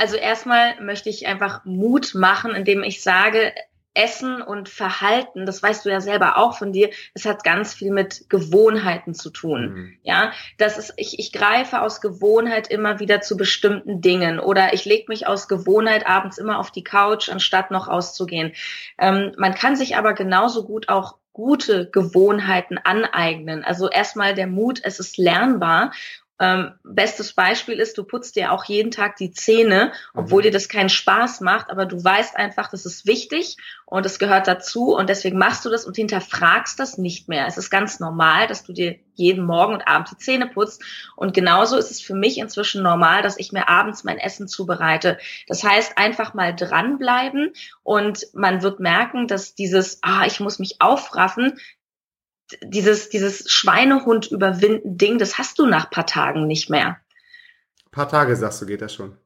Also 0.00 0.16
erstmal 0.16 0.80
möchte 0.80 1.10
ich 1.10 1.26
einfach 1.26 1.66
Mut 1.66 2.14
machen, 2.14 2.54
indem 2.54 2.82
ich 2.82 3.02
sage, 3.02 3.52
Essen 3.92 4.40
und 4.40 4.70
Verhalten, 4.70 5.44
das 5.44 5.62
weißt 5.62 5.84
du 5.84 5.90
ja 5.90 6.00
selber 6.00 6.38
auch 6.38 6.56
von 6.56 6.72
dir, 6.72 6.88
es 7.12 7.26
hat 7.26 7.44
ganz 7.44 7.74
viel 7.74 7.90
mit 7.90 8.30
Gewohnheiten 8.30 9.12
zu 9.12 9.28
tun. 9.28 9.74
Mhm. 9.74 9.98
Ja, 10.02 10.32
das 10.56 10.78
ist, 10.78 10.94
ich, 10.96 11.18
ich 11.18 11.32
greife 11.32 11.82
aus 11.82 12.00
Gewohnheit 12.00 12.68
immer 12.68 12.98
wieder 12.98 13.20
zu 13.20 13.36
bestimmten 13.36 14.00
Dingen 14.00 14.40
oder 14.40 14.72
ich 14.72 14.86
lege 14.86 15.04
mich 15.08 15.26
aus 15.26 15.48
Gewohnheit 15.48 16.06
abends 16.06 16.38
immer 16.38 16.60
auf 16.60 16.70
die 16.70 16.84
Couch, 16.84 17.28
anstatt 17.28 17.70
noch 17.70 17.86
auszugehen. 17.86 18.52
Ähm, 18.98 19.32
man 19.36 19.54
kann 19.54 19.76
sich 19.76 19.98
aber 19.98 20.14
genauso 20.14 20.64
gut 20.64 20.88
auch 20.88 21.18
gute 21.34 21.90
Gewohnheiten 21.90 22.78
aneignen. 22.78 23.64
Also 23.64 23.90
erstmal 23.90 24.34
der 24.34 24.46
Mut, 24.46 24.80
es 24.82 24.98
ist 24.98 25.18
lernbar 25.18 25.92
ähm, 26.40 26.72
bestes 26.84 27.34
Beispiel 27.34 27.78
ist, 27.78 27.98
du 27.98 28.04
putzt 28.04 28.34
dir 28.34 28.50
auch 28.50 28.64
jeden 28.64 28.90
Tag 28.90 29.16
die 29.16 29.30
Zähne, 29.30 29.92
obwohl 30.14 30.40
mhm. 30.40 30.44
dir 30.44 30.50
das 30.52 30.70
keinen 30.70 30.88
Spaß 30.88 31.42
macht, 31.42 31.70
aber 31.70 31.84
du 31.84 32.02
weißt 32.02 32.34
einfach, 32.34 32.70
das 32.70 32.86
ist 32.86 33.06
wichtig 33.06 33.58
und 33.84 34.06
es 34.06 34.18
gehört 34.18 34.48
dazu 34.48 34.96
und 34.96 35.10
deswegen 35.10 35.36
machst 35.36 35.66
du 35.66 35.68
das 35.68 35.84
und 35.84 35.96
hinterfragst 35.96 36.80
das 36.80 36.96
nicht 36.96 37.28
mehr. 37.28 37.46
Es 37.46 37.58
ist 37.58 37.68
ganz 37.68 38.00
normal, 38.00 38.46
dass 38.46 38.64
du 38.64 38.72
dir 38.72 38.96
jeden 39.14 39.44
Morgen 39.44 39.74
und 39.74 39.86
Abend 39.86 40.10
die 40.10 40.16
Zähne 40.16 40.46
putzt 40.46 40.82
und 41.14 41.34
genauso 41.34 41.76
ist 41.76 41.90
es 41.90 42.00
für 42.00 42.14
mich 42.14 42.38
inzwischen 42.38 42.82
normal, 42.82 43.20
dass 43.20 43.38
ich 43.38 43.52
mir 43.52 43.68
abends 43.68 44.02
mein 44.02 44.16
Essen 44.16 44.48
zubereite. 44.48 45.18
Das 45.46 45.62
heißt, 45.62 45.98
einfach 45.98 46.32
mal 46.32 46.56
dranbleiben 46.56 47.52
und 47.82 48.28
man 48.32 48.62
wird 48.62 48.80
merken, 48.80 49.26
dass 49.26 49.54
dieses, 49.54 49.98
ah, 50.00 50.24
ich 50.24 50.40
muss 50.40 50.58
mich 50.58 50.80
aufraffen, 50.80 51.58
dieses, 52.62 53.08
dieses 53.08 53.50
Schweinehund 53.50 54.30
überwinden 54.30 54.98
Ding, 54.98 55.18
das 55.18 55.38
hast 55.38 55.58
du 55.58 55.66
nach 55.66 55.90
paar 55.90 56.06
Tagen 56.06 56.46
nicht 56.46 56.70
mehr. 56.70 56.98
Ein 57.86 57.90
paar 57.90 58.08
Tage, 58.08 58.36
sagst 58.36 58.62
du, 58.62 58.66
geht 58.66 58.82
das 58.82 58.94
schon. 58.94 59.16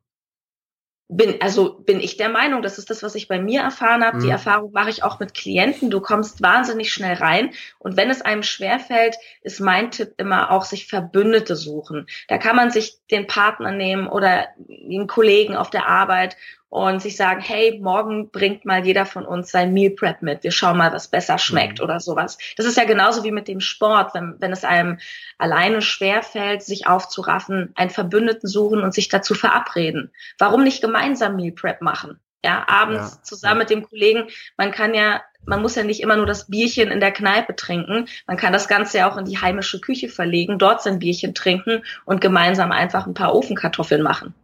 Bin, 1.08 1.42
also 1.42 1.74
bin 1.80 2.00
ich 2.00 2.16
der 2.16 2.30
Meinung, 2.30 2.62
das 2.62 2.78
ist 2.78 2.88
das, 2.88 3.02
was 3.02 3.14
ich 3.14 3.28
bei 3.28 3.38
mir 3.38 3.60
erfahren 3.60 4.02
habe. 4.02 4.16
Mhm. 4.16 4.22
Die 4.22 4.30
Erfahrung 4.30 4.72
mache 4.72 4.88
ich 4.88 5.02
auch 5.02 5.20
mit 5.20 5.34
Klienten. 5.34 5.90
Du 5.90 6.00
kommst 6.00 6.42
wahnsinnig 6.42 6.92
schnell 6.94 7.14
rein. 7.14 7.50
Und 7.78 7.98
wenn 7.98 8.08
es 8.08 8.22
einem 8.22 8.42
schwerfällt, 8.42 9.16
ist 9.42 9.60
mein 9.60 9.90
Tipp 9.90 10.14
immer 10.16 10.50
auch, 10.50 10.64
sich 10.64 10.86
Verbündete 10.86 11.56
suchen. 11.56 12.06
Da 12.28 12.38
kann 12.38 12.56
man 12.56 12.70
sich 12.70 12.98
den 13.10 13.26
Partner 13.26 13.70
nehmen 13.70 14.08
oder 14.08 14.48
einen 14.66 15.06
Kollegen 15.06 15.56
auf 15.56 15.68
der 15.68 15.88
Arbeit 15.88 16.38
und 16.74 17.00
sich 17.00 17.16
sagen, 17.16 17.40
hey, 17.40 17.78
morgen 17.80 18.30
bringt 18.30 18.64
mal 18.64 18.84
jeder 18.84 19.06
von 19.06 19.24
uns 19.24 19.52
sein 19.52 19.72
Meal 19.72 19.92
Prep 19.92 20.22
mit. 20.22 20.42
Wir 20.42 20.50
schauen 20.50 20.76
mal, 20.76 20.92
was 20.92 21.06
besser 21.06 21.38
schmeckt 21.38 21.78
mhm. 21.78 21.84
oder 21.84 22.00
sowas. 22.00 22.36
Das 22.56 22.66
ist 22.66 22.76
ja 22.76 22.82
genauso 22.82 23.22
wie 23.22 23.30
mit 23.30 23.46
dem 23.46 23.60
Sport. 23.60 24.12
Wenn, 24.12 24.34
wenn 24.40 24.50
es 24.50 24.64
einem 24.64 24.98
alleine 25.38 25.82
schwerfällt, 25.82 26.64
sich 26.64 26.88
aufzuraffen, 26.88 27.70
einen 27.76 27.90
Verbündeten 27.90 28.48
suchen 28.48 28.80
und 28.80 28.92
sich 28.92 29.08
dazu 29.08 29.34
verabreden. 29.34 30.10
Warum 30.36 30.64
nicht 30.64 30.80
gemeinsam 30.80 31.36
Meal 31.36 31.52
Prep 31.52 31.80
machen? 31.80 32.18
Ja, 32.44 32.64
abends 32.66 33.18
ja, 33.18 33.22
zusammen 33.22 33.58
mit 33.58 33.70
dem 33.70 33.88
Kollegen. 33.88 34.26
Man 34.56 34.72
kann 34.72 34.94
ja, 34.94 35.22
man 35.46 35.62
muss 35.62 35.76
ja 35.76 35.84
nicht 35.84 36.00
immer 36.00 36.16
nur 36.16 36.26
das 36.26 36.48
Bierchen 36.50 36.90
in 36.90 36.98
der 36.98 37.12
Kneipe 37.12 37.54
trinken. 37.54 38.08
Man 38.26 38.36
kann 38.36 38.52
das 38.52 38.66
Ganze 38.66 38.98
ja 38.98 39.08
auch 39.08 39.16
in 39.16 39.26
die 39.26 39.38
heimische 39.38 39.80
Küche 39.80 40.08
verlegen, 40.08 40.58
dort 40.58 40.82
sein 40.82 40.98
Bierchen 40.98 41.36
trinken 41.36 41.84
und 42.04 42.20
gemeinsam 42.20 42.72
einfach 42.72 43.06
ein 43.06 43.14
paar 43.14 43.32
Ofenkartoffeln 43.32 44.02
machen. 44.02 44.34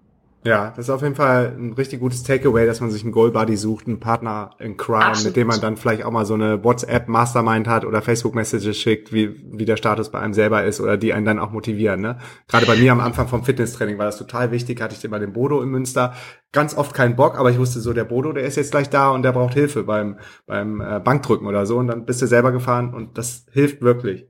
Ja, 0.43 0.73
das 0.75 0.87
ist 0.87 0.91
auf 0.91 1.03
jeden 1.03 1.17
Fall 1.17 1.55
ein 1.59 1.75
richtig 1.75 2.01
gutes 2.01 2.23
Takeaway, 2.23 2.65
dass 2.65 2.81
man 2.81 2.91
sich 2.91 3.03
einen 3.03 3.13
Goal 3.13 3.31
Buddy 3.31 3.59
sucht, 3.59 3.87
einen 3.87 4.01
Partner 4.01 4.51
in 4.59 4.79
Crime, 4.79 5.05
Absolut. 5.05 5.27
mit 5.27 5.37
dem 5.37 5.49
man 5.49 5.61
dann 5.61 5.77
vielleicht 5.77 6.03
auch 6.03 6.11
mal 6.11 6.25
so 6.25 6.33
eine 6.33 6.65
WhatsApp 6.65 7.09
Mastermind 7.09 7.69
hat 7.69 7.85
oder 7.85 8.01
Facebook 8.01 8.35
Messages 8.35 8.79
schickt, 8.79 9.13
wie, 9.13 9.39
wie 9.53 9.67
der 9.67 9.77
Status 9.77 10.11
bei 10.11 10.19
einem 10.19 10.33
selber 10.33 10.65
ist 10.65 10.81
oder 10.81 10.97
die 10.97 11.13
einen 11.13 11.27
dann 11.27 11.39
auch 11.39 11.51
motivieren. 11.51 12.01
Ne? 12.01 12.19
Gerade 12.49 12.65
bei 12.65 12.77
mir 12.77 12.91
am 12.93 13.01
Anfang 13.01 13.29
vom 13.29 13.45
Fitnesstraining 13.45 13.99
war 13.99 14.07
das 14.07 14.17
total 14.17 14.51
wichtig, 14.51 14.81
hatte 14.81 14.95
ich 14.97 15.05
immer 15.05 15.19
den 15.19 15.35
Bodo 15.35 15.61
in 15.61 15.69
Münster. 15.69 16.15
Ganz 16.53 16.75
oft 16.75 16.95
keinen 16.95 17.17
Bock, 17.17 17.39
aber 17.39 17.51
ich 17.51 17.59
wusste 17.59 17.81
so, 17.81 17.93
der 17.93 18.05
Bodo, 18.05 18.33
der 18.33 18.45
ist 18.45 18.57
jetzt 18.57 18.71
gleich 18.71 18.89
da 18.89 19.11
und 19.11 19.23
der 19.23 19.33
braucht 19.33 19.53
Hilfe 19.53 19.83
beim, 19.83 20.19
beim 20.47 20.81
äh, 20.81 21.01
Bankdrücken 21.01 21.47
oder 21.47 21.67
so. 21.67 21.77
Und 21.77 21.89
dann 21.89 22.07
bist 22.07 22.23
du 22.23 22.27
selber 22.27 22.51
gefahren 22.51 22.95
und 22.95 23.19
das 23.19 23.45
hilft 23.53 23.83
wirklich. 23.83 24.27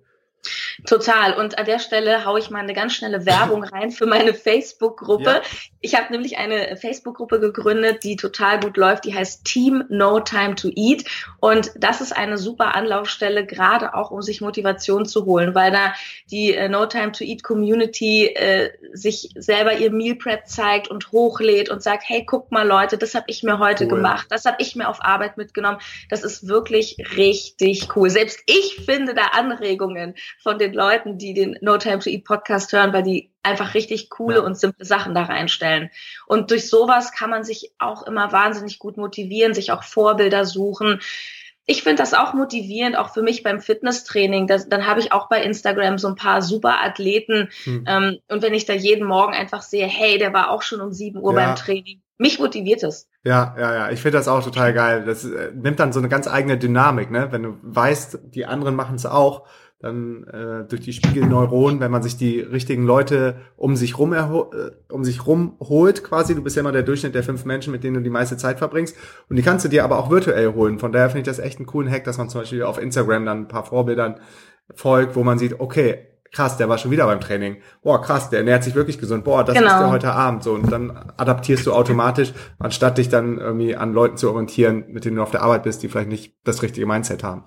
Total. 0.87 1.35
Und 1.35 1.59
an 1.59 1.67
der 1.67 1.79
Stelle 1.79 2.25
haue 2.25 2.39
ich 2.39 2.51
mal 2.51 2.61
eine 2.61 2.75
ganz 2.75 2.95
schnelle 2.95 3.27
Werbung 3.27 3.65
rein 3.73 3.91
für 3.91 4.07
meine 4.07 4.35
Facebook-Gruppe. 4.35 5.31
Ja. 5.31 5.43
Ich 5.81 5.95
habe 5.95 6.13
nämlich 6.13 6.39
eine 6.39 6.77
Facebook-Gruppe 6.77 7.41
gegründet, 7.41 8.05
die 8.05 8.17
total 8.17 8.61
gut 8.61 8.77
läuft. 8.77 9.05
Die 9.05 9.15
heißt 9.15 9.45
Team 9.45 9.85
No 9.89 10.21
Time 10.21 10.55
to 10.55 10.69
Eat. 10.75 11.05
Und 11.41 11.73
das 11.77 12.01
ist 12.01 12.17
eine 12.17 12.39
super 12.39 12.75
Anlaufstelle, 12.75 13.47
gerade 13.47 13.95
auch 13.95 14.11
um 14.11 14.23
sich 14.23 14.41
Motivation 14.41 15.07
zu 15.07 15.25
holen, 15.25 15.55
weil 15.55 15.71
da 15.71 15.95
die 16.31 16.55
äh, 16.55 16.69
No 16.69 16.87
Time 16.87 17.13
to 17.13 17.25
Eat 17.25 17.43
Community 17.43 18.27
äh, 18.27 18.71
sich 18.93 19.31
selber 19.37 19.75
ihr 19.75 19.91
Meal 19.91 20.17
Prep 20.17 20.47
zeigt 20.47 20.89
und 20.89 21.13
hochlädt 21.13 21.71
und 21.71 21.83
sagt, 21.83 22.05
hey, 22.07 22.25
guck 22.25 22.51
mal 22.51 22.67
Leute, 22.67 22.99
das 22.99 23.15
habe 23.15 23.27
ich 23.29 23.43
mir 23.43 23.59
heute 23.59 23.85
cool. 23.85 23.91
gemacht, 23.91 24.27
das 24.31 24.45
habe 24.45 24.57
ich 24.61 24.77
mir 24.77 24.89
auf 24.89 25.03
Arbeit 25.03 25.37
mitgenommen. 25.37 25.79
Das 26.09 26.23
ist 26.23 26.47
wirklich 26.49 26.97
richtig 27.17 27.89
cool. 27.97 28.11
Selbst 28.11 28.41
ich 28.47 28.83
finde 28.85 29.15
da 29.15 29.27
Anregungen 29.33 30.15
von 30.43 30.59
den 30.59 30.70
Leuten, 30.75 31.19
die 31.19 31.35
den 31.35 31.57
No 31.61 31.79
Time 31.79 31.99
to 31.99 32.11
Eat 32.11 32.25
Podcast 32.25 32.73
hören, 32.73 32.93
weil 32.93 33.03
die 33.03 33.31
einfach 33.43 33.75
richtig 33.75 34.11
coole 34.11 34.37
ja. 34.37 34.43
und 34.43 34.59
simple 34.59 34.85
Sachen 34.85 35.15
da 35.15 35.25
reinstellen. 35.25 35.91
Und 36.27 36.51
durch 36.51 36.69
sowas 36.69 37.13
kann 37.13 37.31
man 37.31 37.45
sich 37.45 37.73
auch 37.79 38.07
immer 38.07 38.33
wahnsinnig 38.33 38.79
gut 38.79 38.97
motivieren, 38.97 39.55
sich 39.55 39.73
auch 39.73 39.83
Vorbilder 39.83 40.45
suchen. 40.45 41.01
Ich 41.67 41.83
finde 41.83 42.03
das 42.03 42.15
auch 42.15 42.35
motivierend, 42.35 42.97
auch 42.97 43.13
für 43.15 43.23
mich 43.23 43.43
beim 43.43 43.61
Fitnesstraining. 43.61 44.47
Das, 44.47 44.69
dann 44.69 44.87
habe 44.87 45.01
ich 45.01 45.13
auch 45.13 45.29
bei 45.29 45.43
Instagram 45.43 45.99
so 45.99 46.09
ein 46.09 46.17
paar 46.17 46.43
super 46.43 46.83
Athleten. 46.83 47.49
Hm. 47.65 47.85
Ähm, 47.87 48.19
und 48.29 48.43
wenn 48.43 48.55
ich 48.55 48.67
da 48.67 48.73
jeden 48.73 49.07
Morgen 49.07 49.35
einfach 49.35 49.63
sehe, 49.63 49.87
hey, 49.87 50.19
der 50.19 50.33
war 50.33 50.51
auch 50.51 50.63
schon 50.63 50.81
um 50.81 50.93
sieben 50.93 51.21
Uhr 51.21 51.33
ja. 51.35 51.47
beim 51.47 51.57
Training, 51.57 52.03
mich 52.19 52.39
motiviert 52.39 52.83
es. 52.83 53.09
Ja, 53.25 53.55
ja, 53.59 53.75
ja. 53.75 53.91
Ich 53.91 54.01
finde 54.01 54.19
das 54.19 54.29
auch 54.29 54.43
total 54.45 54.75
geil. 54.75 55.05
Das 55.07 55.25
äh, 55.25 55.53
nimmt 55.55 55.81
dann 55.81 55.93
so 55.93 56.01
eine 56.01 56.09
ganz 56.09 56.27
eigene 56.29 56.59
Dynamik, 56.59 57.11
ne? 57.11 57.29
Wenn 57.31 57.43
du 57.43 57.59
weißt, 57.63 58.19
die 58.25 58.47
anderen 58.47 58.75
machen 58.75 58.97
es 58.97 59.07
auch, 59.07 59.47
dann 59.81 60.25
äh, 60.25 60.69
durch 60.69 60.83
die 60.83 60.93
Spiegelneuronen, 60.93 61.81
wenn 61.81 61.91
man 61.91 62.03
sich 62.03 62.19
die 62.19 62.41
richtigen 62.41 62.85
Leute 62.85 63.37
um 63.57 63.77
sich 63.77 63.99
rum 63.99 64.13
äh, 64.13 64.23
um 64.91 65.05
sich 65.05 65.27
rum 65.27 65.57
holt, 65.59 66.05
quasi. 66.05 66.35
Du 66.35 66.43
bist 66.43 66.57
ja 66.57 66.61
immer 66.61 66.73
der 66.73 66.83
Durchschnitt 66.83 67.15
der 67.15 67.23
fünf 67.23 67.47
Menschen, 67.47 67.73
mit 67.73 67.83
denen 67.83 67.95
du 67.95 68.03
die 68.03 68.11
meiste 68.11 68.37
Zeit 68.37 68.59
verbringst. 68.59 68.95
Und 69.31 69.37
die 69.37 69.43
kannst 69.43 69.65
du 69.65 69.71
dir 69.71 69.85
aber 69.85 69.99
auch 69.99 70.11
virtuell 70.11 70.53
holen. 70.53 70.79
Von 70.79 70.93
daher 70.93 71.09
finde 71.09 71.21
ich 71.21 71.37
das 71.37 71.39
echt 71.39 71.59
einen 71.59 71.67
coolen 71.67 71.91
Hack, 71.91 72.05
dass 72.05 72.19
man 72.19 72.29
zum 72.29 72.43
Beispiel 72.43 72.63
auf 72.63 72.79
Instagram 72.79 73.25
dann 73.25 73.39
ein 73.39 73.49
paar 73.49 73.65
Vorbildern 73.65 74.21
folgt, 74.75 75.17
wo 75.17 75.25
man 75.25 75.39
sieht, 75.39 75.59
okay, 75.61 76.07
krass, 76.31 76.59
der 76.59 76.69
war 76.69 76.77
schon 76.77 76.91
wieder 76.91 77.07
beim 77.07 77.21
Training. 77.21 77.57
Boah, 77.83 78.03
krass, 78.03 78.29
der 78.29 78.41
ernährt 78.41 78.63
sich 78.63 78.75
wirklich 78.75 78.99
gesund. 78.99 79.25
Boah, 79.25 79.45
das 79.45 79.57
genau. 79.57 79.71
ist 79.71 79.79
der 79.79 79.91
heute 79.91 80.13
Abend. 80.13 80.43
So, 80.43 80.53
und 80.53 80.71
dann 80.71 80.91
adaptierst 81.17 81.67
du 81.67 81.73
automatisch, 81.73 82.35
anstatt 82.59 82.99
dich 82.99 83.09
dann 83.09 83.39
irgendwie 83.39 83.77
an 83.77 83.95
Leuten 83.95 84.19
zu 84.19 84.31
orientieren, 84.31 84.85
mit 84.89 85.07
denen 85.07 85.17
du 85.17 85.23
auf 85.23 85.31
der 85.31 85.43
Arbeit 85.43 85.63
bist, 85.63 85.83
die 85.83 85.89
vielleicht 85.89 86.11
nicht 86.11 86.35
das 86.45 86.63
richtige 86.63 86.87
Mindset 86.87 87.25
haben. 87.25 87.45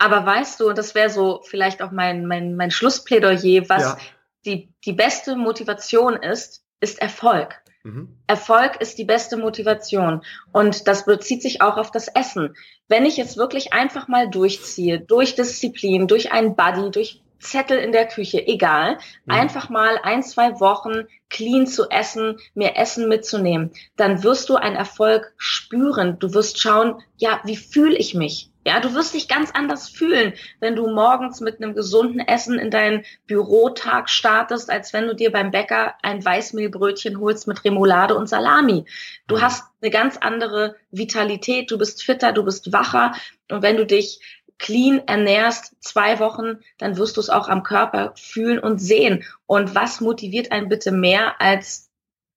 Aber 0.00 0.24
weißt 0.24 0.58
du, 0.58 0.68
und 0.70 0.78
das 0.78 0.94
wäre 0.94 1.10
so 1.10 1.42
vielleicht 1.44 1.82
auch 1.82 1.90
mein, 1.90 2.24
mein, 2.24 2.56
mein 2.56 2.70
Schlussplädoyer, 2.70 3.68
was 3.68 3.82
ja. 3.82 3.98
die, 4.46 4.72
die 4.86 4.94
beste 4.94 5.36
Motivation 5.36 6.16
ist, 6.16 6.64
ist 6.80 7.02
Erfolg. 7.02 7.60
Mhm. 7.82 8.16
Erfolg 8.26 8.80
ist 8.80 8.96
die 8.96 9.04
beste 9.04 9.36
Motivation. 9.36 10.22
Und 10.52 10.88
das 10.88 11.04
bezieht 11.04 11.42
sich 11.42 11.60
auch 11.60 11.76
auf 11.76 11.90
das 11.90 12.08
Essen. 12.08 12.56
Wenn 12.88 13.04
ich 13.04 13.18
jetzt 13.18 13.36
wirklich 13.36 13.74
einfach 13.74 14.08
mal 14.08 14.30
durchziehe, 14.30 15.00
durch 15.00 15.34
Disziplin, 15.34 16.06
durch 16.06 16.32
einen 16.32 16.56
Buddy, 16.56 16.90
durch 16.90 17.22
Zettel 17.38 17.78
in 17.78 17.92
der 17.92 18.06
Küche, 18.06 18.46
egal. 18.46 18.98
Mhm. 19.26 19.34
Einfach 19.34 19.68
mal 19.68 19.98
ein, 20.02 20.22
zwei 20.22 20.60
Wochen 20.60 21.06
clean 21.28 21.66
zu 21.66 21.90
essen, 21.90 22.38
mehr 22.54 22.78
Essen 22.78 23.06
mitzunehmen. 23.06 23.72
Dann 23.96 24.22
wirst 24.22 24.48
du 24.48 24.56
einen 24.56 24.76
Erfolg 24.76 25.34
spüren. 25.36 26.18
Du 26.18 26.32
wirst 26.32 26.58
schauen, 26.58 27.02
ja, 27.18 27.40
wie 27.44 27.56
fühle 27.56 27.96
ich 27.96 28.14
mich? 28.14 28.49
Ja, 28.66 28.78
du 28.78 28.94
wirst 28.94 29.14
dich 29.14 29.26
ganz 29.26 29.50
anders 29.52 29.88
fühlen, 29.88 30.34
wenn 30.60 30.76
du 30.76 30.86
morgens 30.88 31.40
mit 31.40 31.62
einem 31.62 31.74
gesunden 31.74 32.20
Essen 32.20 32.58
in 32.58 32.70
deinen 32.70 33.04
Bürotag 33.26 34.10
startest, 34.10 34.70
als 34.70 34.92
wenn 34.92 35.06
du 35.06 35.14
dir 35.14 35.32
beim 35.32 35.50
Bäcker 35.50 35.94
ein 36.02 36.22
Weißmehlbrötchen 36.22 37.18
holst 37.20 37.48
mit 37.48 37.64
Remoulade 37.64 38.14
und 38.14 38.28
Salami. 38.28 38.84
Du 39.28 39.36
mhm. 39.36 39.40
hast 39.40 39.64
eine 39.80 39.90
ganz 39.90 40.18
andere 40.18 40.76
Vitalität, 40.90 41.70
du 41.70 41.78
bist 41.78 42.02
fitter, 42.02 42.32
du 42.32 42.44
bist 42.44 42.70
wacher 42.70 43.14
und 43.50 43.62
wenn 43.62 43.78
du 43.78 43.86
dich 43.86 44.20
clean 44.58 45.00
ernährst, 45.06 45.74
zwei 45.82 46.18
Wochen, 46.18 46.58
dann 46.76 46.98
wirst 46.98 47.16
du 47.16 47.20
es 47.22 47.30
auch 47.30 47.48
am 47.48 47.62
Körper 47.62 48.12
fühlen 48.16 48.58
und 48.58 48.78
sehen. 48.78 49.24
Und 49.46 49.74
was 49.74 50.02
motiviert 50.02 50.52
einen 50.52 50.68
bitte 50.68 50.92
mehr 50.92 51.40
als 51.40 51.90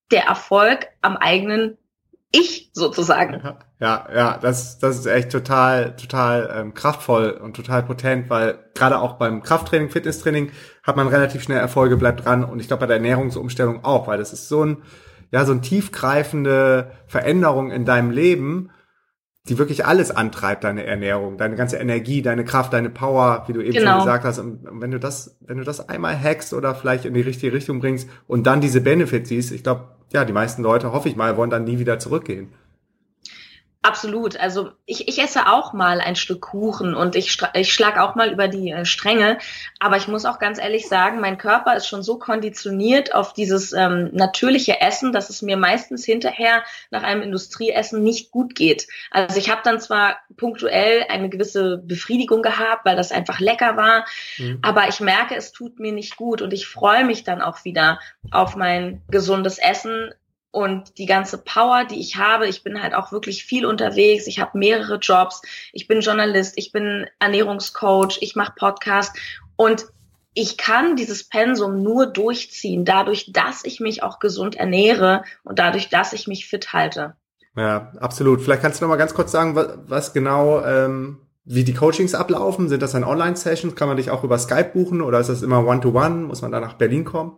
der 0.09 0.23
Erfolg 0.23 0.87
am 1.01 1.17
eigenen 1.17 1.77
Ich 2.35 2.71
sozusagen? 2.73 3.41
Ja, 3.79 4.07
ja, 4.13 4.37
das, 4.41 4.79
das 4.79 4.97
ist 4.97 5.05
echt 5.05 5.31
total, 5.31 5.95
total 5.95 6.51
ähm, 6.57 6.73
kraftvoll 6.73 7.29
und 7.29 7.55
total 7.55 7.83
potent, 7.83 8.27
weil 8.31 8.57
gerade 8.73 8.99
auch 8.99 9.13
beim 9.13 9.43
Krafttraining, 9.43 9.91
Fitnesstraining 9.91 10.51
hat 10.81 10.95
man 10.95 11.07
relativ 11.07 11.43
schnell 11.43 11.59
Erfolge, 11.59 11.95
bleibt 11.95 12.25
dran 12.25 12.43
und 12.43 12.59
ich 12.59 12.67
glaube 12.67 12.81
bei 12.81 12.87
der 12.87 12.95
Ernährungsumstellung 12.95 13.85
auch, 13.85 14.07
weil 14.07 14.17
das 14.17 14.33
ist 14.33 14.49
so 14.49 14.65
ein, 14.65 14.77
ja, 15.29 15.45
so 15.45 15.51
ein 15.51 15.61
tiefgreifende 15.61 16.91
Veränderung 17.05 17.69
in 17.69 17.85
deinem 17.85 18.09
Leben, 18.09 18.71
die 19.49 19.57
wirklich 19.57 19.85
alles 19.85 20.09
antreibt, 20.09 20.63
deine 20.63 20.85
Ernährung, 20.85 21.37
deine 21.37 21.55
ganze 21.55 21.75
Energie, 21.77 22.21
deine 22.21 22.45
Kraft, 22.45 22.71
deine 22.71 22.89
Power, 22.89 23.43
wie 23.47 23.53
du 23.53 23.61
eben 23.61 23.73
genau. 23.73 23.91
schon 23.91 23.99
gesagt 23.99 24.23
hast. 24.23 24.39
Und 24.39 24.59
wenn 24.81 24.91
du 24.91 24.99
das, 24.99 25.35
wenn 25.41 25.57
du 25.57 25.65
das 25.65 25.89
einmal 25.89 26.17
hackst 26.17 26.53
oder 26.53 26.73
vielleicht 26.75 27.03
in 27.03 27.13
die 27.13 27.21
richtige 27.21 27.51
Richtung 27.51 27.81
bringst 27.81 28.09
und 28.27 28.47
dann 28.47 28.61
diese 28.61 28.79
Benefits 28.79 29.27
siehst, 29.29 29.51
ich 29.51 29.63
glaube, 29.63 29.89
ja, 30.13 30.23
die 30.23 30.31
meisten 30.31 30.63
Leute, 30.63 30.93
hoffe 30.93 31.09
ich 31.09 31.17
mal, 31.17 31.35
wollen 31.35 31.49
dann 31.49 31.65
nie 31.65 31.79
wieder 31.79 31.99
zurückgehen. 31.99 32.53
Absolut. 33.83 34.37
Also 34.37 34.71
ich, 34.85 35.09
ich 35.09 35.19
esse 35.21 35.47
auch 35.47 35.73
mal 35.73 35.99
ein 35.99 36.15
Stück 36.15 36.39
Kuchen 36.41 36.95
und 36.95 37.17
ich, 37.17 37.37
ich 37.53 37.73
schlag 37.73 37.99
auch 37.99 38.15
mal 38.15 38.31
über 38.31 38.47
die 38.47 38.71
äh, 38.71 38.85
Stränge. 38.85 39.39
Aber 39.77 39.97
ich 39.97 40.07
muss 40.07 40.23
auch 40.23 40.39
ganz 40.39 40.57
ehrlich 40.57 40.87
sagen, 40.87 41.19
mein 41.19 41.37
Körper 41.37 41.75
ist 41.75 41.87
schon 41.87 42.01
so 42.01 42.17
konditioniert 42.17 43.13
auf 43.13 43.33
dieses 43.33 43.73
ähm, 43.73 44.09
natürliche 44.13 44.79
Essen, 44.79 45.11
dass 45.11 45.29
es 45.29 45.41
mir 45.41 45.57
meistens 45.57 46.05
hinterher 46.05 46.63
nach 46.91 47.03
einem 47.03 47.23
Industrieessen 47.23 48.01
nicht 48.01 48.31
gut 48.31 48.55
geht. 48.55 48.87
Also 49.11 49.37
ich 49.37 49.49
habe 49.49 49.61
dann 49.65 49.81
zwar 49.81 50.15
punktuell 50.37 51.05
eine 51.09 51.27
gewisse 51.27 51.77
Befriedigung 51.77 52.41
gehabt, 52.41 52.85
weil 52.85 52.95
das 52.95 53.11
einfach 53.11 53.41
lecker 53.41 53.75
war, 53.75 54.05
mhm. 54.37 54.59
aber 54.61 54.87
ich 54.87 55.01
merke, 55.01 55.35
es 55.35 55.51
tut 55.51 55.79
mir 55.79 55.91
nicht 55.91 56.15
gut 56.15 56.41
und 56.41 56.53
ich 56.53 56.67
freue 56.67 57.03
mich 57.03 57.25
dann 57.25 57.41
auch 57.41 57.65
wieder 57.65 57.99
auf 58.31 58.55
mein 58.55 59.01
gesundes 59.09 59.57
Essen, 59.57 60.13
und 60.53 60.99
die 60.99 61.07
ganze 61.07 61.39
Power, 61.39 61.83
die 61.83 61.99
ich 61.99 62.17
habe, 62.17 62.47
ich 62.47 62.63
bin 62.63 62.81
halt 62.81 62.93
auch 62.93 63.11
wirklich 63.11 63.43
viel 63.43 63.65
unterwegs, 63.65 64.27
ich 64.27 64.39
habe 64.39 64.55
mehrere 64.55 64.97
Jobs, 64.97 65.41
ich 65.73 65.87
bin 65.87 66.01
Journalist, 66.01 66.53
ich 66.57 66.71
bin 66.71 67.07
Ernährungscoach, 67.19 68.19
ich 68.21 68.35
mache 68.35 68.53
Podcast 68.55 69.17
und 69.55 69.87
ich 70.35 70.55
kann 70.57 70.95
dieses 70.95 71.27
Pensum 71.27 71.81
nur 71.81 72.05
durchziehen, 72.05 72.85
dadurch, 72.85 73.31
dass 73.33 73.65
ich 73.65 73.79
mich 73.79 74.03
auch 74.03 74.19
gesund 74.19 74.55
ernähre 74.55 75.23
und 75.43 75.57
dadurch, 75.57 75.89
dass 75.89 76.13
ich 76.13 76.27
mich 76.27 76.47
fit 76.47 76.71
halte. 76.71 77.15
Ja, 77.55 77.91
absolut. 77.99 78.41
Vielleicht 78.41 78.61
kannst 78.61 78.79
du 78.79 78.85
noch 78.85 78.89
mal 78.89 78.97
ganz 78.97 79.15
kurz 79.15 79.31
sagen, 79.31 79.55
was, 79.55 79.77
was 79.87 80.13
genau, 80.13 80.63
ähm, 80.63 81.21
wie 81.45 81.63
die 81.63 81.73
Coachings 81.73 82.13
ablaufen. 82.13 82.69
Sind 82.69 82.83
das 82.83 82.91
dann 82.91 83.03
Online-Sessions? 83.03 83.75
Kann 83.75 83.87
man 83.87 83.97
dich 83.97 84.11
auch 84.11 84.23
über 84.23 84.37
Skype 84.37 84.71
buchen 84.73 85.01
oder 85.01 85.19
ist 85.19 85.29
das 85.29 85.41
immer 85.41 85.65
One-to-One? 85.65 86.05
-one? 86.05 86.27
Muss 86.27 86.43
man 86.43 86.51
da 86.51 86.59
nach 86.59 86.73
Berlin 86.73 87.05
kommen? 87.05 87.37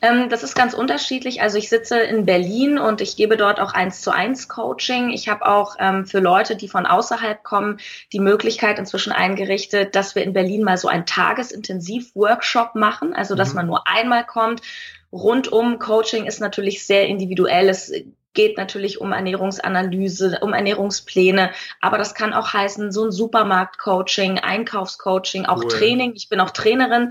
Ähm, 0.00 0.28
das 0.28 0.42
ist 0.42 0.54
ganz 0.54 0.74
unterschiedlich. 0.74 1.42
Also 1.42 1.58
ich 1.58 1.68
sitze 1.68 1.98
in 1.98 2.24
Berlin 2.24 2.78
und 2.78 3.00
ich 3.00 3.16
gebe 3.16 3.36
dort 3.36 3.60
auch 3.60 3.72
eins 3.72 4.00
zu 4.00 4.10
eins 4.10 4.48
Coaching. 4.48 5.10
Ich 5.10 5.28
habe 5.28 5.46
auch 5.46 5.76
ähm, 5.78 6.06
für 6.06 6.20
Leute, 6.20 6.56
die 6.56 6.68
von 6.68 6.86
außerhalb 6.86 7.42
kommen, 7.42 7.78
die 8.12 8.20
Möglichkeit 8.20 8.78
inzwischen 8.78 9.12
eingerichtet, 9.12 9.94
dass 9.94 10.14
wir 10.14 10.22
in 10.22 10.32
Berlin 10.32 10.62
mal 10.62 10.76
so 10.76 10.88
ein 10.88 11.06
Tagesintensiv-Workshop 11.06 12.74
machen. 12.74 13.12
Also 13.14 13.34
dass 13.34 13.50
mhm. 13.50 13.56
man 13.56 13.66
nur 13.66 13.88
einmal 13.88 14.24
kommt. 14.24 14.62
Rundum 15.10 15.78
Coaching 15.78 16.26
ist 16.26 16.40
natürlich 16.40 16.84
sehr 16.84 17.06
individuell. 17.06 17.68
Es 17.68 17.92
geht 18.34 18.56
natürlich 18.56 19.00
um 19.00 19.12
Ernährungsanalyse, 19.12 20.38
um 20.42 20.52
Ernährungspläne, 20.52 21.50
aber 21.80 21.98
das 21.98 22.14
kann 22.14 22.32
auch 22.32 22.52
heißen, 22.52 22.92
so 22.92 23.06
ein 23.06 23.10
Supermarkt-Coaching, 23.10 24.38
Einkaufscoaching, 24.38 25.46
auch 25.46 25.64
cool. 25.64 25.68
Training. 25.68 26.12
Ich 26.14 26.28
bin 26.28 26.38
auch 26.38 26.50
Trainerin. 26.50 27.10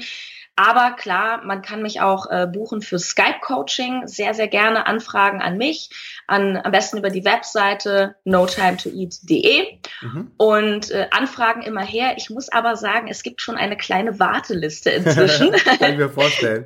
Aber 0.60 0.96
klar, 0.96 1.46
man 1.46 1.62
kann 1.62 1.84
mich 1.84 2.02
auch 2.02 2.32
äh, 2.32 2.48
buchen 2.48 2.82
für 2.82 2.98
Skype-Coaching. 2.98 4.08
Sehr, 4.08 4.34
sehr 4.34 4.48
gerne 4.48 4.88
Anfragen 4.88 5.40
an 5.40 5.56
mich. 5.58 5.92
An, 6.26 6.58
am 6.58 6.72
besten 6.72 6.98
über 6.98 7.12
die 7.12 7.24
Webseite 7.24 8.16
notimetoeat.de. 8.24 9.78
Mhm. 10.02 10.32
Und 10.36 10.90
äh, 10.90 11.10
Anfragen 11.12 11.62
immer 11.62 11.84
her. 11.84 12.16
Ich 12.18 12.32
muss 12.32 12.50
aber 12.50 12.76
sagen, 12.76 13.08
es 13.08 13.22
gibt 13.22 13.44
schon 13.44 13.56
eine 13.56 13.78
kleine 13.78 14.20
Warteliste 14.20 14.90
inzwischen. 14.90 15.52
kann 15.80 15.92
ich 15.92 15.98
mir 15.98 16.10
vorstellen. 16.10 16.66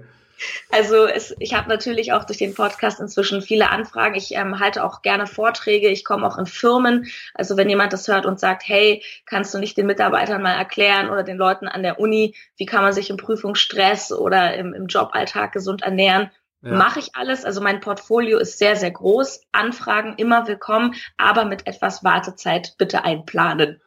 Also 0.70 1.06
es, 1.06 1.36
ich 1.40 1.54
habe 1.54 1.70
natürlich 1.70 2.14
auch 2.14 2.24
durch 2.24 2.38
den 2.38 2.54
Podcast 2.54 3.00
inzwischen 3.00 3.42
viele 3.42 3.70
Anfragen. 3.70 4.16
Ich 4.16 4.34
ähm, 4.36 4.60
halte 4.60 4.84
auch 4.84 5.02
gerne 5.02 5.28
Vorträge. 5.28 5.90
Ich 5.90 6.06
komme 6.06 6.26
auch 6.26 6.38
in 6.38 6.46
Firmen. 6.46 7.08
Also 7.34 7.58
wenn 7.58 7.70
jemand 7.70 7.94
das 7.94 8.08
hört 8.08 8.26
und 8.26 8.40
sagt, 8.40 8.64
hey, 8.68 9.04
kannst 9.26 9.54
du 9.54 9.60
nicht 9.60 9.78
den 9.78 9.88
Mitarbeitern 9.88 10.42
mal 10.42 10.54
erklären 10.54 11.10
oder 11.10 11.24
den 11.24 11.38
Leuten 11.38 11.68
an 11.68 11.84
der 11.84 12.00
Uni, 12.00 12.36
wie 12.58 12.66
kann 12.66 12.84
man 12.84 12.94
sich 12.94 13.10
im 13.10 13.18
Prüfungsstress 13.18 14.12
oder 14.12 14.56
im, 14.56 14.74
im 14.74 14.88
Joballtag 14.88 15.52
gesund 15.52 15.82
ernähren, 15.84 16.32
ja. 16.64 16.76
Mache 16.76 17.00
ich 17.00 17.16
alles. 17.16 17.44
Also 17.44 17.60
mein 17.60 17.80
Portfolio 17.80 18.38
ist 18.38 18.60
sehr, 18.60 18.76
sehr 18.76 18.92
groß. 18.92 19.42
Anfragen 19.52 20.14
immer 20.18 20.48
willkommen, 20.48 20.94
aber 21.18 21.46
mit 21.46 21.66
etwas 21.66 22.04
Wartezeit 22.04 22.76
bitte 22.78 23.04
einplanen. 23.04 23.82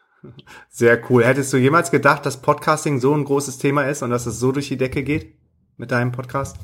Sehr 0.70 1.00
cool. 1.09 1.24
Hättest 1.24 1.52
du 1.52 1.57
jemals 1.57 1.92
gedacht, 1.92 2.26
dass 2.26 2.42
Podcasting 2.42 2.98
so 2.98 3.14
ein 3.14 3.24
großes 3.24 3.59
Thema 3.59 3.84
ist 3.84 4.02
und 4.02 4.11
dass 4.11 4.26
es 4.26 4.40
so 4.40 4.50
durch 4.50 4.68
die 4.68 4.76
Decke 4.76 5.05
geht 5.05 5.36
mit 5.76 5.90
deinem 5.90 6.12
Podcast? 6.12 6.56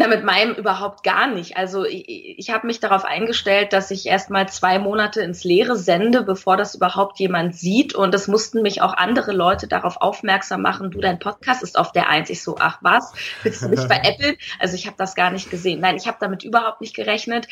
Na, 0.00 0.06
mit 0.06 0.22
meinem 0.22 0.54
überhaupt 0.54 1.02
gar 1.02 1.26
nicht. 1.26 1.56
Also 1.56 1.84
ich, 1.84 2.38
ich 2.38 2.50
habe 2.50 2.68
mich 2.68 2.78
darauf 2.78 3.04
eingestellt, 3.04 3.72
dass 3.72 3.90
ich 3.90 4.06
erst 4.06 4.30
mal 4.30 4.48
zwei 4.48 4.78
Monate 4.78 5.22
ins 5.22 5.42
Leere 5.42 5.74
sende, 5.74 6.22
bevor 6.22 6.56
das 6.56 6.76
überhaupt 6.76 7.18
jemand 7.18 7.56
sieht. 7.56 7.96
Und 7.96 8.14
es 8.14 8.28
mussten 8.28 8.62
mich 8.62 8.80
auch 8.80 8.92
andere 8.92 9.32
Leute 9.32 9.66
darauf 9.66 9.96
aufmerksam 9.96 10.62
machen, 10.62 10.92
du, 10.92 11.00
dein 11.00 11.18
Podcast 11.18 11.64
ist 11.64 11.76
auf 11.76 11.90
der 11.90 12.08
Eins. 12.08 12.30
Ich 12.30 12.44
so, 12.44 12.54
ach 12.60 12.78
was, 12.80 13.12
willst 13.42 13.62
du 13.62 13.68
mich 13.68 13.80
veräppeln? 13.88 14.36
Also 14.60 14.76
ich 14.76 14.86
habe 14.86 14.96
das 14.96 15.16
gar 15.16 15.32
nicht 15.32 15.50
gesehen. 15.50 15.80
Nein, 15.80 15.96
ich 15.96 16.06
habe 16.06 16.18
damit 16.20 16.44
überhaupt 16.44 16.80
nicht 16.80 16.94
gerechnet. 16.94 17.48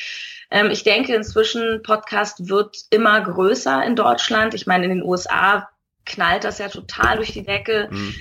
Ähm, 0.48 0.70
ich 0.70 0.84
denke 0.84 1.16
inzwischen, 1.16 1.82
Podcast 1.82 2.48
wird 2.48 2.76
immer 2.90 3.20
größer 3.22 3.84
in 3.84 3.96
Deutschland. 3.96 4.54
Ich 4.54 4.68
meine, 4.68 4.84
in 4.84 4.90
den 4.90 5.02
USA 5.02 5.68
knallt 6.04 6.44
das 6.44 6.58
ja 6.58 6.68
total 6.68 7.16
durch 7.16 7.32
die 7.32 7.42
Decke. 7.42 7.88
Mhm. 7.90 8.14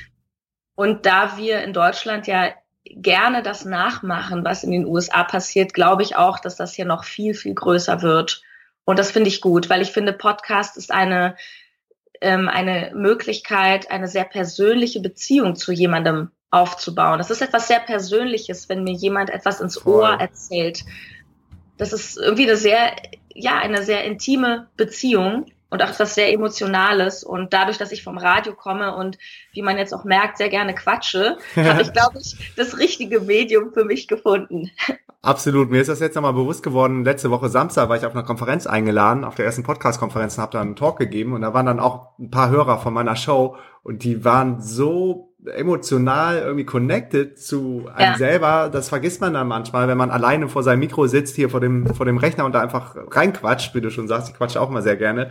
Und 0.75 1.05
da 1.05 1.37
wir 1.37 1.63
in 1.63 1.73
Deutschland 1.73 2.27
ja 2.27 2.51
gerne 2.85 3.41
das 3.41 3.65
nachmachen, 3.65 4.45
was 4.45 4.63
in 4.63 4.71
den 4.71 4.85
USA 4.85 5.23
passiert, 5.23 5.73
glaube 5.73 6.03
ich 6.03 6.15
auch, 6.15 6.39
dass 6.39 6.55
das 6.55 6.73
hier 6.73 6.85
noch 6.85 7.03
viel, 7.03 7.33
viel 7.33 7.53
größer 7.53 8.01
wird. 8.01 8.43
Und 8.83 8.99
das 8.99 9.11
finde 9.11 9.29
ich 9.29 9.41
gut, 9.41 9.69
weil 9.69 9.81
ich 9.81 9.91
finde, 9.91 10.13
Podcast 10.13 10.77
ist 10.77 10.91
eine, 10.91 11.35
ähm, 12.21 12.47
eine 12.47 12.91
Möglichkeit, 12.93 13.89
eine 13.89 14.07
sehr 14.07 14.25
persönliche 14.25 14.99
Beziehung 14.99 15.55
zu 15.55 15.71
jemandem 15.71 16.29
aufzubauen. 16.51 17.17
Das 17.17 17.31
ist 17.31 17.41
etwas 17.41 17.67
sehr 17.67 17.79
Persönliches, 17.79 18.69
wenn 18.69 18.83
mir 18.83 18.93
jemand 18.93 19.29
etwas 19.29 19.59
ins 19.59 19.79
Voll. 19.79 20.03
Ohr 20.03 20.19
erzählt. 20.19 20.83
Das 21.77 21.91
ist 21.91 22.17
irgendwie 22.17 22.43
eine 22.43 22.57
sehr, 22.57 22.95
ja, 23.33 23.57
eine 23.57 23.83
sehr 23.83 24.05
intime 24.05 24.67
Beziehung 24.77 25.47
und 25.75 25.83
auch 25.83 25.89
etwas 25.89 26.15
sehr 26.15 26.31
Emotionales. 26.31 27.23
Und 27.23 27.53
dadurch, 27.53 27.77
dass 27.77 27.91
ich 27.91 28.03
vom 28.03 28.17
Radio 28.17 28.53
komme 28.53 28.95
und 28.95 29.17
wie 29.51 29.61
man 29.61 29.77
jetzt 29.77 29.93
auch 29.93 30.05
merkt, 30.05 30.37
sehr 30.37 30.49
gerne 30.49 30.73
quatsche, 30.73 31.37
habe 31.55 31.81
ich, 31.81 31.91
glaube 31.91 32.17
ich, 32.19 32.53
das 32.55 32.77
richtige 32.79 33.19
Medium 33.19 33.73
für 33.73 33.83
mich 33.83 34.07
gefunden. 34.07 34.71
Absolut. 35.21 35.69
Mir 35.69 35.81
ist 35.81 35.89
das 35.89 35.99
jetzt 35.99 36.15
nochmal 36.15 36.33
bewusst 36.33 36.63
geworden. 36.63 37.03
Letzte 37.03 37.29
Woche 37.29 37.49
Samstag 37.49 37.89
war 37.89 37.97
ich 37.97 38.05
auf 38.05 38.13
einer 38.13 38.23
Konferenz 38.23 38.67
eingeladen, 38.67 39.23
auf 39.25 39.35
der 39.35 39.45
ersten 39.45 39.63
Podcast-Konferenz 39.63 40.37
und 40.37 40.43
habe 40.43 40.53
da 40.53 40.61
einen 40.61 40.75
Talk 40.75 40.97
gegeben. 40.97 41.33
Und 41.33 41.41
da 41.41 41.53
waren 41.53 41.65
dann 41.65 41.79
auch 41.79 42.17
ein 42.19 42.31
paar 42.31 42.49
Hörer 42.49 42.79
von 42.79 42.93
meiner 42.93 43.15
Show 43.15 43.57
und 43.83 44.03
die 44.03 44.23
waren 44.23 44.61
so 44.61 45.35
emotional 45.45 46.39
irgendwie 46.39 46.65
connected 46.65 47.39
zu 47.39 47.87
einem 47.93 48.13
ja. 48.13 48.17
selber, 48.17 48.69
das 48.71 48.89
vergisst 48.89 49.21
man 49.21 49.33
dann 49.33 49.47
manchmal, 49.47 49.87
wenn 49.87 49.97
man 49.97 50.09
alleine 50.09 50.47
vor 50.47 50.63
seinem 50.63 50.79
Mikro 50.79 51.05
sitzt, 51.07 51.35
hier 51.35 51.49
vor 51.49 51.59
dem, 51.59 51.85
vor 51.93 52.05
dem 52.05 52.17
Rechner 52.17 52.45
und 52.45 52.53
da 52.53 52.61
einfach 52.61 52.95
reinquatscht, 52.95 53.75
wie 53.75 53.81
du 53.81 53.91
schon 53.91 54.07
sagst, 54.07 54.29
ich 54.29 54.35
quatsche 54.35 54.59
auch 54.59 54.69
mal 54.69 54.81
sehr 54.81 54.95
gerne 54.95 55.29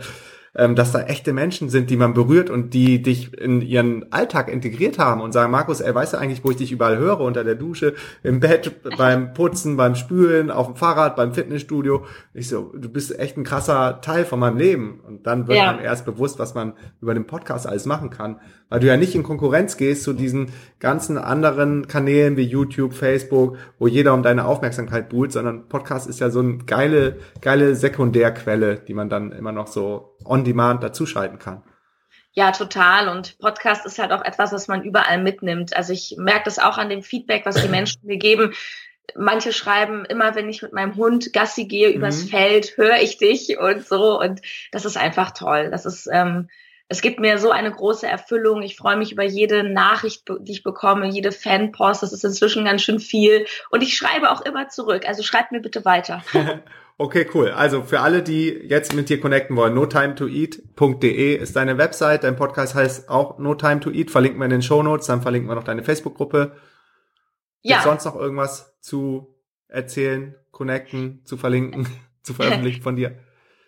ähm, 0.55 0.75
dass 0.75 0.91
da 0.91 1.01
echte 1.01 1.33
Menschen 1.33 1.69
sind, 1.69 1.89
die 1.89 1.97
man 1.97 2.13
berührt 2.13 2.49
und 2.49 2.73
die 2.73 3.01
dich 3.01 3.37
in 3.37 3.61
ihren 3.61 4.11
Alltag 4.11 4.51
integriert 4.51 4.97
haben 4.97 5.19
und 5.21 5.33
sagen, 5.33 5.51
Markus, 5.51 5.81
ey, 5.81 5.93
weißt 5.93 6.13
du 6.13 6.17
eigentlich, 6.17 6.43
wo 6.43 6.51
ich 6.51 6.57
dich 6.57 6.71
überall 6.71 6.97
höre? 6.97 7.19
Unter 7.19 7.43
der 7.43 7.55
Dusche, 7.55 7.93
im 8.23 8.39
Bett, 8.39 8.71
beim 8.97 9.33
Putzen, 9.33 9.75
beim 9.75 9.95
Spülen, 9.95 10.51
auf 10.51 10.67
dem 10.67 10.75
Fahrrad, 10.75 11.17
beim 11.17 11.33
Fitnessstudio. 11.33 12.05
Ich 12.33 12.47
so, 12.47 12.71
du 12.75 12.87
bist 12.87 13.17
echt 13.19 13.37
ein 13.37 13.43
krasser 13.43 13.99
Teil 14.01 14.23
von 14.23 14.39
meinem 14.39 14.57
Leben. 14.57 15.01
Und 15.05 15.27
dann 15.27 15.47
wird 15.47 15.57
ja. 15.57 15.73
man 15.73 15.83
erst 15.83 16.05
bewusst, 16.05 16.39
was 16.39 16.55
man 16.55 16.73
über 17.01 17.13
den 17.13 17.27
Podcast 17.27 17.67
alles 17.67 17.85
machen 17.85 18.09
kann. 18.09 18.39
Weil 18.69 18.79
du 18.79 18.87
ja 18.87 18.97
nicht 18.97 19.13
in 19.13 19.23
Konkurrenz 19.23 19.77
gehst 19.77 20.03
zu 20.03 20.13
diesen 20.13 20.51
ganzen 20.79 21.17
anderen 21.17 21.87
Kanälen 21.87 22.37
wie 22.37 22.43
YouTube, 22.43 22.93
Facebook, 22.93 23.57
wo 23.77 23.87
jeder 23.87 24.13
um 24.13 24.23
deine 24.23 24.45
Aufmerksamkeit 24.45 25.09
buhlt, 25.09 25.31
sondern 25.33 25.67
Podcast 25.67 26.07
ist 26.07 26.19
ja 26.19 26.29
so 26.29 26.39
eine 26.39 26.57
geile, 26.59 27.17
geile 27.41 27.75
Sekundärquelle, 27.75 28.77
die 28.77 28.93
man 28.93 29.09
dann 29.09 29.31
immer 29.31 29.51
noch 29.51 29.67
so 29.67 30.15
on 30.23 30.44
demand 30.45 30.83
dazuschalten 30.83 31.39
kann. 31.39 31.63
Ja, 32.35 32.51
total. 32.51 33.07
Und 33.07 33.39
Podcast 33.39 33.85
ist 33.85 33.97
halt 33.97 34.11
auch 34.11 34.23
etwas, 34.23 34.51
was 34.51 34.67
man 34.67 34.83
überall 34.83 35.21
mitnimmt. 35.21 35.75
Also 35.75 35.93
ich 35.93 36.15
merke 36.17 36.43
das 36.45 36.59
auch 36.59 36.77
an 36.77 36.89
dem 36.89 37.01
Feedback, 37.01 37.45
was 37.45 37.61
die 37.61 37.69
Menschen 37.69 38.01
mir 38.03 38.17
geben. 38.17 38.53
Manche 39.15 39.53
schreiben 39.53 40.03
immer, 40.03 40.35
wenn 40.35 40.49
ich 40.49 40.61
mit 40.61 40.73
meinem 40.73 40.97
Hund 40.97 41.31
Gassi 41.31 41.65
gehe 41.65 41.89
übers 41.89 42.23
mhm. 42.23 42.27
Feld, 42.27 42.75
höre 42.75 42.97
ich 42.97 43.17
dich 43.17 43.57
und 43.57 43.87
so. 43.87 44.19
Und 44.19 44.41
das 44.73 44.83
ist 44.83 44.97
einfach 44.97 45.31
toll. 45.31 45.69
Das 45.71 45.85
ist, 45.85 46.09
ähm, 46.11 46.49
es 46.89 47.01
gibt 47.01 47.21
mir 47.21 47.37
so 47.37 47.51
eine 47.51 47.71
große 47.71 48.05
Erfüllung. 48.05 48.61
Ich 48.63 48.75
freue 48.75 48.97
mich 48.97 49.13
über 49.13 49.23
jede 49.23 49.63
Nachricht, 49.63 50.27
die 50.41 50.51
ich 50.51 50.63
bekomme, 50.63 51.07
jede 51.07 51.31
Fanpost. 51.31 52.03
Das 52.03 52.11
ist 52.11 52.25
inzwischen 52.25 52.65
ganz 52.65 52.81
schön 52.81 52.99
viel. 52.99 53.45
Und 53.69 53.81
ich 53.81 53.95
schreibe 53.95 54.29
auch 54.29 54.41
immer 54.41 54.67
zurück. 54.67 55.07
Also 55.07 55.23
schreibt 55.23 55.53
mir 55.53 55.61
bitte 55.61 55.85
weiter. 55.85 56.21
Okay, 56.97 57.27
cool. 57.33 57.49
Also 57.49 57.81
für 57.81 57.99
alle, 57.99 58.23
die 58.23 58.47
jetzt 58.47 58.93
mit 58.93 59.09
dir 59.09 59.19
connecten 59.19 59.57
wollen, 59.57 59.73
notimetoeat.de 59.73 61.35
ist 61.35 61.55
deine 61.55 61.77
Website. 61.77 62.23
Dein 62.23 62.37
Podcast 62.37 62.73
heißt 62.73 63.09
auch 63.09 63.37
No 63.37 63.55
Time 63.55 63.81
to 63.81 63.91
Eat. 63.91 64.11
Verlinken 64.11 64.39
wir 64.39 64.45
in 64.45 64.51
den 64.51 64.61
Show 64.61 64.81
Notes. 64.81 65.07
Dann 65.07 65.21
verlinken 65.21 65.49
wir 65.49 65.55
noch 65.55 65.65
deine 65.65 65.83
Facebook-Gruppe. 65.83 66.55
Ja. 67.61 67.77
Gibt 67.77 67.83
sonst 67.83 68.05
noch 68.05 68.15
irgendwas 68.15 68.79
zu 68.79 69.35
erzählen, 69.67 70.35
connecten, 70.51 71.21
zu 71.25 71.35
verlinken, 71.35 71.87
zu 72.23 72.33
veröffentlichen 72.33 72.81
von 72.81 72.95
dir? 72.95 73.19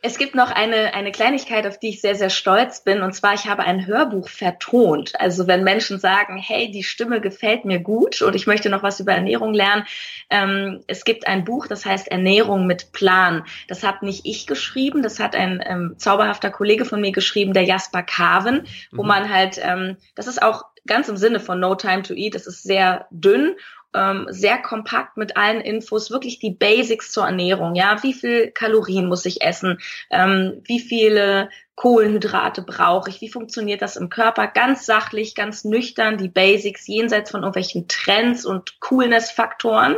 Es 0.07 0.17
gibt 0.17 0.35
noch 0.35 0.51
eine, 0.51 0.93
eine 0.93 1.11
Kleinigkeit, 1.11 1.67
auf 1.67 1.79
die 1.79 1.89
ich 1.89 1.99
sehr, 1.99 2.15
sehr 2.15 2.29
stolz 2.29 2.81
bin. 2.81 3.01
Und 3.01 3.11
zwar, 3.11 3.33
ich 3.33 3.45
habe 3.45 3.63
ein 3.63 3.85
Hörbuch 3.85 4.29
vertont. 4.29 5.19
Also 5.19 5.47
wenn 5.47 5.65
Menschen 5.65 5.99
sagen, 5.99 6.37
hey, 6.37 6.71
die 6.71 6.83
Stimme 6.83 7.19
gefällt 7.19 7.65
mir 7.65 7.79
gut 7.81 8.21
und 8.21 8.33
ich 8.33 8.47
möchte 8.47 8.69
noch 8.69 8.83
was 8.83 9.01
über 9.01 9.11
Ernährung 9.11 9.53
lernen. 9.53 9.85
Ähm, 10.29 10.81
es 10.87 11.03
gibt 11.03 11.27
ein 11.27 11.43
Buch, 11.43 11.67
das 11.67 11.85
heißt 11.85 12.07
Ernährung 12.07 12.67
mit 12.67 12.93
Plan. 12.93 13.43
Das 13.67 13.83
habe 13.83 14.05
nicht 14.05 14.25
ich 14.25 14.47
geschrieben, 14.47 15.03
das 15.03 15.19
hat 15.19 15.35
ein 15.35 15.61
ähm, 15.67 15.95
zauberhafter 15.97 16.51
Kollege 16.51 16.85
von 16.85 17.01
mir 17.01 17.11
geschrieben, 17.11 17.51
der 17.51 17.63
Jasper 17.63 18.01
Carven, 18.01 18.65
wo 18.93 19.01
mhm. 19.01 19.09
man 19.09 19.33
halt, 19.33 19.59
ähm, 19.61 19.97
das 20.15 20.27
ist 20.27 20.41
auch 20.41 20.63
ganz 20.85 21.09
im 21.09 21.17
Sinne 21.17 21.41
von 21.41 21.59
No 21.59 21.75
Time 21.75 22.03
to 22.03 22.13
Eat, 22.13 22.33
das 22.33 22.47
ist 22.47 22.63
sehr 22.63 23.07
dünn 23.11 23.57
ähm, 23.97 24.27
sehr 24.29 24.59
kompakt 24.59 25.17
mit 25.17 25.35
allen 25.37 25.61
Infos, 25.61 26.11
wirklich 26.11 26.39
die 26.39 26.51
Basics 26.51 27.11
zur 27.11 27.25
Ernährung. 27.25 27.75
Ja, 27.75 28.03
wie 28.03 28.13
viel 28.13 28.51
Kalorien 28.51 29.07
muss 29.07 29.25
ich 29.25 29.41
essen? 29.41 29.79
Ähm, 30.11 30.61
wie 30.65 30.79
viele 30.79 31.49
Kohlenhydrate 31.75 32.61
brauche 32.63 33.09
ich? 33.09 33.21
Wie 33.21 33.29
funktioniert 33.29 33.81
das 33.81 33.97
im 33.97 34.09
Körper? 34.09 34.47
Ganz 34.47 34.85
sachlich, 34.85 35.35
ganz 35.35 35.63
nüchtern, 35.63 36.17
die 36.17 36.27
Basics 36.27 36.87
jenseits 36.87 37.31
von 37.31 37.41
irgendwelchen 37.41 37.87
Trends 37.87 38.45
und 38.45 38.79
Coolness-Faktoren. 38.79 39.97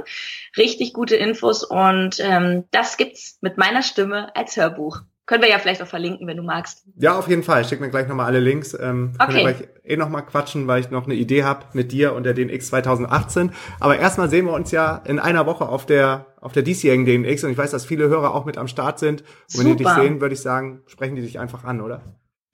Richtig 0.58 0.94
gute 0.94 1.16
Infos 1.16 1.64
und 1.64 2.20
ähm, 2.20 2.66
das 2.72 2.98
gibt's 2.98 3.38
mit 3.42 3.58
meiner 3.58 3.82
Stimme 3.82 4.36
als 4.36 4.58
Hörbuch. 4.58 5.02
Können 5.30 5.44
wir 5.44 5.50
ja 5.52 5.60
vielleicht 5.60 5.80
auch 5.84 5.88
verlinken, 5.88 6.26
wenn 6.26 6.38
du 6.38 6.42
magst. 6.42 6.88
Ja, 6.98 7.16
auf 7.16 7.28
jeden 7.28 7.44
Fall. 7.44 7.62
Ich 7.62 7.68
schicke 7.68 7.84
mir 7.84 7.92
gleich 7.92 8.08
nochmal 8.08 8.26
alle 8.26 8.40
Links. 8.40 8.74
Ähm, 8.74 9.12
okay. 9.14 9.26
Können 9.26 9.38
wir 9.46 9.54
gleich 9.54 9.70
eh 9.84 9.96
nochmal 9.96 10.26
quatschen, 10.26 10.66
weil 10.66 10.82
ich 10.82 10.90
noch 10.90 11.06
eine 11.06 11.14
Idee 11.14 11.44
habe 11.44 11.66
mit 11.74 11.92
dir 11.92 12.14
und 12.16 12.24
der 12.24 12.34
DNX 12.34 12.70
2018. 12.70 13.52
Aber 13.80 14.00
erstmal 14.00 14.28
sehen 14.28 14.48
wir 14.48 14.54
uns 14.54 14.72
ja 14.72 15.04
in 15.06 15.20
einer 15.20 15.46
Woche 15.46 15.70
auf 15.70 15.86
der 15.86 16.26
auf 16.42 16.54
der 16.54 16.64
diesjährigen 16.64 17.06
DNX 17.06 17.44
und 17.44 17.52
ich 17.52 17.58
weiß, 17.60 17.70
dass 17.70 17.86
viele 17.86 18.10
Hörer 18.10 18.34
auch 18.34 18.46
mit 18.46 18.58
am 18.58 18.68
Start 18.68 18.98
sind. 18.98 19.22
Und 19.54 19.60
wenn 19.60 19.78
die 19.78 19.84
dich 19.84 19.94
sehen, 19.94 20.20
würde 20.20 20.34
ich 20.34 20.42
sagen, 20.42 20.82
sprechen 20.88 21.16
die 21.16 21.22
dich 21.22 21.38
einfach 21.38 21.64
an, 21.64 21.82
oder? 21.82 22.02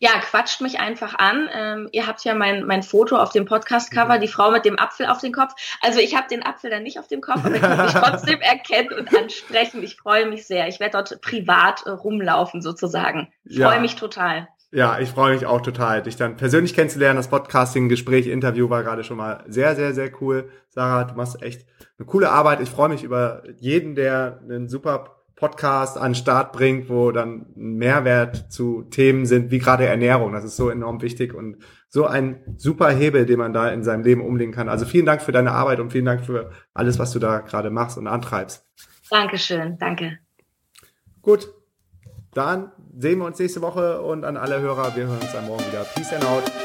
Ja, 0.06 0.20
quatscht 0.20 0.62
mich 0.62 0.80
einfach 0.80 1.16
an. 1.18 1.49
Ähm, 1.51 1.89
ihr 1.91 2.06
habt 2.06 2.24
ja 2.24 2.36
mein, 2.36 2.66
mein 2.66 2.84
Foto 2.84 3.18
auf 3.18 3.32
dem 3.32 3.45
Podcast-Cover, 3.45 4.20
die 4.20 4.28
Frau 4.28 4.51
mit 4.51 4.64
dem 4.64 4.78
Apfel 4.78 5.08
auf 5.08 5.20
dem 5.20 5.32
Kopf. 5.32 5.53
Also 5.82 5.99
ich 5.99 6.16
habe 6.16 6.28
den 6.30 6.45
Apfel 6.45 6.70
dann 6.70 6.84
nicht 6.84 6.99
auf 6.99 7.08
dem 7.08 7.22
Kopf, 7.22 7.43
aber 7.43 7.56
ich 7.56 7.62
kann 7.62 7.84
mich 7.84 7.93
trotzdem 7.93 8.39
erkennen 8.39 8.93
und 8.93 9.18
ansprechen. 9.18 9.82
Ich 9.82 9.95
freue 9.95 10.28
mich 10.28 10.45
sehr. 10.45 10.68
Ich 10.68 10.80
werde 10.80 10.91
dort 10.91 11.22
privat 11.22 11.88
äh, 11.88 11.89
rumlaufen 11.89 12.62
sozusagen. 12.62 13.34
Ich 13.45 13.58
freue 13.58 13.76
ja. 13.76 13.80
mich 13.80 13.95
total. 13.95 14.47
Ja, 14.72 14.99
ich 14.99 15.10
freue 15.10 15.34
mich 15.34 15.47
auch 15.47 15.62
total, 15.62 16.03
dich 16.03 16.18
dann 16.18 16.38
persönlich 16.38 16.76
kennenzulernen. 16.76 17.18
Das 17.18 17.30
Podcasting, 17.30 17.89
Gespräch, 17.89 18.28
Interview 18.28 18.70
war 18.70 18.84
gerade 18.84 19.03
schon 19.03 19.18
mal 19.18 19.43
sehr, 19.47 19.76
sehr, 19.76 19.95
sehr 19.95 20.12
cool. 20.22 20.51
Sarah, 20.70 21.06
du 21.06 21.16
machst 21.16 21.41
echt 21.41 21.66
eine 21.97 22.06
coole 22.06 22.30
Arbeit. 22.30 22.62
Ich 22.62 22.70
freue 22.70 22.89
mich 22.89 23.03
über 23.03 23.41
jeden, 23.58 23.95
der 23.95 24.39
einen 24.43 24.70
super 24.70 25.14
Podcast 25.36 25.98
an 25.98 26.12
den 26.12 26.16
Start 26.16 26.54
bringt, 26.54 26.90
wo 26.90 27.12
dann 27.12 27.48
Mehrwert 27.56 28.52
zu 28.52 28.84
Themen 28.84 29.26
sind, 29.26 29.52
wie 29.52 29.60
gerade 29.60 29.86
Ernährung. 29.86 30.32
Das 30.32 30.46
ist 30.46 30.56
so 30.56 30.70
enorm 30.70 31.02
wichtig 31.02 31.34
und 31.34 31.58
so 31.90 32.06
ein 32.06 32.56
super 32.58 32.90
Hebel, 32.90 33.26
den 33.26 33.40
man 33.40 33.54
da 33.54 33.70
in 33.70 33.84
seinem 33.84 34.04
Leben 34.04 34.22
umlegen 34.22 34.54
kann. 34.54 34.70
Also 34.70 34.86
vielen 34.86 35.06
Dank 35.06 35.22
für 35.22 35.32
deine 35.32 35.52
Arbeit 35.52 35.80
und 35.80 35.92
vielen 35.92 36.06
Dank 36.06 36.26
für 36.26 36.52
alles, 36.74 37.00
was 37.00 37.12
du 37.12 37.20
da 37.20 37.40
gerade 37.40 37.70
machst 37.70 37.98
und 37.98 38.08
antreibst. 38.08 38.66
Dankeschön, 39.10 39.78
danke. 39.78 40.20
Gut, 41.22 41.50
dann 42.34 42.72
sehen 42.98 43.20
wir 43.20 43.26
uns 43.26 43.40
nächste 43.40 43.62
Woche 43.62 44.02
und 44.02 44.24
an 44.24 44.38
alle 44.38 44.62
Hörer, 44.62 44.96
wir 44.96 45.08
hören 45.08 45.20
uns 45.20 45.34
dann 45.34 45.48
morgen 45.48 45.66
wieder. 45.66 45.84
Peace 45.96 46.14
and 46.14 46.26
out. 46.26 46.64